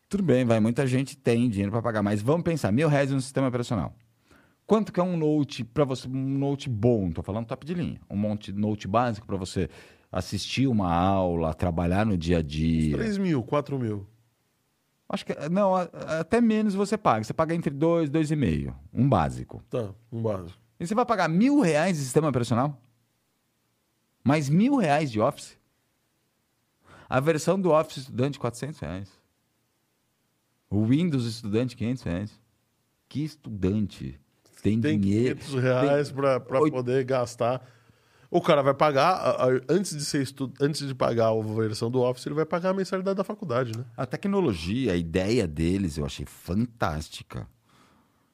[0.09, 3.21] Tudo bem, vai, muita gente tem dinheiro para pagar, mas vamos pensar, mil reais no
[3.21, 3.95] sistema operacional.
[4.65, 7.11] Quanto que é um note para você, um note bom?
[7.11, 7.99] Tô falando top de linha.
[8.09, 9.69] Um monte note básico para você
[10.11, 12.95] assistir uma aula, trabalhar no dia a dia.
[12.95, 14.07] 3 mil, 4 mil.
[15.13, 17.23] Acho que não, até menos você paga.
[17.25, 19.61] Você paga entre dois, dois e meio, um básico.
[19.69, 20.57] Tá, um básico.
[20.79, 22.81] E você vai pagar mil reais de sistema operacional?
[24.23, 25.57] Mais mil reais de Office?
[27.09, 29.09] A versão do Office Estudante, 400 reais.
[30.69, 32.39] O Windows Estudante, 500 reais.
[33.09, 34.17] Que estudante
[34.63, 35.35] tem, Tem dinheiro?
[35.35, 37.61] 500 reais para Oito- poder gastar.
[38.33, 40.51] O cara vai pagar, a- a- antes de, ser estu...
[40.61, 43.83] antes de pagar a versão do Office, ele vai pagar a mensalidade da faculdade, né?
[43.97, 47.45] A tecnologia, a ideia deles, eu achei fantástica.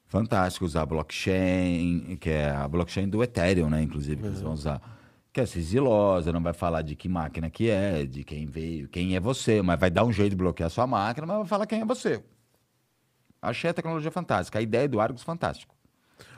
[0.06, 3.82] Fantástico usar blockchain, que é a blockchain do Ethereum, né?
[3.82, 4.80] Inclusive, que eles vão usar.
[5.34, 9.16] que é sigilosa, não vai falar de que máquina que é, de quem veio, quem
[9.16, 11.66] é você, mas vai dar um jeito de bloquear a sua máquina, mas vai falar
[11.68, 12.24] quem é você.
[13.42, 15.76] Achei a tecnologia fantástica, a ideia do Argus fantástico.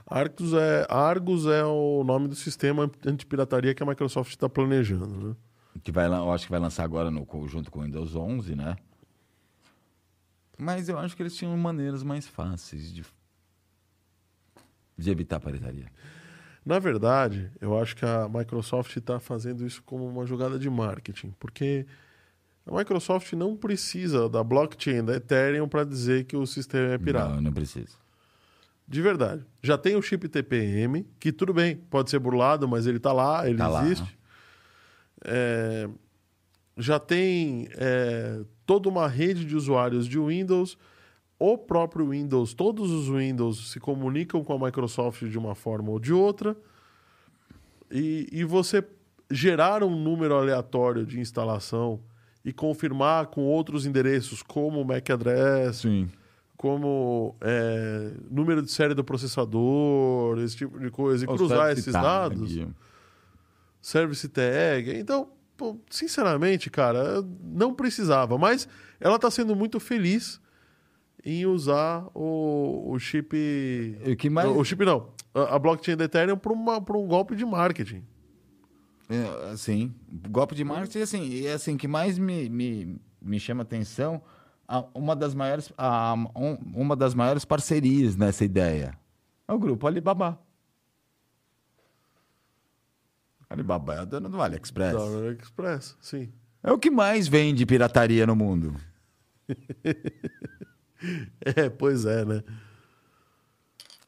[0.10, 5.36] Argus é, Argus é o nome do sistema antipirataria que a Microsoft está planejando, né?
[5.84, 8.76] Que vai, eu acho que vai lançar agora no, junto com o Windows 11, né?
[10.58, 13.06] Mas eu acho que eles tinham maneiras mais fáceis de,
[14.98, 15.92] de evitar a pirataria.
[16.66, 21.34] Na verdade, eu acho que a Microsoft está fazendo isso como uma jogada de marketing,
[21.40, 21.86] porque
[22.66, 27.36] a Microsoft não precisa da blockchain da Ethereum para dizer que o sistema é pirata.
[27.36, 28.09] Não, não precisa.
[28.90, 29.46] De verdade.
[29.62, 33.48] Já tem o chip TPM, que tudo bem, pode ser burlado, mas ele está lá,
[33.48, 33.86] ele Tá lá.
[33.86, 34.18] existe.
[35.24, 35.88] É,
[36.76, 40.76] já tem é, toda uma rede de usuários de Windows.
[41.38, 46.00] O próprio Windows, todos os Windows se comunicam com a Microsoft de uma forma ou
[46.00, 46.58] de outra.
[47.92, 48.84] E, e você
[49.30, 52.00] gerar um número aleatório de instalação
[52.44, 56.10] e confirmar com outros endereços, como o MAC address, Sim.
[56.60, 62.52] Como é, número de série do processador, esse tipo de coisa, e cruzar esses dados,
[63.82, 64.92] service tag.
[65.00, 68.38] Então, pô, sinceramente, cara, não precisava.
[68.38, 68.68] Mas
[69.00, 70.42] ela está sendo muito feliz
[71.24, 73.98] em usar o, o chip.
[74.06, 75.12] O que mais- O chip não.
[75.34, 78.04] A, a blockchain da Ethereum para um golpe de marketing.
[79.10, 79.94] É, Assim,
[80.30, 84.22] golpe de marketing, assim, e assim, que mais me, me, me chama atenção,
[84.94, 88.98] uma das maiores, a- um- uma das maiores parcerias nessa ideia
[89.48, 90.40] é o grupo Alibaba.
[93.50, 94.94] Alibaba é a dona do AliExpress.
[94.94, 96.32] Da AliExpress, sim.
[96.62, 98.76] É o que mais vende pirataria no mundo.
[101.56, 102.44] É, pois é, né?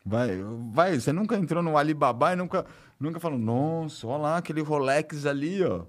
[0.06, 0.42] Vai,
[0.74, 2.66] vai, você nunca entrou no Alibaba e nunca,
[3.00, 5.86] nunca falou, nossa, olha lá aquele Rolex ali, ó.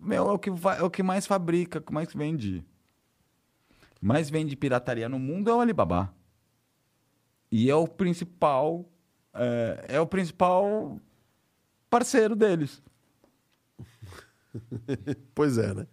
[0.00, 2.64] Meu, é o que, vai, é o que mais fabrica, o que mais vende.
[4.00, 6.14] Mais vende pirataria no mundo é o Alibaba.
[7.50, 8.88] E é o principal,
[9.34, 10.98] é, é o principal
[11.88, 12.82] parceiro deles.
[15.32, 15.86] Pois é, né?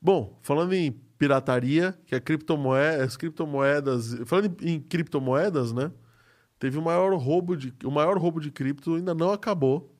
[0.00, 4.14] Bom, falando em pirataria, que é criptomoeda, as criptomoedas.
[4.24, 5.92] Falando em, em criptomoedas, né?
[6.58, 7.74] Teve o maior roubo de.
[7.84, 9.94] O maior roubo de cripto ainda não acabou.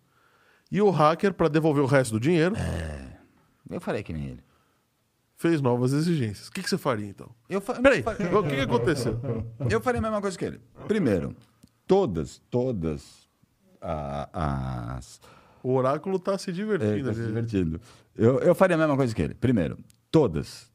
[0.70, 2.54] E o hacker, para devolver o resto do dinheiro,
[3.70, 4.44] Eu falei que nem ele.
[5.48, 6.48] Fez novas exigências.
[6.48, 7.28] O que, que você faria, então?
[7.50, 7.74] Eu fa...
[7.74, 9.20] Peraí, o que, que aconteceu?
[9.68, 10.60] Eu faria a mesma coisa que ele.
[10.88, 11.36] Primeiro,
[11.86, 13.28] todas, todas
[13.80, 15.20] a- as.
[15.62, 17.04] O oráculo tá se É, divertindo.
[17.08, 17.28] tá se ali.
[17.28, 17.80] divertindo.
[18.16, 19.34] Eu, eu faria a mesma coisa que ele.
[19.34, 19.78] Primeiro,
[20.10, 20.72] todas.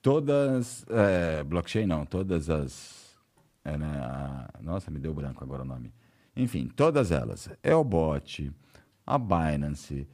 [0.00, 0.84] Todas.
[0.88, 3.16] é, blockchain não, todas as.
[3.64, 5.92] é, né, a- nossa, me deu branco agora o nome.
[6.36, 7.48] Enfim, todas elas.
[7.64, 8.52] Elbot,
[9.04, 10.06] a Binance,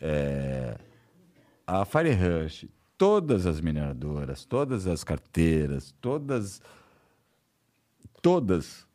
[0.00, 0.76] é,
[1.68, 2.66] a Firerush,
[2.96, 6.62] todas as mineradoras, todas as carteiras, todas.
[8.22, 8.86] Todas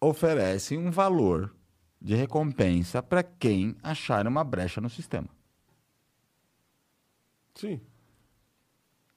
[0.00, 1.54] oferecem um valor
[2.00, 5.28] de recompensa para quem achar uma brecha no sistema.
[7.54, 7.80] Sim.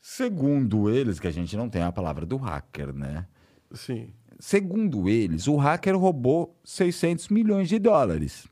[0.01, 3.27] Segundo eles, que a gente não tem a palavra do hacker, né?
[3.71, 4.11] Sim.
[4.39, 8.47] Segundo eles, o hacker roubou 600 milhões de dólares.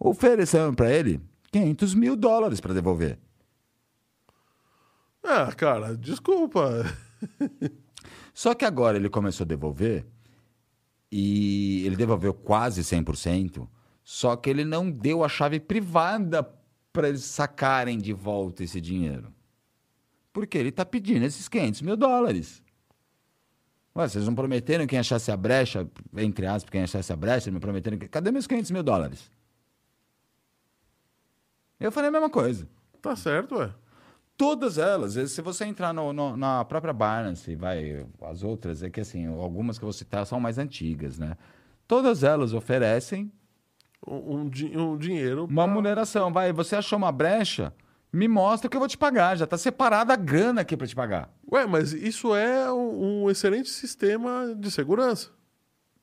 [0.00, 1.20] Oferecendo para ele
[1.52, 3.18] 500 mil dólares para devolver.
[5.22, 6.84] Ah, cara, desculpa.
[8.32, 10.06] Só que agora ele começou a devolver
[11.10, 13.68] e ele devolveu quase 100%,
[14.04, 16.42] só que ele não deu a chave privada
[16.92, 19.32] para eles sacarem de volta esse dinheiro.
[20.32, 22.62] Porque ele está pedindo esses 500 mil dólares.
[23.96, 27.58] Ué, vocês não prometeram quem achasse a brecha, entre aspas, quem achasse a brecha, me
[27.58, 28.06] prometeram que...
[28.06, 29.30] Cadê meus 500 mil dólares?
[31.80, 32.68] Eu falei a mesma coisa.
[33.02, 33.74] Tá certo, ué.
[34.38, 39.00] Todas elas, se você entrar no- no- na própria Binance, vai, as outras, é que
[39.00, 41.36] assim, algumas que eu vou citar são mais antigas, né?
[41.88, 43.30] Todas elas oferecem
[44.06, 45.46] Um, um di- um dinheiro.
[45.50, 46.32] uma remuneração.
[46.32, 47.74] Vai, você achou uma brecha?
[48.12, 49.36] Me mostra que eu vou te pagar.
[49.36, 51.28] Já está separada a grana aqui para te pagar.
[51.52, 55.30] Ué, mas isso é um, um excelente sistema de segurança.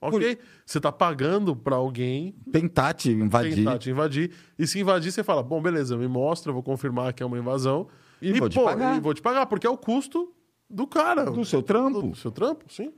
[0.02, 0.38] Ok?
[0.66, 3.56] Você tá pagando para alguém Tentar te invadir.
[3.56, 4.32] tentar te invadir.
[4.60, 7.88] E se invadir, você fala: bom, beleza, me mostra, vou confirmar que é uma invasão.
[8.22, 8.98] E vou te pagar.
[8.98, 10.32] E vou te pagar, porque é o custo
[10.70, 11.26] do cara.
[11.26, 12.02] Do seu trampo.
[12.02, 12.92] Do, do seu trampo, sim.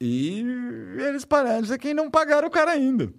[0.00, 0.40] E
[0.98, 3.12] eles pararam de quem não pagaram o cara ainda.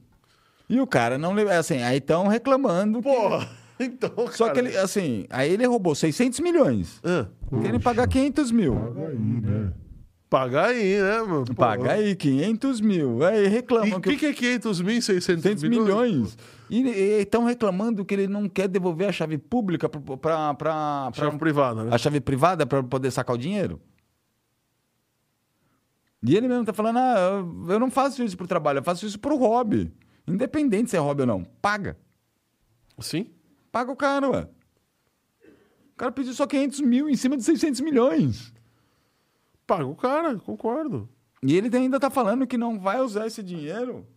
[0.70, 1.34] E o cara não...
[1.50, 3.02] Assim, aí estão reclamando.
[3.02, 3.48] que- Porra,
[3.80, 4.54] então, Só cara...
[4.54, 7.00] que ele, assim, aí ele roubou 600 milhões.
[7.04, 7.28] Ah,
[7.62, 8.76] Querem pagar 500 mil.
[8.76, 9.74] Paga aí, né?
[10.30, 11.46] Paga aí, né, mano?
[11.46, 11.54] Pô.
[11.56, 13.24] Paga aí 500 mil.
[13.24, 16.38] Aí E reclamam o que que, que é 500 mil, 600 200 milhões.
[16.70, 16.82] E
[17.22, 21.94] estão reclamando que ele não quer devolver a chave pública para Chave privada, né?
[21.94, 23.80] a chave privada para poder sacar o dinheiro.
[26.26, 29.06] E ele mesmo tá falando: ah, eu- eu não faço isso pro trabalho, eu faço
[29.06, 29.92] isso pro hobby.
[30.28, 31.44] Independente se é hobby ou não.
[31.62, 31.98] Paga.
[33.00, 33.30] Sim.
[33.72, 34.48] Paga o cara, ué.
[35.94, 38.54] O cara pediu só 500 mil em cima de 600 milhões.
[39.68, 41.10] Paga o cara, concordo.
[41.42, 44.08] E ele ainda tá falando que não vai usar esse dinheiro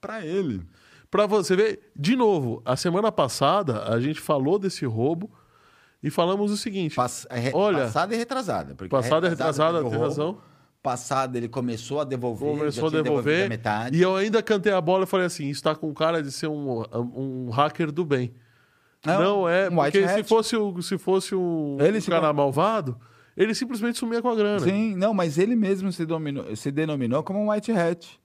[0.00, 0.62] para ele.
[1.10, 5.30] Pra você ver, de novo, a semana passada a gente falou desse roubo
[6.02, 8.74] e falamos o seguinte: Pass- é Olha, passada e retrasada.
[8.74, 10.38] porque passada e retrasada, tem razão.
[10.82, 12.56] Passada ele começou a devolver.
[12.56, 13.46] começou a devolver.
[13.46, 13.98] a metade.
[13.98, 16.82] E eu ainda cantei a bola e falei assim: está com cara de ser um,
[16.94, 18.32] um hacker do bem.
[19.04, 22.98] Não, Não, é, um porque se fosse, o, se fosse um, Ele um cara malvado,
[23.36, 24.60] ele simplesmente sumia com a grana.
[24.60, 28.19] Sim, não, mas ele mesmo se, dominou- se denominou como um white hat.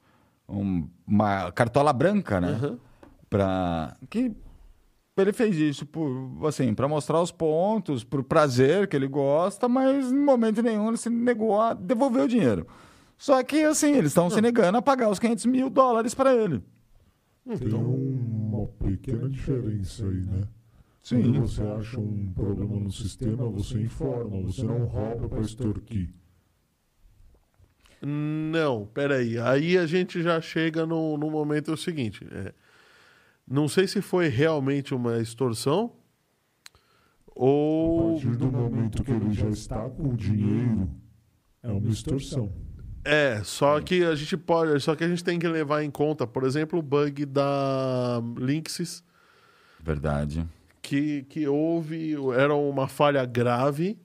[0.48, 2.50] Um- uma cartola branca, né?
[2.52, 2.80] Aham.
[3.30, 4.32] Pra, que
[5.18, 10.12] ele fez isso por, assim, para mostrar os pontos, por prazer que ele gosta, mas
[10.12, 12.68] em momento nenhum ele se negou a devolver o dinheiro.
[13.18, 16.62] Só que, assim, eles estão se negando a pagar os 500 mil dólares para ele.
[17.60, 20.42] Tem uma pequena diferença aí, né?
[21.02, 21.22] Sim.
[21.22, 26.10] Quando você acha um problema no sistema, você informa, você não rouba para extorquir.
[28.02, 29.38] Não, peraí.
[29.40, 32.26] Aí a gente já chega no, no momento o seguinte.
[32.32, 32.54] é,
[33.48, 35.92] não sei se foi realmente uma extorsão
[36.74, 36.80] A
[37.36, 38.14] ou.
[38.14, 40.90] partir do momento que ele já está com o dinheiro,
[41.62, 42.52] é uma extorsão.
[43.04, 44.80] É, só que a gente pode.
[44.80, 49.04] Só que a gente tem que levar em conta, por exemplo, o bug da Linksys,
[49.80, 50.44] Verdade.
[50.82, 52.16] que, que houve.
[52.36, 53.96] Era uma falha grave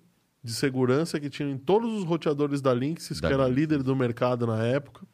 [0.42, 3.94] de segurança que tinha em todos os roteadores da Linksys, Da que era líder do
[3.94, 5.06] mercado na época.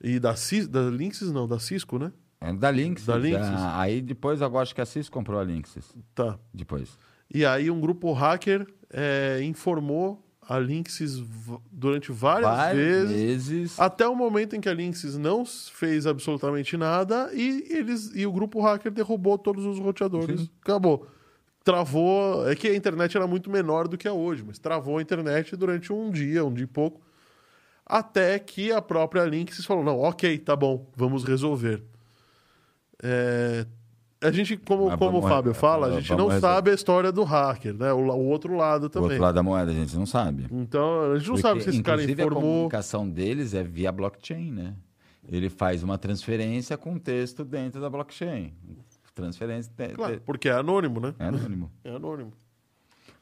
[0.00, 2.12] E da, Cis, da Linksys, não, da Cisco, né?
[2.40, 3.06] É da Linksys.
[3.06, 3.46] Da Linksys.
[3.48, 5.94] ah, aí depois eu acho que a Cis comprou a Linksys.
[6.14, 6.38] Tá.
[6.52, 6.98] Depois.
[7.32, 11.20] E aí um grupo hacker é, informou a Linksys
[11.72, 13.80] durante várias, Várias vezes, vezes.
[13.80, 18.32] até o momento em que a Linksys não fez absolutamente nada e eles e o
[18.32, 20.42] grupo hacker derrubou todos os roteadores.
[20.42, 20.50] Sim.
[20.62, 21.06] Acabou.
[21.66, 22.48] Travou.
[22.48, 25.56] É que a internet era muito menor do que é hoje, mas travou a internet
[25.56, 27.00] durante um dia, um dia e pouco.
[27.84, 31.82] Até que a própria Linksys falou: não, ok, tá bom, vamos resolver.
[33.02, 33.66] É,
[34.22, 36.40] a gente, como, Mas como o Fábio fala, a gente não resolver.
[36.40, 37.92] sabe a história do hacker, né?
[37.92, 39.08] O, o outro lado Do também.
[39.10, 40.46] outro lado da moeda, a gente não sabe.
[40.52, 42.42] Então, a gente não Porque, sabe se esse cara inclusive, a informou.
[42.52, 44.74] comunicação deles é via blockchain, né?
[45.28, 48.54] Ele faz uma transferência com texto dentro da blockchain.
[49.16, 51.14] Transferência Claro, porque é anônimo, né?
[51.18, 51.72] é anônimo.
[51.82, 52.32] É anônimo.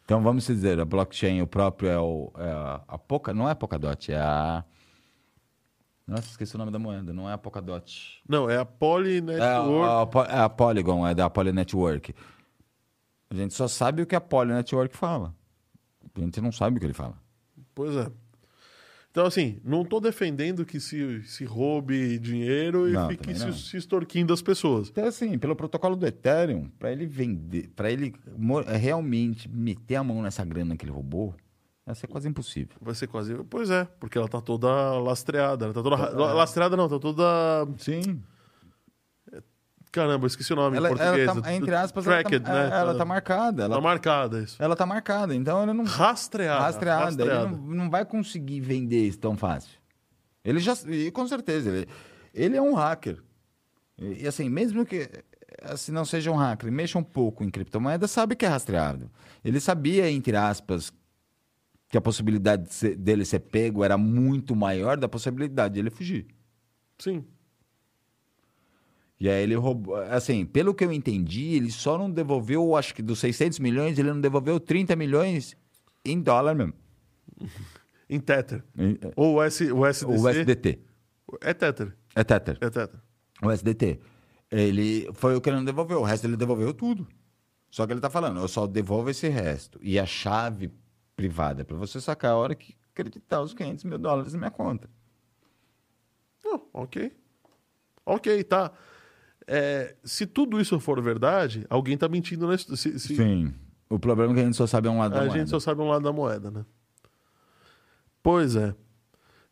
[0.04, 3.52] Então vamos dizer, a blockchain, o próprio é, o, é a, a Polka, não é
[3.52, 4.64] a Polkadot, é a
[6.06, 8.20] Nossa, esqueci o nome da moeda, não é a Polkadot.
[8.28, 9.84] Não, é a Poly É Network.
[9.88, 12.12] a, a, Po- é a Polygon, é da Poly Network.
[13.30, 15.32] A gente só sabe o que a Poly Network fala.
[16.14, 17.16] A gente não sabe o que ele fala.
[17.74, 18.10] Pois é.
[19.14, 23.76] Então, assim, não estou defendendo que se, se roube dinheiro e Não, fique se, se
[23.76, 24.88] extorquindo as pessoas.
[24.88, 30.02] Então, assim, pelo protocolo do Ethereum, para ele vender, para ele mo- realmente meter a
[30.02, 31.32] mão nessa grana que ele roubou,
[31.86, 32.74] vai ser quase impossível.
[32.82, 33.36] Vai ser quase.
[33.48, 34.66] Pois é, porque ela tá toda
[34.98, 35.66] lastreada.
[35.66, 35.94] Ela tá toda.
[35.96, 36.32] É.
[36.32, 37.22] Lastreada não, tá toda.
[37.78, 38.20] Sim.
[39.94, 41.42] Caramba, esqueci o nome Ela, em ela português.
[41.44, 42.64] tá, entre aspas, ela Tracked, tá, né?
[42.76, 43.62] é, ela tá marcada.
[43.64, 44.56] Ela, Tá marcada isso.
[44.60, 46.60] ela tá marcada, então ela não Rastreada.
[46.64, 47.22] rastreada.
[47.22, 47.48] Ele rastreada.
[47.56, 49.70] não, não vai conseguir vender isso tão fácil.
[50.44, 51.86] Ele já, e com certeza, ele,
[52.34, 53.22] ele é um hacker.
[53.96, 55.08] E, e, assim, mesmo que
[55.62, 59.08] assim, não seja um hacker, mexa um pouco em criptomoeda, sabe que é rastreado.
[59.44, 60.92] Ele sabia, entre aspas,
[61.88, 65.90] que a possibilidade de ser- dele ser pego era muito maior da possibilidade de ele
[65.90, 66.26] fugir.
[66.98, 67.24] Sim.
[69.24, 73.00] E aí ele roubou, assim, pelo que eu entendi, ele só não devolveu, acho que
[73.00, 75.56] dos 600 milhões, ele não devolveu 30 milhões
[76.04, 76.74] em dólar mesmo.
[78.06, 78.62] Em Tether.
[78.76, 80.04] Em- Ou o, S, o SDC.
[80.12, 80.78] O USDT.
[81.40, 81.96] É Tether.
[82.14, 82.58] É Tether.
[82.60, 83.00] É Tether.
[83.42, 83.98] O SDT.
[84.52, 86.00] Ele foi o que ele não devolveu.
[86.00, 87.08] O resto ele devolveu tudo.
[87.70, 89.78] Só que ele tá falando, eu só devolvo esse resto.
[89.80, 90.70] E a chave
[91.16, 94.50] privada é para você sacar a hora que acreditar os 500 mil dólares na minha
[94.50, 94.86] conta.
[96.44, 97.10] Não, ok.
[98.04, 98.70] Ok, tá.
[99.46, 103.54] É, se tudo isso for verdade, alguém tá mentindo se, se- Sim.
[103.90, 105.38] O problema é que a gente só sabe um lado da A moeda.
[105.38, 106.64] gente só sabe um lado da moeda, né?
[108.22, 108.74] Pois é.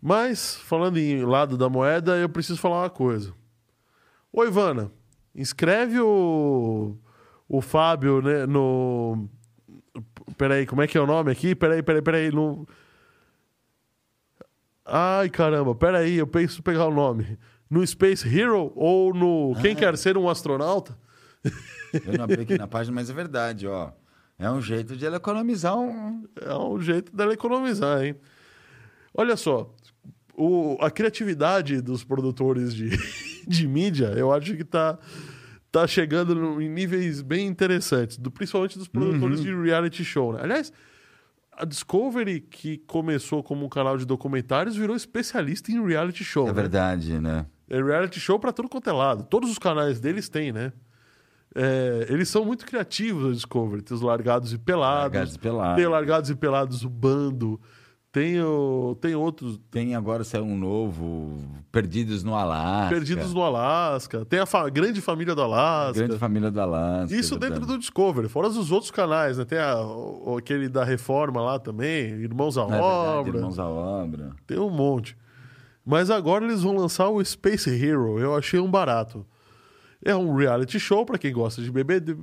[0.00, 3.32] Mas, falando em lado da moeda, eu preciso falar uma coisa.
[4.32, 4.90] Ô, Ivana,
[5.34, 6.96] inscreve o,
[7.48, 9.28] o Fábio né, no.
[10.38, 11.54] Peraí, como é que é o nome aqui?
[11.54, 12.30] Peraí, peraí, peraí.
[12.32, 12.66] No...
[14.84, 17.38] Ai, caramba, peraí, eu penso pegar o nome.
[17.72, 20.94] No Space Hero ou no Quem Quer Ser um Astronauta?
[22.04, 23.92] Eu não abri aqui na página, mas é verdade, ó.
[24.38, 26.28] É um jeito de ela economizar um.
[26.38, 28.14] É um jeito dela economizar, hein?
[29.14, 29.74] Olha só,
[30.36, 32.90] o, a criatividade dos produtores de,
[33.48, 34.98] de mídia, eu acho que tá,
[35.70, 40.34] tá chegando no- em níveis bem interessantes, do, principalmente dos produtores de reality show.
[40.34, 40.40] Né?
[40.42, 40.70] Aliás,
[41.52, 46.44] a Discovery, que começou como um canal de documentários, virou especialista em reality show.
[46.44, 46.54] É né?
[46.54, 47.46] verdade, né?
[47.72, 49.24] É reality show pra tudo quanto é lado.
[49.24, 50.72] Todos os canais deles têm, né?
[51.54, 53.82] É, eles são muito criativos, a Discovery.
[53.82, 55.02] Tem os Largados e Pelados.
[55.14, 55.76] Largados e Pelados.
[55.76, 57.60] Tem Largados e Pelados, o Bando.
[58.10, 59.58] Tem, o, tem outros.
[59.70, 61.38] Tem agora saiu um novo,
[61.70, 62.94] Perdidos no Alasca.
[62.94, 64.22] Perdidos no Alasca.
[64.26, 65.98] Tem a fa- Grande Família do Alasca.
[66.04, 67.14] Grande Família do Alasca.
[67.16, 67.72] Isso dentro verdade.
[67.72, 68.28] do Discovery.
[68.28, 69.46] Fora os outros canais, né?
[69.46, 72.10] Tem a- o- aquele da Reforma lá também.
[72.20, 73.36] Irmãos à É verdade, Obra.
[73.38, 74.30] Irmãos à Obra.
[74.46, 75.16] Tem um monte.
[75.84, 78.18] Mas agora eles vão lançar o Space Hero.
[78.18, 79.26] Eu achei um barato.
[80.04, 82.16] É um reality show para quem gosta de BBB,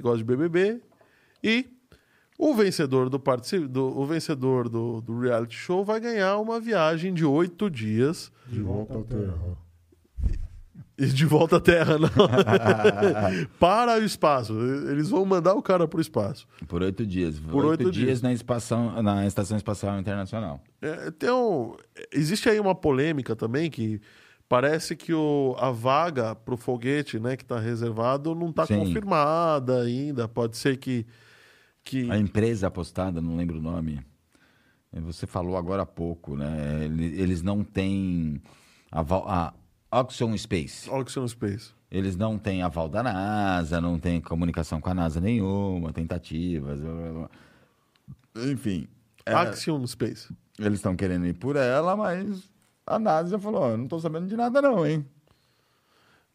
[0.00, 0.80] gosta de BBB.
[1.42, 1.66] E
[2.38, 3.18] o vencedor do,
[3.68, 8.60] do, o vencedor do, do reality show vai ganhar uma viagem de oito dias De
[8.60, 9.56] volta à Terra.
[11.00, 12.08] E de volta à Terra, não.
[13.58, 14.52] para o espaço.
[14.90, 16.46] Eles vão mandar o cara para o espaço.
[16.68, 17.38] Por oito dias.
[17.40, 18.22] Por oito, oito dias, dias.
[18.22, 20.62] Na, espação, na Estação Espacial Internacional.
[20.80, 21.74] É, tem um-
[22.12, 24.00] existe aí uma polêmica também que
[24.48, 29.82] parece que o, a vaga para o foguete né, que está reservado não está confirmada
[29.82, 30.28] ainda.
[30.28, 31.06] Pode ser que.
[31.84, 34.00] que A empresa apostada, não lembro o nome.
[34.92, 36.80] Você falou agora há pouco, né?
[36.84, 38.42] Ele- Eles não têm
[38.90, 39.54] aval, a
[39.92, 40.88] Oxon Space.
[40.88, 41.72] Oxygen Space.
[41.90, 46.78] Eles não têm aval da NASA, não tem comunicação com a NASA nenhuma, tentativas.
[46.80, 47.30] blá, blá, blá.
[48.46, 48.86] Enfim,
[49.26, 50.32] é, Axiom Space.
[50.58, 52.48] eles estão querendo ir por ela, mas
[52.86, 55.04] a NASA já falou: "Ó, não estou sabendo de nada, não, hein?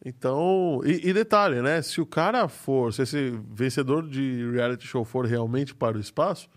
[0.04, 1.80] Então, e, e detalhe, né?
[1.80, 6.50] Se o cara for, se esse vencedor de reality show for realmente para o espaço,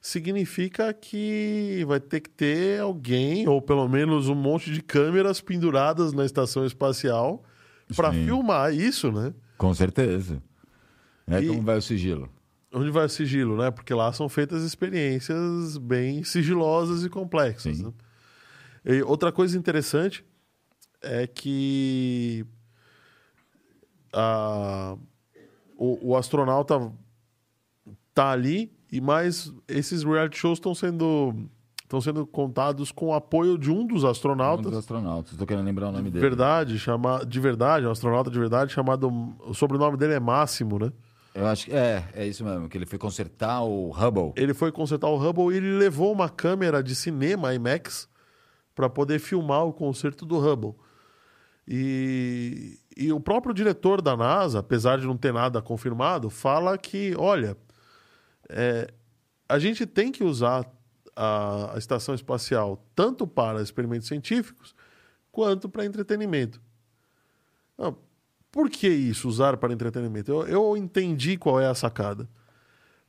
[0.00, 6.12] significa que vai ter que ter alguém, ou pelo menos um monte de câmeras penduradas
[6.12, 7.42] na estação espacial
[7.96, 9.34] para filmar isso, né?
[9.56, 10.42] Com certeza.
[11.26, 12.30] É E- como vai o sigilo.
[12.72, 13.70] Onde vai o sigilo, né?
[13.70, 17.80] Porque lá são feitas experiências bem sigilosas e complexas.
[17.80, 17.92] Né?
[18.84, 20.22] E outra coisa interessante
[21.02, 22.44] é que
[24.12, 24.96] a-
[25.76, 26.92] o, o astronauta
[28.14, 31.34] tá ali e mais esses reality shows estão sendo
[31.82, 35.32] estão sendo contados com o apoio de um dos Um astronautas dos astronautas.
[35.32, 36.20] Estou querendo lembrar o nome dele.
[36.20, 39.10] verdade chama, de verdade um astronauta de verdade chamado
[39.40, 40.92] o sobrenome dele é Máximo né
[41.34, 44.32] Eu acho que é, é isso mesmo, que ele foi consertar o Hubble.
[44.36, 48.08] ele foi consertar o Hubble e ele levou uma câmera de cinema IMAX
[48.74, 50.74] para poder filmar o concerto do Hubble.
[51.66, 57.14] E, e o próprio diretor da NASA, apesar de não ter nada confirmado, fala que,
[57.18, 57.56] olha,
[58.48, 58.88] é,
[59.48, 60.70] a gente tem que usar
[61.14, 64.74] a, a estação espacial tanto para experimentos científicos
[65.32, 66.60] quanto para entretenimento.
[67.76, 67.96] Não,
[68.50, 70.30] por que isso, usar para entretenimento?
[70.30, 72.28] Eu, eu entendi qual é a sacada.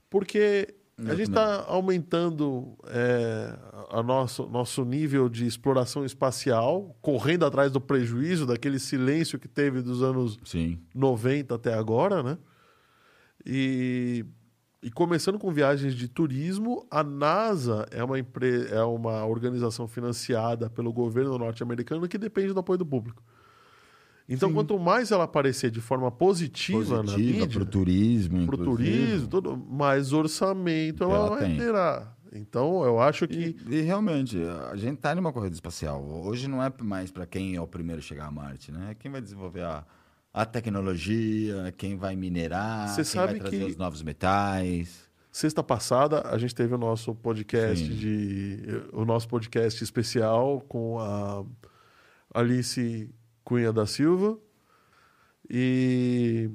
[0.10, 0.76] Porque
[1.08, 3.58] a gente está aumentando é,
[3.90, 9.82] a nosso, nosso nível de exploração espacial, correndo atrás do prejuízo, daquele silêncio que teve
[9.82, 10.78] dos anos Sim.
[10.94, 12.38] 90 até agora, né?
[13.46, 14.26] E,
[14.82, 18.68] e começando com viagens de turismo, a NASA é uma, empre...
[18.72, 23.22] é uma organização financiada pelo governo norte-americano que depende do apoio do público.
[24.32, 28.62] Então, quanto mais ela aparecer de forma positiva, na Positiva mídia, para o turismo, pro
[28.62, 28.94] inclusive.
[29.00, 31.58] turismo, tudo, mais orçamento ela, Ela vai tem.
[31.58, 32.16] terá.
[32.32, 34.38] Então, eu acho que E, e realmente,
[34.72, 36.04] a gente está numa corrida espacial.
[36.04, 38.92] Hoje não é mais para quem é o primeiro a chegar a Marte, né?
[38.92, 39.84] É quem vai desenvolver a,
[40.34, 45.10] a tecnologia, quem vai minerar, Você quem sabe vai trazer que- os novos metais.
[45.32, 47.94] Sexta passada a gente teve o nosso podcast Sim.
[47.96, 48.60] de
[48.92, 51.44] o nosso podcast especial com a
[52.34, 53.10] Alice
[53.44, 54.38] Cunha da Silva
[55.50, 56.50] e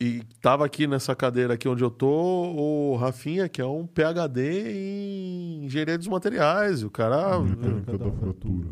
[0.00, 4.70] e tava aqui nessa cadeira aqui onde eu tô o Rafinha que é um PhD
[4.70, 8.68] em engenharia dos materiais o cara Mecânica da fratura.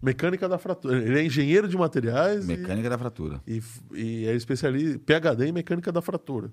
[0.00, 3.40] Mecânica da fratura ele é engenheiro de materiais e- Mecânica da fratura.
[3.46, 3.62] e,
[3.92, 6.52] e é especialista, PhD em mecânica da fratura.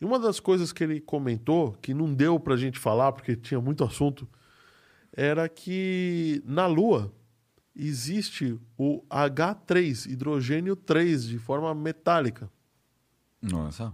[0.00, 3.60] E uma das coisas que ele comentou, que não deu pra gente falar, porque tinha
[3.60, 4.28] muito assunto,
[5.12, 7.12] era que na Lua
[7.74, 12.50] existe o H3, hidrogênio 3, de forma metálica.
[13.42, 13.92] Nossa.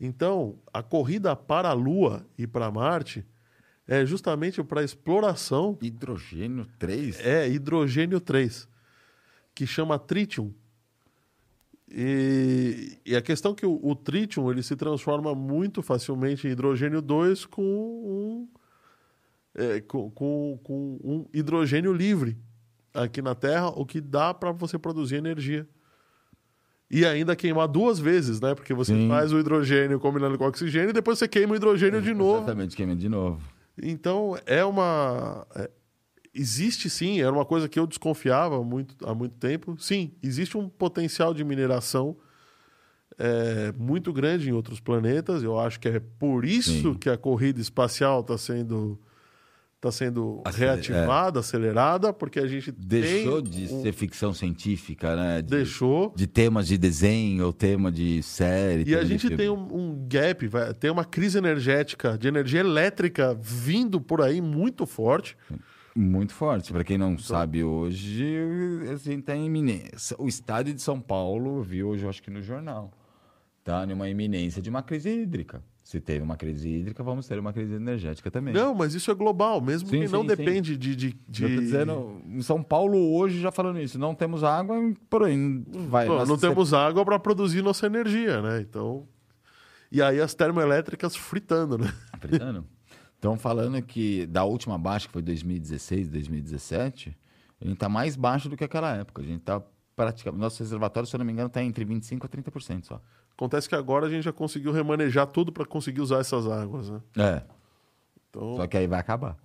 [0.00, 3.24] Então, a corrida para a Lua e para Marte
[3.88, 7.18] é justamente para exploração Hidrogênio 3?
[7.20, 8.68] é hidrogênio 3,
[9.54, 10.52] que chama tritium.
[11.90, 16.50] E, e a questão é que o, o tritium ele se transforma muito facilmente em
[16.50, 18.48] hidrogênio 2 com um,
[19.54, 22.36] é, com, com, com um hidrogênio livre
[22.92, 25.66] aqui na Terra, o que dá para você produzir energia.
[26.90, 28.54] E ainda queimar duas vezes, né?
[28.54, 29.08] Porque você Sim.
[29.08, 32.44] faz o hidrogênio combinando com o oxigênio e depois você queima o hidrogênio de novo.
[32.44, 33.57] Exatamente, queima de novo.
[33.82, 35.46] Então, é uma.
[35.54, 35.70] é-
[36.34, 39.76] existe sim, era uma coisa que eu desconfiava muito, há muito tempo.
[39.78, 42.16] Sim, existe um potencial de mineração
[43.18, 45.42] é, muito grande em outros planetas.
[45.42, 46.94] Eu acho que é por isso Sim.
[46.94, 48.98] que a corrida espacial está sendo,
[49.80, 55.40] tá sendo Acele- reativada, acelerada, porque a gente Deixou tem de ser ficção científica, né?
[55.40, 56.12] De, Deixou.
[56.16, 58.88] de temas de desenho ou tema de série.
[58.88, 63.38] E a gente tem um, um gap, vai, tem uma crise energética, de energia elétrica
[63.40, 65.36] vindo por aí muito forte.
[65.94, 66.72] Muito forte.
[66.72, 68.24] Para quem Então não sabe hoje,
[68.92, 70.16] assim, tá em iminência.
[70.18, 72.92] O estado de São Paulo, eu vi hoje, eu acho que no jornal,
[73.64, 75.62] tá numa iminência de uma crise hídrica.
[75.88, 78.52] Se teve uma crise hídrica, vamos ter uma crise energética também.
[78.52, 80.36] Não, mas isso é global, mesmo Sim, que não sim, sim.
[80.36, 80.94] depende de.
[80.94, 81.42] de, de...
[81.42, 84.76] Eu tô dizendo, em São Paulo hoje já falando isso, não temos água,
[85.08, 86.06] por aí vai.
[86.06, 88.60] Não, não temos água para produzir nossa energia, né?
[88.60, 89.08] Então.
[89.90, 91.90] E aí as termoelétricas fritando, né?
[92.20, 92.66] Fritando?
[93.14, 97.16] Estão falando que da última baixa, que foi 2016, 2017,
[97.62, 99.22] a gente está mais baixo do que aquela época.
[99.22, 99.62] A gente está
[99.96, 100.42] praticamente.
[100.42, 103.00] Nosso reservatório, se eu não me engano, está entre 25% a 30% só.
[103.38, 107.00] Acontece que agora a gente já conseguiu remanejar tudo para conseguir usar essas águas, né?
[107.16, 107.42] É.
[108.28, 109.36] Então, Só que aí vai acabar.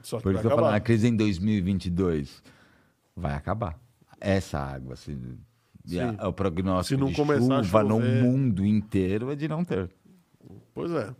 [0.00, 2.42] só que Por vai isso que eu falo, a crise em 2022
[3.14, 3.78] vai acabar.
[4.18, 5.14] Essa água, se,
[5.86, 6.16] e a- Sim.
[6.26, 9.90] o prognóstico Se não de começar chuva no mundo inteiro é de não ter.
[10.72, 11.14] Pois é.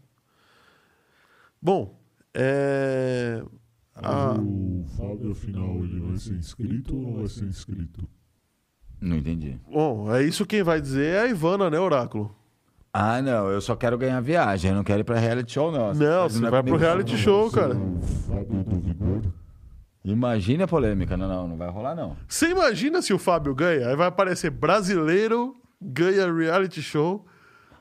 [1.60, 2.01] Bom,
[2.32, 3.43] é.
[3.94, 8.09] Mas a- o Fábio, afinal, ele vai ser inscrito ou não vai ser inscrito?
[9.07, 9.57] Não entendi.
[9.70, 12.35] Bom, é isso quem vai dizer é a Ivana, né, Oráculo?
[12.93, 15.95] Ah, não, eu só quero ganhar viagem, eu não quero ir pra reality show, não.
[15.95, 17.19] Não, você é vai pro reality não.
[17.19, 17.77] show, cara.
[20.05, 21.16] Imagina a polêmica.
[21.16, 22.16] Não, não, não vai rolar, não.
[22.27, 23.89] Você imagina se o Fábio ganha?
[23.89, 27.24] Aí vai aparecer brasileiro, ganha reality show.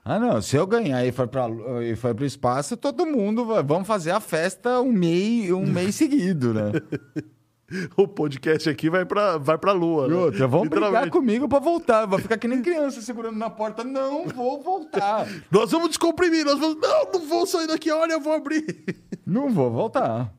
[0.04, 1.48] Ah, não, se eu ganhar e for, pra,
[1.82, 5.96] e for pro espaço, todo mundo vai, vamos fazer a festa um mês, um mês
[5.96, 6.72] seguido, né?
[7.96, 10.08] O podcast aqui vai pra, vai pra lua.
[10.08, 10.16] Né?
[10.16, 12.06] outra, vão brigar comigo pra voltar.
[12.06, 13.84] Vou ficar que nem criança segurando na porta.
[13.84, 15.28] Não vou voltar.
[15.52, 16.78] Nós vamos descomprimir, nós vamos.
[16.82, 18.66] Não, não vou sair daqui, olha, eu vou abrir.
[19.26, 20.32] Não vou voltar.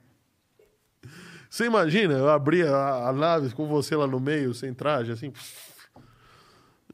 [1.51, 5.33] Você imagina, eu abrir a, a nave com você lá no meio, sem traje, assim.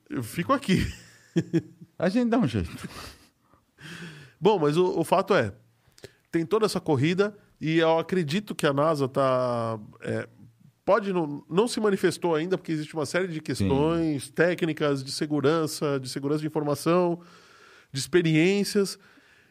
[0.08, 0.90] Eu fico aqui.
[1.98, 2.70] A gente dá um jeito.
[4.40, 5.52] Bom, mas o, o fato é,
[6.30, 9.78] tem toda essa corrida e eu acredito que a NASA tá.
[10.00, 10.28] é,
[10.84, 16.00] pode não, não se manifestou ainda, porque existe uma série de questões técnicas de segurança,
[16.00, 17.20] de segurança de informação,
[17.92, 18.98] de experiências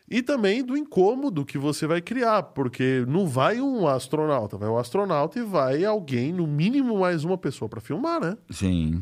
[0.10, 4.78] e também do incômodo que você vai criar, porque não vai um astronauta, vai um
[4.78, 8.38] astronauta e vai alguém, no mínimo mais uma pessoa para filmar, né?
[8.50, 9.02] Sim.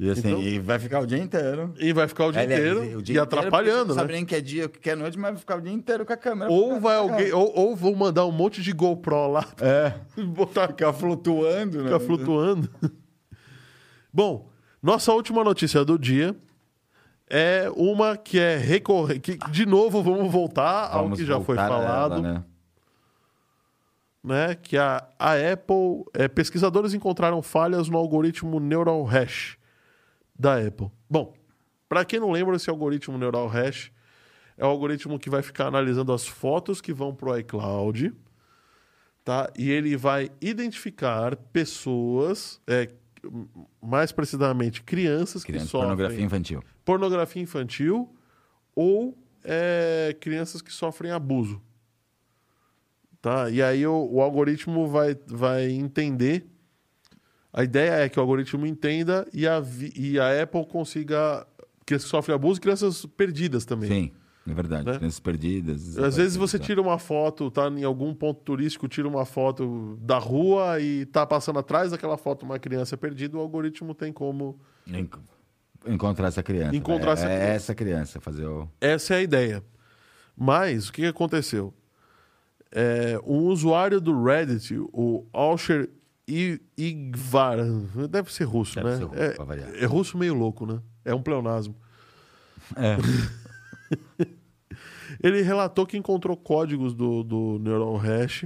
[0.00, 1.74] E assim, Então- e vai ficar o dia inteiro.
[1.78, 4.04] E vai ficar o dia Aliás, inteiro o dia e atrapalhando, né?
[4.04, 6.12] nem que é dia, o que é noite, mas vai ficar o dia inteiro com
[6.12, 6.50] a câmera.
[6.50, 9.92] Ou vai alguém, ou, ou vou mandar um monte de GoPro lá É.
[10.22, 11.84] botar Ficar flutuando, né?
[11.84, 12.70] Fica flutuando.
[14.12, 14.48] Bom,
[14.80, 16.34] nossa última notícia do dia
[17.28, 19.36] é uma que é recorrente.
[19.36, 22.44] Que, de novo, vamos voltar ao Vamos que já foi falado, ela, né?
[24.22, 24.54] né?
[24.54, 26.04] Que a, a Apple.
[26.14, 29.57] é, pesquisadores encontraram falhas no algoritmo Neural Hash
[30.38, 30.90] da Apple.
[31.10, 31.34] Bom,
[31.88, 33.90] para quem não lembra, esse algoritmo Neural Hash
[34.56, 38.12] é o algoritmo que vai ficar analisando as fotos que vão para o iCloud,
[39.24, 39.50] tá?
[39.56, 42.90] E ele vai identificar pessoas, é,
[43.80, 46.64] mais precisamente crianças que Criança, sofrem pornografia infantil.
[46.84, 48.14] pornografia infantil
[48.74, 51.60] ou é, crianças que sofrem abuso.
[53.20, 53.50] Tá?
[53.50, 56.46] E aí o, o algoritmo vai, vai entender.
[57.58, 59.60] A ideia é que o algoritmo entenda e a,
[59.96, 61.46] e a Apple consiga.
[61.84, 63.88] Que sofrem abuso e crianças perdidas também.
[63.90, 64.12] Sim,
[64.46, 64.84] é verdade.
[64.86, 64.96] Né?
[64.98, 65.98] Crianças perdidas.
[65.98, 70.18] Às vezes você tira uma foto, tá em algum ponto turístico, tira uma foto da
[70.18, 74.60] rua e tá passando atrás daquela foto uma criança perdida, o algoritmo tem como.
[74.86, 75.00] né?
[75.00, 75.18] Enco-
[75.86, 76.76] Encontrar essa criança.
[76.76, 77.52] Encontrar é, essa é criança.
[77.54, 78.68] essa criança, fazer o.
[78.80, 79.64] Essa é a ideia.
[80.36, 81.72] Mas o que que aconteceu?
[82.70, 85.88] É, um usuário do Reddit, o Alsher
[86.28, 87.56] I- Igvar,
[88.10, 88.96] deve ser russo, Deve né?
[88.98, 89.18] ser russo,
[89.52, 90.80] é, é russo meio louco, né?
[91.04, 91.74] É um pleonasmo.
[92.76, 92.96] É.
[95.22, 98.44] Ele relatou que encontrou códigos do, do Neural Hash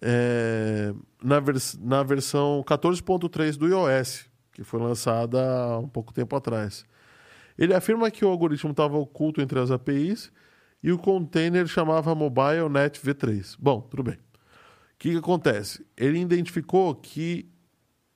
[0.00, 6.36] é, na, vers na versão 14.3 do iOS, que foi lançada há um pouco tempo
[6.36, 6.84] atrás.
[7.58, 10.30] Ele afirma que o algoritmo estava oculto entre as APIs
[10.82, 13.56] e o container chamava Mobile Net V3.
[13.58, 14.18] Bom, tudo bem.
[14.98, 15.86] O que, que acontece?
[15.96, 17.48] Ele identificou que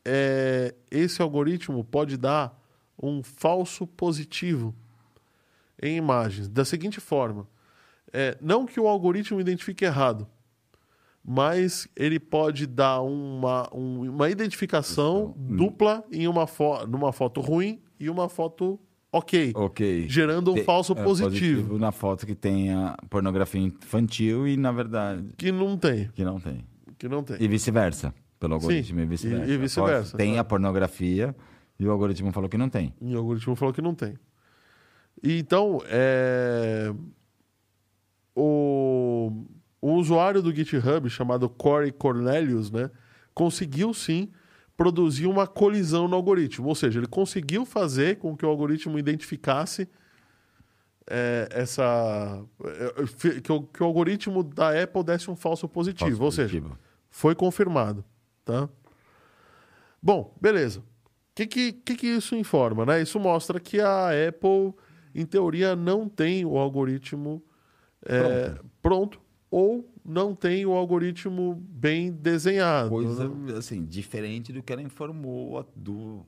[0.04, 2.60] é, esse algoritmo pode dar
[3.00, 4.74] um falso positivo
[5.80, 7.46] em imagens, da seguinte forma:
[8.12, 10.26] é, não que o algoritmo identifique errado,
[11.24, 17.80] mas ele pode dar uma, um, uma identificação dupla em uma fo numa foto ruim
[18.00, 18.76] e uma foto
[19.12, 19.52] ok,
[20.08, 25.32] gerando um Te- falso é, positivo, Na foto que tenha pornografia infantil e, na verdade,
[25.36, 26.71] que não tem, que não tem.
[27.02, 27.36] Que não tem.
[27.40, 28.14] E vice-versa.
[28.38, 29.46] Pelo Sim, algoritmo e vice-versa.
[29.50, 30.40] e- e vice-versa, Tem tá.
[30.40, 31.34] a pornografia
[31.78, 32.94] e o algoritmo falou que não tem.
[33.00, 34.14] E o algoritmo falou que não tem.
[35.22, 36.92] E Então, é...
[38.34, 39.44] o...
[39.80, 42.90] o usuário do GitHub, chamado Corey Cornelius, né,
[43.34, 44.30] conseguiu sim
[44.76, 46.66] produzir uma colisão no algoritmo.
[46.68, 49.88] Ou seja, ele conseguiu fazer com que o algoritmo identificasse
[51.08, 52.42] é, essa.
[52.98, 56.10] é, fe- Que o, que o algoritmo da Apple desse um falso positivo.
[56.10, 56.62] Falso ou seja.
[57.12, 58.02] Foi confirmado,
[58.44, 58.68] tá?
[60.02, 60.80] Bom, beleza.
[60.80, 60.84] O
[61.34, 63.00] que, que, que, que isso informa, né?
[63.00, 64.74] Isso mostra que a Apple,
[65.14, 67.42] em teoria, não tem o algoritmo
[68.04, 69.20] é, pronto.
[69.50, 72.88] ou não tem o algoritmo bem desenhado.
[72.90, 73.56] Coisa, né?
[73.56, 76.26] assim, diferente do que ela informou há, du-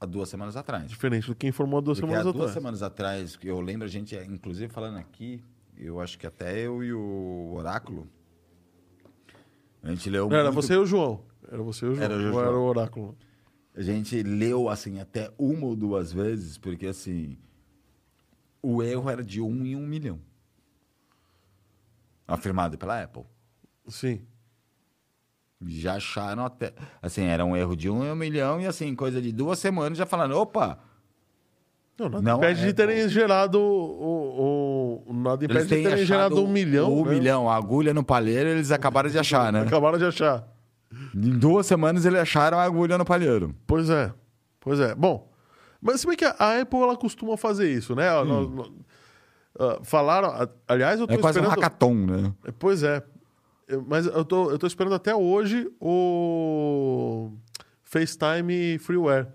[0.00, 0.88] há duas semanas atrás.
[0.90, 2.52] Diferente do que informou há duas semanas há duas atrás.
[2.52, 5.42] semanas atrás, eu lembro a gente, inclusive falando aqui,
[5.78, 8.08] eu acho que até eu e o Oráculo,
[9.82, 11.24] a gente leu Não, Era muito- você e o João.
[11.50, 12.04] Era você e o João.
[12.04, 12.44] Era o Ou João.
[12.46, 13.16] era o oráculo.
[13.74, 17.38] A gente leu, assim, até uma ou duas vezes, porque, assim,
[18.62, 20.20] o erro era de um em um milhão.
[22.26, 23.24] Afirmado pela Apple.
[23.88, 24.22] Sim.
[25.66, 26.72] Já acharam até...
[27.00, 29.98] Assim, era um erro de um em um milhão e, assim, coisa de duas semanas
[29.98, 30.78] já falando, opa...
[31.98, 36.04] Não, nada Não, impede a de terem Apple- gerado o, o- nada impede de terem
[36.06, 36.92] gerado um milhão.
[36.92, 37.10] Um né?
[37.14, 39.60] milhão, a agulha no palheiro, eles acabaram de achar, né?
[39.66, 40.46] Acabaram de achar.
[41.14, 43.54] Em duas semanas eles acharam a agulha no palheiro.
[43.66, 44.12] Pois é.
[44.60, 44.94] Pois é.
[44.94, 45.30] Bom,
[45.80, 48.10] mas se bem que a Apple ela costuma fazer isso, né?
[48.24, 48.72] Nós- nós-
[49.58, 51.62] ah, falaram, aliás, eu tô É quase um esperando.
[51.62, 52.32] hackathon, né?
[52.58, 53.02] Pois é.
[53.68, 57.30] Eu- mas eu tô, eu tô esperando até hoje o
[57.84, 59.26] FaceTime Freeware.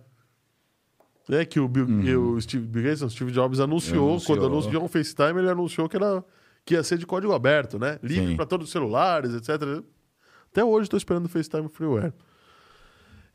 [1.29, 4.37] É que o, Bill, que o Steve, Bill Gates, o Steve Jobs anunciou, Anunciou.
[4.37, 6.23] quando anunciou o FaceTime, ele anunciou que, era,
[6.63, 7.99] que ia ser de código aberto, né?
[8.01, 9.83] Livre para todos os celulares, etc.
[10.51, 12.13] Até hoje estou esperando o FaceTime Freeware.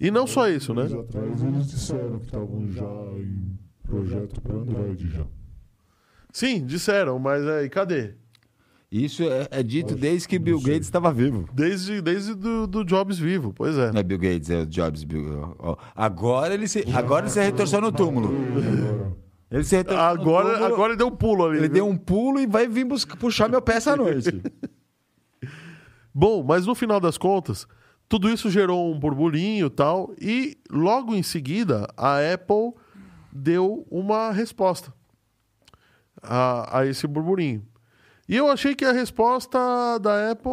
[0.00, 0.82] E não só isso, né?
[0.82, 2.82] Anos atrás eles disseram que estavam já
[3.18, 5.26] em projeto para Android já.
[6.32, 8.14] Sim, disseram, mas aí, cadê?
[8.92, 11.48] Isso é, é dito desde que Bill Gates estava vivo.
[11.50, 13.90] Desde, desde do, do Jobs vivo, pois é.
[13.90, 15.02] Não é Bill Gates, é o Jobs.
[15.02, 15.76] Bill, ó.
[15.96, 18.28] Agora ele se, agora ele se retorceu no túmulo.
[18.28, 19.16] Agora,
[19.50, 21.56] Ele se retorceu no Agora, túmulo, agora ele deu um pulo ali.
[21.56, 21.74] ele viu?
[21.74, 24.42] deu um pulo e vai vir buscar, puxar meu pé essa noite.
[26.14, 27.66] Bom, mas no final das contas,
[28.06, 32.74] tudo isso gerou um burburinho e tal, e logo em seguida a Apple
[33.32, 34.92] deu uma resposta
[36.22, 37.66] a, a esse burburinho.
[38.32, 39.58] E eu achei que a resposta
[40.00, 40.50] da Apple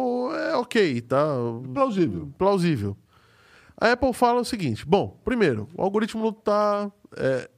[0.50, 1.24] é ok, tá?
[1.72, 2.28] Plausível.
[2.36, 2.96] Plausível.
[3.80, 6.90] A Apple fala o seguinte: bom, primeiro, o algoritmo não tá.
[7.16, 7.48] é,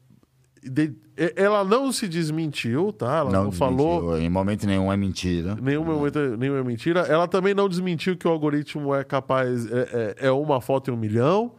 [0.62, 3.16] de- e- ela não se desmentiu, tá?
[3.16, 4.00] Ela não, falou.
[4.00, 5.56] desmentiu, Em momento nenhum é mentira.
[5.60, 7.00] Nenhum momento é- nenhum é mentira.
[7.00, 9.66] Ela também não desmentiu que o algoritmo é capaz.
[9.72, 11.56] É, é- é uma foto em um milhão.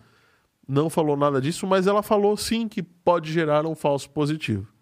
[0.65, 4.72] Não falou nada disso, mas ela falou sim que pode gerar um falso positivo.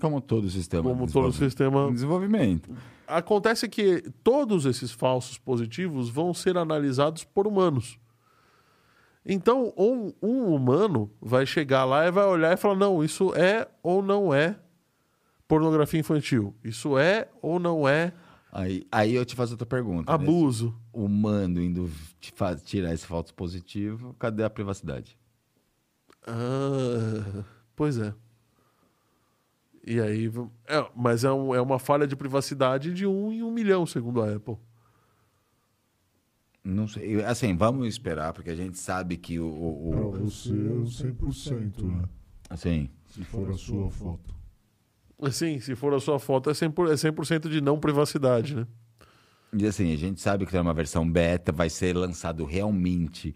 [0.00, 0.82] Como todo sistema.
[0.82, 1.50] Como de todo desenvolvimento.
[1.50, 1.92] sistema.
[1.92, 2.70] Desenvolvimento.
[3.06, 7.98] Acontece que todos esses falsos positivos vão ser analisados por humanos.
[9.26, 13.68] Então, um, um humano vai chegar lá e vai olhar e falar: não, isso é
[13.82, 14.58] ou não é
[15.46, 16.54] pornografia infantil.
[16.64, 18.12] Isso é ou não é
[18.52, 20.10] Aí, aí eu te faço outra pergunta.
[20.16, 20.74] Nesse abuso.
[20.92, 21.88] humano indo
[22.20, 25.16] te faz- tirar esse falso positivo, cadê a privacidade?
[26.26, 27.44] Ah,
[27.76, 28.12] pois é.
[29.86, 30.30] E aí,
[30.68, 34.20] é, mas é, um- é uma falha de privacidade de um em um milhão, segundo
[34.22, 34.56] a Apple.
[36.62, 37.22] Não sei.
[37.24, 39.46] Assim, vamos esperar, porque a gente sabe que o.
[39.46, 42.04] o- para o- você é 100%, né?
[42.50, 44.34] assim, Se for a sua foto.
[45.22, 47.12] Assim, se for a sua foto, é 100%, por- é 100
[47.50, 48.66] de não privacidade, né?
[49.52, 53.34] e assim, a gente sabe que tem uma versão beta, vai ser lançado realmente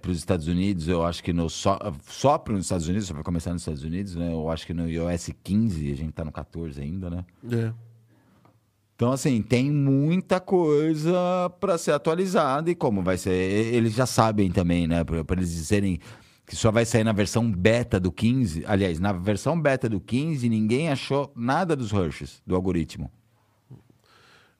[0.00, 0.88] para os Estados Unidos.
[0.88, 3.84] Eu acho que no, só, só para os Estados Unidos, só vai começar nos Estados
[3.84, 4.32] Unidos, né?
[4.32, 7.24] Eu acho que no iOS 15, a gente tá no 14 ainda, né?
[7.50, 7.72] É.
[8.98, 11.16] Então, assim, tem muita coisa
[11.60, 13.30] para ser atualizada e como vai ser.
[13.32, 15.04] Eles já sabem também, né?
[15.04, 16.00] Para eles dizerem
[16.44, 18.64] que só vai sair na versão beta do 15.
[18.66, 23.08] Aliás, na versão beta do 15, ninguém achou nada dos rushes, do algoritmo.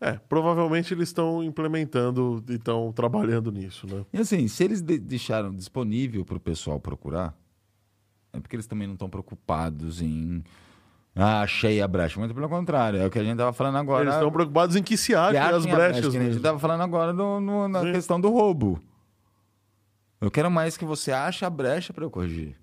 [0.01, 4.05] É, provavelmente eles estão implementando e estão trabalhando nisso, né?
[4.13, 7.35] E assim, se eles de- deixaram disponível para o pessoal procurar,
[8.33, 10.45] é porque eles também não estão preocupados em.
[11.17, 12.17] Ah, achei a brecha.
[12.21, 14.05] Muito pelo contrário, é o que a gente estava falando agora.
[14.05, 16.01] Eles estão preocupados em que se achem as a brechas.
[16.03, 17.93] brecha, a gente estava falando agora no- no- na Sim.
[17.93, 18.81] questão do roubo.
[20.21, 22.55] Eu quero mais que você ache a brecha para eu corrigir.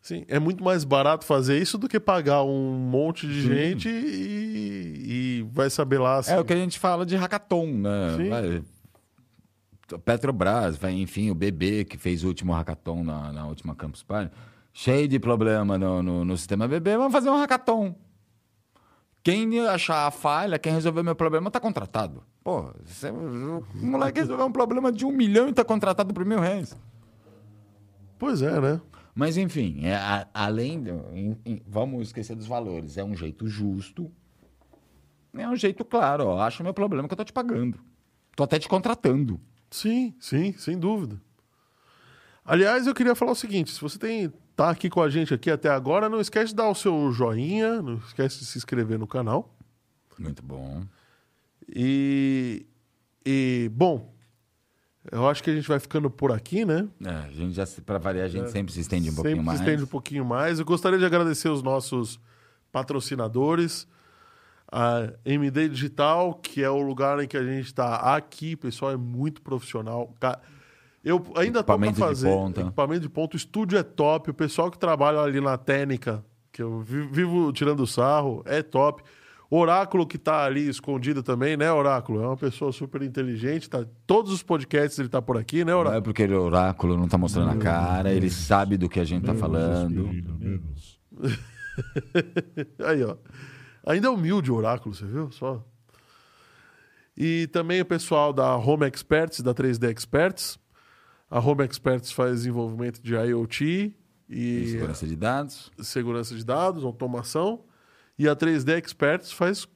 [0.00, 3.48] Sim, é muito mais barato fazer isso do que pagar um monte de Sim.
[3.48, 6.18] gente e, e vai saber lá.
[6.18, 6.32] assim.
[6.32, 8.16] É o que a gente fala de hackathon, né?
[8.16, 8.28] Sim.
[8.28, 8.62] Vai-
[10.04, 14.30] Petrobras, vai, enfim, o BB que fez o último hackathon na, na última Campus Party,
[14.72, 17.94] cheio de problema no, no, no sistema BB, vamos fazer um hackathon.
[19.22, 22.22] Quem achar a falha, quem resolver meu problema, tá contratado.
[22.44, 26.38] Pô, você- o moleque resolveu um problema de um milhão e tá contratado por mil
[26.40, 26.76] reais.
[28.18, 28.80] Pois é, né?
[29.18, 33.48] Mas enfim, é, a- além do, em- em- vamos esquecer dos valores, é um jeito
[33.48, 34.08] justo,
[35.34, 37.80] é um jeito claro, ó, acha o meu problema que eu tô te pagando.
[38.36, 39.40] Tô até te contratando.
[39.72, 41.20] Sim, sim, sem dúvida.
[42.44, 45.50] Aliás, eu queria falar o seguinte: se você tem tá aqui com a gente aqui
[45.50, 49.06] até agora, não esquece de dar o seu joinha, não esquece de se inscrever no
[49.08, 49.52] canal.
[50.16, 50.84] Muito bom.
[51.68, 52.64] E,
[53.26, 54.14] e bom,
[55.12, 56.86] eu acho que a gente vai ficando por aqui, né?
[57.04, 59.58] É, a gente já, pra variar, a gente sempre se estende um pouquinho Sempre mais.
[59.58, 60.58] se estende um pouquinho mais.
[60.58, 62.18] Eu gostaria de agradecer os nossos
[62.70, 63.86] patrocinadores,
[64.70, 68.56] a MD Digital, que é o lugar em que a gente está aqui.
[68.56, 70.14] Pessoal, é muito profissional.
[71.04, 72.60] Eu ainda estou para Equipamento de fazer ponta.
[72.60, 73.34] equipamento de ponta.
[73.34, 74.30] O estúdio é top.
[74.30, 79.02] O pessoal que trabalha ali na técnica, que eu vi- vivo tirando sarro, é top.
[79.50, 82.22] Oráculo que está ali escondido também, né, Oráculo?
[82.22, 83.68] É uma pessoa super inteligente.
[83.70, 83.86] Tá...
[84.06, 85.98] Todos os podcasts ele está por aqui, né, Não Oráculo?
[85.98, 89.22] é porque o oráculo não tá mostrando a cara, ele sabe do que a gente
[89.24, 90.00] tá Menos falando.
[90.06, 91.00] aspirina, menos.
[92.84, 93.16] Aí, ó.
[93.86, 95.30] Ainda é humilde o oráculo, você viu?
[95.30, 95.64] Só.
[97.16, 100.58] E também o pessoal da Home Experts, da 3D Experts.
[101.30, 103.94] A Home Experts faz desenvolvimento de IoT
[104.28, 105.70] E e segurança de dados.
[105.80, 107.64] segurança de dados, automação.
[108.18, 109.66] E a 3D Experts faz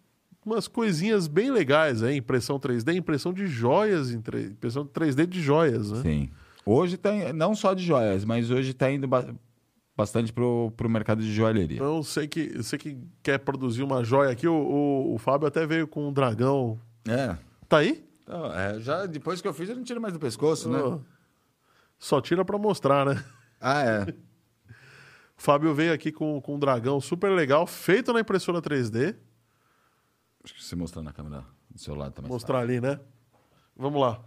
[0.44, 6.02] umas coisinhas bem legais, aí, impressão 3D, impressão de joias, impressão 3D de joias, né?
[6.02, 6.31] Sim.
[6.66, 9.32] Hoje tem, não só de joias, mas hoje tá indo ba-
[9.97, 11.77] bastante pro, pro mercado de joalheria.
[11.77, 15.64] Então, você que, você que quer produzir uma joia aqui, o, o, o Fábio até
[15.66, 16.78] veio com um dragão.
[17.09, 17.36] É.
[17.69, 18.05] Tá aí?
[18.23, 20.78] Então, é, já depois que eu fiz, eu não tiro mais do pescoço, né?
[20.81, 20.98] Ó,
[21.98, 23.23] Só tira pra mostrar, né?
[23.60, 24.06] Ah, é.
[25.43, 29.16] Fábio veio aqui com, com um dragão super legal, feito na impressora 3D.
[30.44, 32.31] Acho que você mostrando na câmera do seu lado também.
[32.31, 33.01] Mostrar ali, né?
[33.77, 34.20] Vamos lá.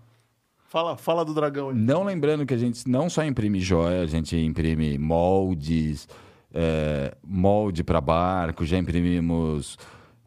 [0.67, 1.75] Fala, fala do dragão aí.
[1.77, 6.05] Não lembrando que a gente não só imprime joia, a gente imprime moldes,
[6.53, 9.77] é, molde para barco, já imprimimos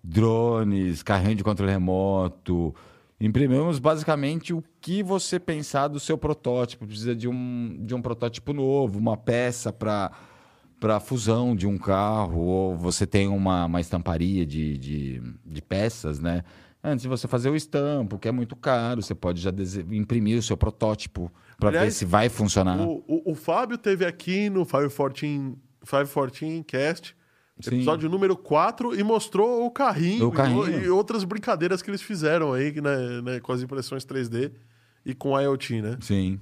[0.03, 2.75] drones, carrinho de controle remoto.
[3.21, 6.87] Imprimimos basicamente o que você pensar do seu protótipo.
[6.87, 10.13] Precisa de um, de um protótipo novo, uma peça para
[10.79, 16.21] para fusão de um carro, ou você tem uma, uma estamparia de, de, de peças,
[16.21, 16.45] né?
[16.83, 19.51] Antes de você fazer o estampo, que é muito caro, você pode já
[19.91, 22.79] imprimir o seu protótipo para ver se vai funcionar.
[22.81, 27.17] O, o, o Fábio teve aqui no 514, 514 Cast,
[27.61, 27.75] Sim.
[27.75, 30.71] episódio número 4, e mostrou o carrinho, O carrinho.
[30.71, 34.53] E, e outras brincadeiras que eles fizeram aí né, né, com as impressões 3D
[35.05, 35.99] e com IoT, né?
[36.01, 36.39] Sim.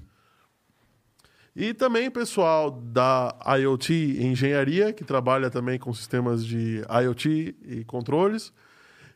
[1.59, 8.53] E também pessoal da IoT Engenharia, que trabalha também com sistemas de IoT e controles.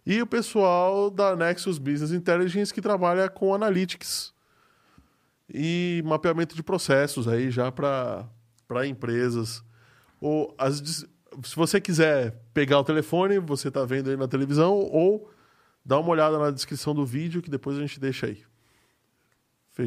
[0.07, 4.33] E o pessoal da Nexus Business Intelligence, que trabalha com Analytics
[5.53, 8.27] e mapeamento de processos aí já para
[8.87, 9.63] empresas.
[10.19, 11.07] Ou as,
[11.43, 15.31] se você quiser pegar o telefone, você está vendo aí na televisão, ou
[15.85, 18.50] dá uma olhada na descrição do vídeo, que depois a gente deixa aí.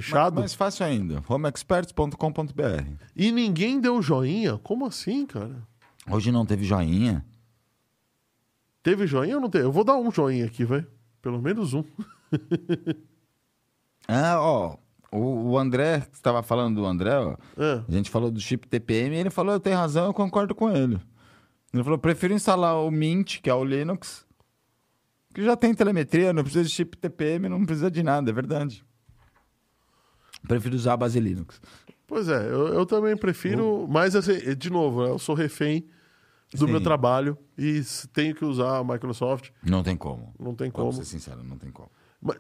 [0.02, 0.40] Fechado?
[0.40, 1.24] Mais fácil ainda.
[1.28, 3.06] homeexperts.com.br.
[3.16, 4.58] E ninguém deu joinha?
[4.58, 5.56] Como assim, cara?
[6.10, 7.24] Hoje não teve joinha?
[8.82, 9.66] Teve joinha ou não teve?
[9.66, 10.86] Eu vou dar um joinha aqui, vai.
[11.22, 11.84] Pelo menos um.
[14.06, 14.76] Ah, ó.
[15.10, 17.38] O, o André, que estava falando do André, ó.
[17.58, 17.84] É.
[17.88, 20.70] A gente falou do chip TPM e ele falou, eu tenho razão, eu concordo com
[20.70, 21.00] ele.
[21.74, 24.26] Ele falou, prefiro instalar o Mint, que é o Linux,
[25.34, 28.84] que já tem telemetria, não precisa de chip TPM, não precisa de nada, é verdade.
[30.48, 31.62] Prefiro usar a base Linux.
[32.08, 33.88] Pois é, eu, eu também prefiro.
[33.90, 35.86] Mas, assim, de novo, né, eu sou refém
[36.54, 36.84] do meu Sim.
[36.84, 39.50] trabalho e tenho que usar a Microsoft.
[39.64, 40.34] Não tem como.
[40.40, 41.04] Não tem Vamos como.
[41.06, 41.90] ser sincero, não tem como.
[42.22, 42.36] Ma-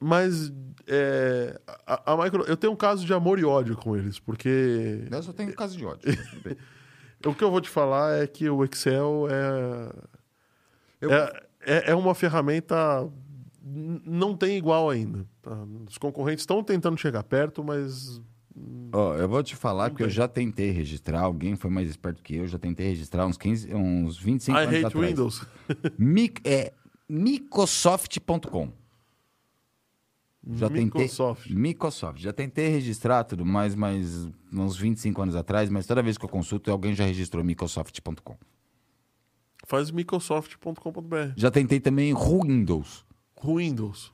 [0.00, 0.52] Mas
[0.88, 5.04] é, a, a Micro, eu tenho um caso de amor e ódio com eles, porque
[5.08, 6.02] Eu só tenho caso de ódio.
[7.24, 9.92] o que eu vou te falar é que o Excel é,
[11.00, 13.08] Eu- é, é, é uma ferramenta
[13.64, 15.26] não tem igual ainda.
[15.40, 15.56] tá?
[15.88, 18.20] Os concorrentes estão tentando chegar perto, mas
[18.92, 22.22] Ó, eu vou te falar Não que eu já tentei registrar, alguém foi mais esperto
[22.22, 25.08] que eu, já tentei registrar uns 15, uns 25 I anos hate atrás.
[25.08, 25.46] Windows.
[25.98, 26.72] Mic, é
[27.08, 28.70] Microsoft.com.
[30.54, 31.42] Já Microsoft.
[31.44, 31.56] tentei.
[31.62, 32.20] Microsoft.
[32.20, 36.28] Já tentei registrar tudo mais, mas uns 25 anos atrás, mas toda vez que eu
[36.28, 38.36] consulto, alguém já registrou Microsoft.com.
[39.64, 41.32] Faz microsoft.com.br.
[41.36, 43.06] Já tentei também Windows.
[43.44, 44.12] Windows.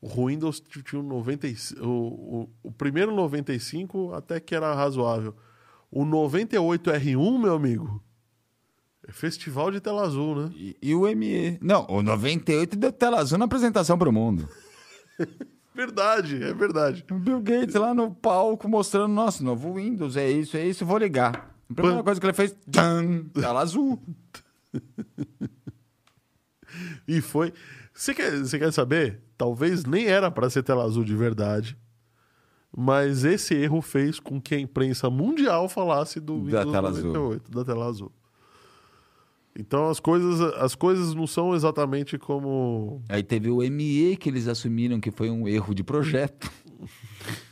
[0.00, 1.88] O Windows tinha um 95, o,
[2.42, 5.34] o, o primeiro 95 até que era razoável.
[5.90, 8.02] O 98R1, meu amigo,
[9.06, 10.52] é festival de tela azul, né?
[10.54, 11.58] E, e o ME.
[11.60, 14.48] Não, o 98 deu tela azul na apresentação para o mundo.
[15.74, 17.04] Verdade, é verdade.
[17.08, 20.98] O Bill Gates lá no palco mostrando, nossa, novo Windows, é isso, é isso, vou
[20.98, 21.54] ligar.
[21.70, 24.02] A primeira Pan- coisa que ele fez, tchan, tela azul.
[27.06, 27.52] E foi.
[27.92, 29.20] Você quer, você quer saber?
[29.36, 31.76] Talvez nem era para ser tela azul de verdade.
[32.76, 37.12] Mas esse erro fez com que a imprensa mundial falasse do Da tela azul.
[37.12, 38.12] 98, da tela azul.
[39.58, 43.02] Então as coisas, as coisas não são exatamente como.
[43.08, 46.50] Aí teve o ME que eles assumiram que foi um erro de projeto.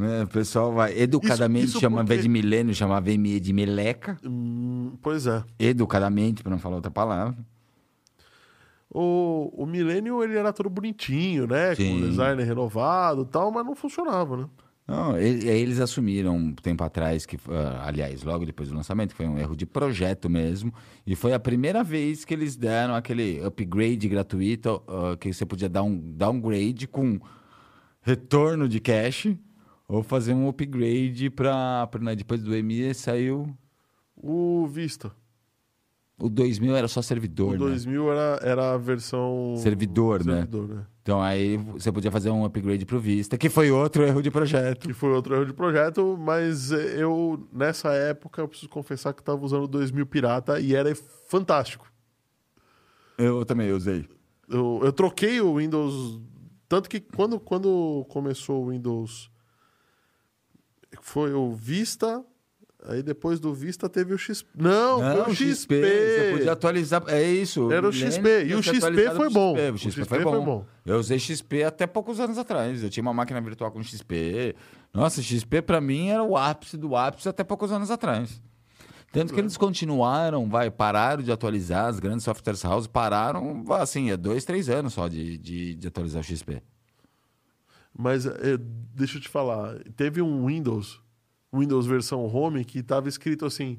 [0.00, 3.38] né, o pessoal vai educadamente Isso- isso chama, ao invés porque- de milênio, chamava ME
[3.38, 4.16] de meleca.
[4.24, 5.44] Hum, pois é.
[5.58, 7.36] Educadamente, para não falar outra palavra.
[8.92, 11.70] O, o Millennium ele era todo bonitinho, né?
[11.70, 12.02] Com Sim.
[12.02, 14.46] o design renovado e tal, mas não funcionava, né?
[14.88, 19.28] Não, eles assumiram um tempo atrás, que, ah, aliás, logo depois do lançamento, que foi
[19.28, 20.74] um erro de projeto mesmo,
[21.06, 25.68] e foi a primeira vez que eles deram aquele upgrade gratuito, ah, que você podia
[25.68, 27.20] dar um downgrade com
[28.02, 29.38] retorno de cache,
[29.90, 31.88] ou fazer um upgrade para.
[32.16, 33.52] Depois do ME saiu.
[34.16, 35.10] O Vista.
[36.16, 37.58] O 2000 era só servidor, o né?
[37.58, 39.54] 2000 era, era a versão.
[39.56, 40.34] Servidor, né?
[40.34, 40.86] servidor, né?
[41.02, 44.86] Então aí você podia fazer um upgrade pro Vista, que foi outro erro de projeto.
[44.86, 49.42] Que foi outro erro de projeto, mas eu, nessa época, eu preciso confessar que estava
[49.42, 50.94] usando o 2000 Pirata e era
[51.26, 51.90] fantástico.
[53.16, 54.06] Eu também usei.
[54.46, 56.20] Eu, eu troquei o Windows.
[56.68, 59.29] Tanto que quando, quando começou o Windows.
[61.00, 62.24] Foi o Vista.
[62.86, 64.48] Aí depois do Vista teve o XP.
[64.56, 65.80] Não, foi o XP.
[65.80, 67.02] Você podia atualizar.
[67.08, 67.70] É isso.
[67.70, 69.54] Era o XP, e o XP foi pro bom.
[69.54, 69.70] XP.
[69.70, 70.64] O XP, foi, bom.
[70.86, 72.82] Eu usei XP até poucos anos atrás.
[72.82, 74.54] Eu tinha uma máquina virtual com XP.
[74.94, 78.40] Nossa, XP pra mim era o ápice do ápice até poucos anos atrás.
[79.12, 84.16] Tanto que eles continuaram, vai, pararam de atualizar, as grandes softwares house pararam, assim, há
[84.16, 86.62] dois, três anos só de, de, de atualizar o XP.
[88.00, 88.56] Mas eh,
[88.94, 91.00] deixa eu te falar, teve um Windows,
[91.52, 93.78] Windows versão Home, que estava escrito assim.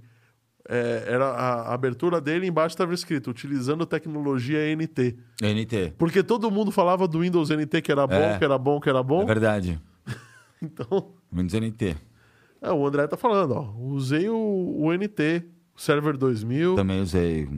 [0.69, 5.17] eh, era a, abertura dele embaixo estava escrito utilizando tecnologia NT.
[5.41, 5.93] NT.
[5.97, 8.37] Porque todo mundo falava do Windows NT que era bom, É.
[8.37, 9.25] que era bom, que era É bom.
[9.25, 9.81] verdade.
[10.61, 11.95] Então, Windows NT.
[12.61, 13.73] é, o André tá falando, ó.
[13.79, 15.43] Usei o, o NT,
[15.75, 16.75] o Server 2000.
[16.75, 17.49] Também usei.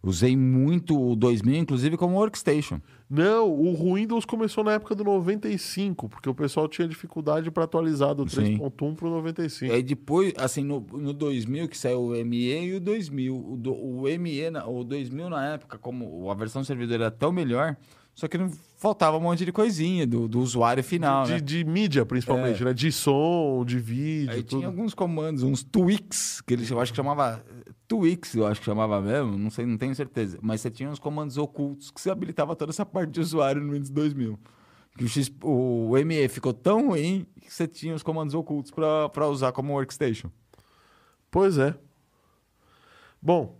[0.00, 2.80] Usei muito o 2000, inclusive, como workstation.
[3.10, 8.14] Não, o Windows começou na época do 95, porque o pessoal tinha dificuldade para atualizar
[8.14, 8.58] do Sim.
[8.58, 9.72] 3.1 pro 95.
[9.72, 13.34] E aí depois, assim, no, no 2000 que saiu o ME e o 2000.
[13.34, 17.76] O, do, o ME, o 2000 na época, como a versão servidor era tão melhor,
[18.14, 21.40] só que não faltava um monte de coisinha do, do usuário final, de, né?
[21.40, 22.66] de mídia, principalmente, É.
[22.66, 22.74] né?
[22.74, 24.58] De som, de vídeo, Aí tudo.
[24.58, 27.42] tinha alguns comandos, uns tweaks, que eles eu acho que chamava
[27.88, 30.38] tweaks, eu acho que chamava mesmo, não sei, não tenho certeza.
[30.42, 33.72] Mas você tinha uns comandos ocultos que você habilitava toda essa parte de usuário no
[33.72, 34.38] Windows 2000.
[34.96, 39.26] Que o, X, o ME ficou tão ruim que você tinha os comandos ocultos para
[39.28, 40.30] usar como workstation.
[41.30, 41.74] Pois é.
[43.20, 43.58] Bom,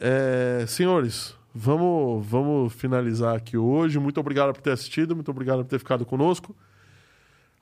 [0.00, 3.98] é, senhores, vamos, vamos finalizar aqui hoje.
[3.98, 6.56] Muito obrigado por ter assistido, muito obrigado por ter ficado conosco.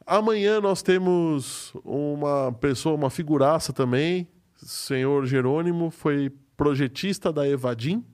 [0.06, 4.26] Amanhã nós temos uma pessoa, uma figuraça também,
[4.58, 8.04] senhor Jerônimo, foi projetista da Evadim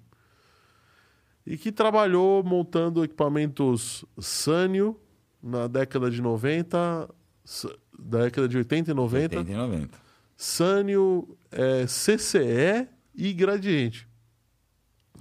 [1.47, 4.99] e que trabalhou montando equipamentos Sanyo
[5.43, 7.09] na década de 90,
[7.45, 7.69] s-
[7.99, 9.37] década de 80 e 90.
[9.39, 9.99] 80 e 90.
[10.37, 14.09] Sanyo, é, CCE e Gradiente.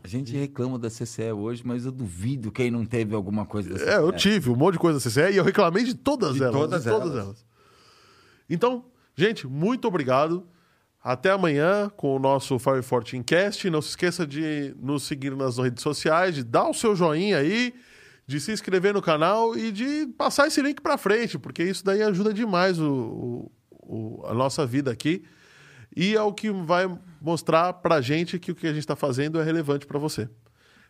[0.04, 3.76] A gente reclama da CCE hoje, mas eu duvido quem não teve alguma coisa da
[3.76, 3.90] CCE.
[3.90, 6.44] É, eu tive um monte de coisa da CCE e eu reclamei de todas De
[6.44, 6.54] elas.
[6.56, 7.24] todas de todas elas.
[7.26, 7.46] elas.
[8.50, 8.86] Então,
[9.16, 10.46] gente, muito obrigado.
[11.04, 13.70] Até amanhã com o nosso Fire 14 Cast.
[13.70, 17.74] Não se esqueça de nos seguir nas redes sociais, de dar o seu joinha aí,
[18.26, 22.02] de se inscrever no canal e de passar esse link para frente, porque isso daí
[22.02, 25.24] ajuda demais o, o, a nossa vida aqui.
[25.96, 26.90] E é o que vai
[27.22, 30.30] mostrar para a gente que o que a gente está fazendo é relevante para você.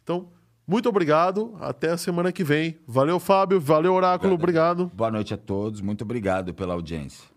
[0.03, 0.30] Então,
[0.68, 1.57] muito obrigado.
[1.60, 2.77] Até a semana que vem.
[2.88, 3.60] Valeu, Fábio.
[3.60, 4.35] Valeu, Oráculo.
[4.35, 4.91] Obrigado.
[4.94, 5.81] Boa noite a todos.
[5.81, 7.32] Muito obrigado pela audiência.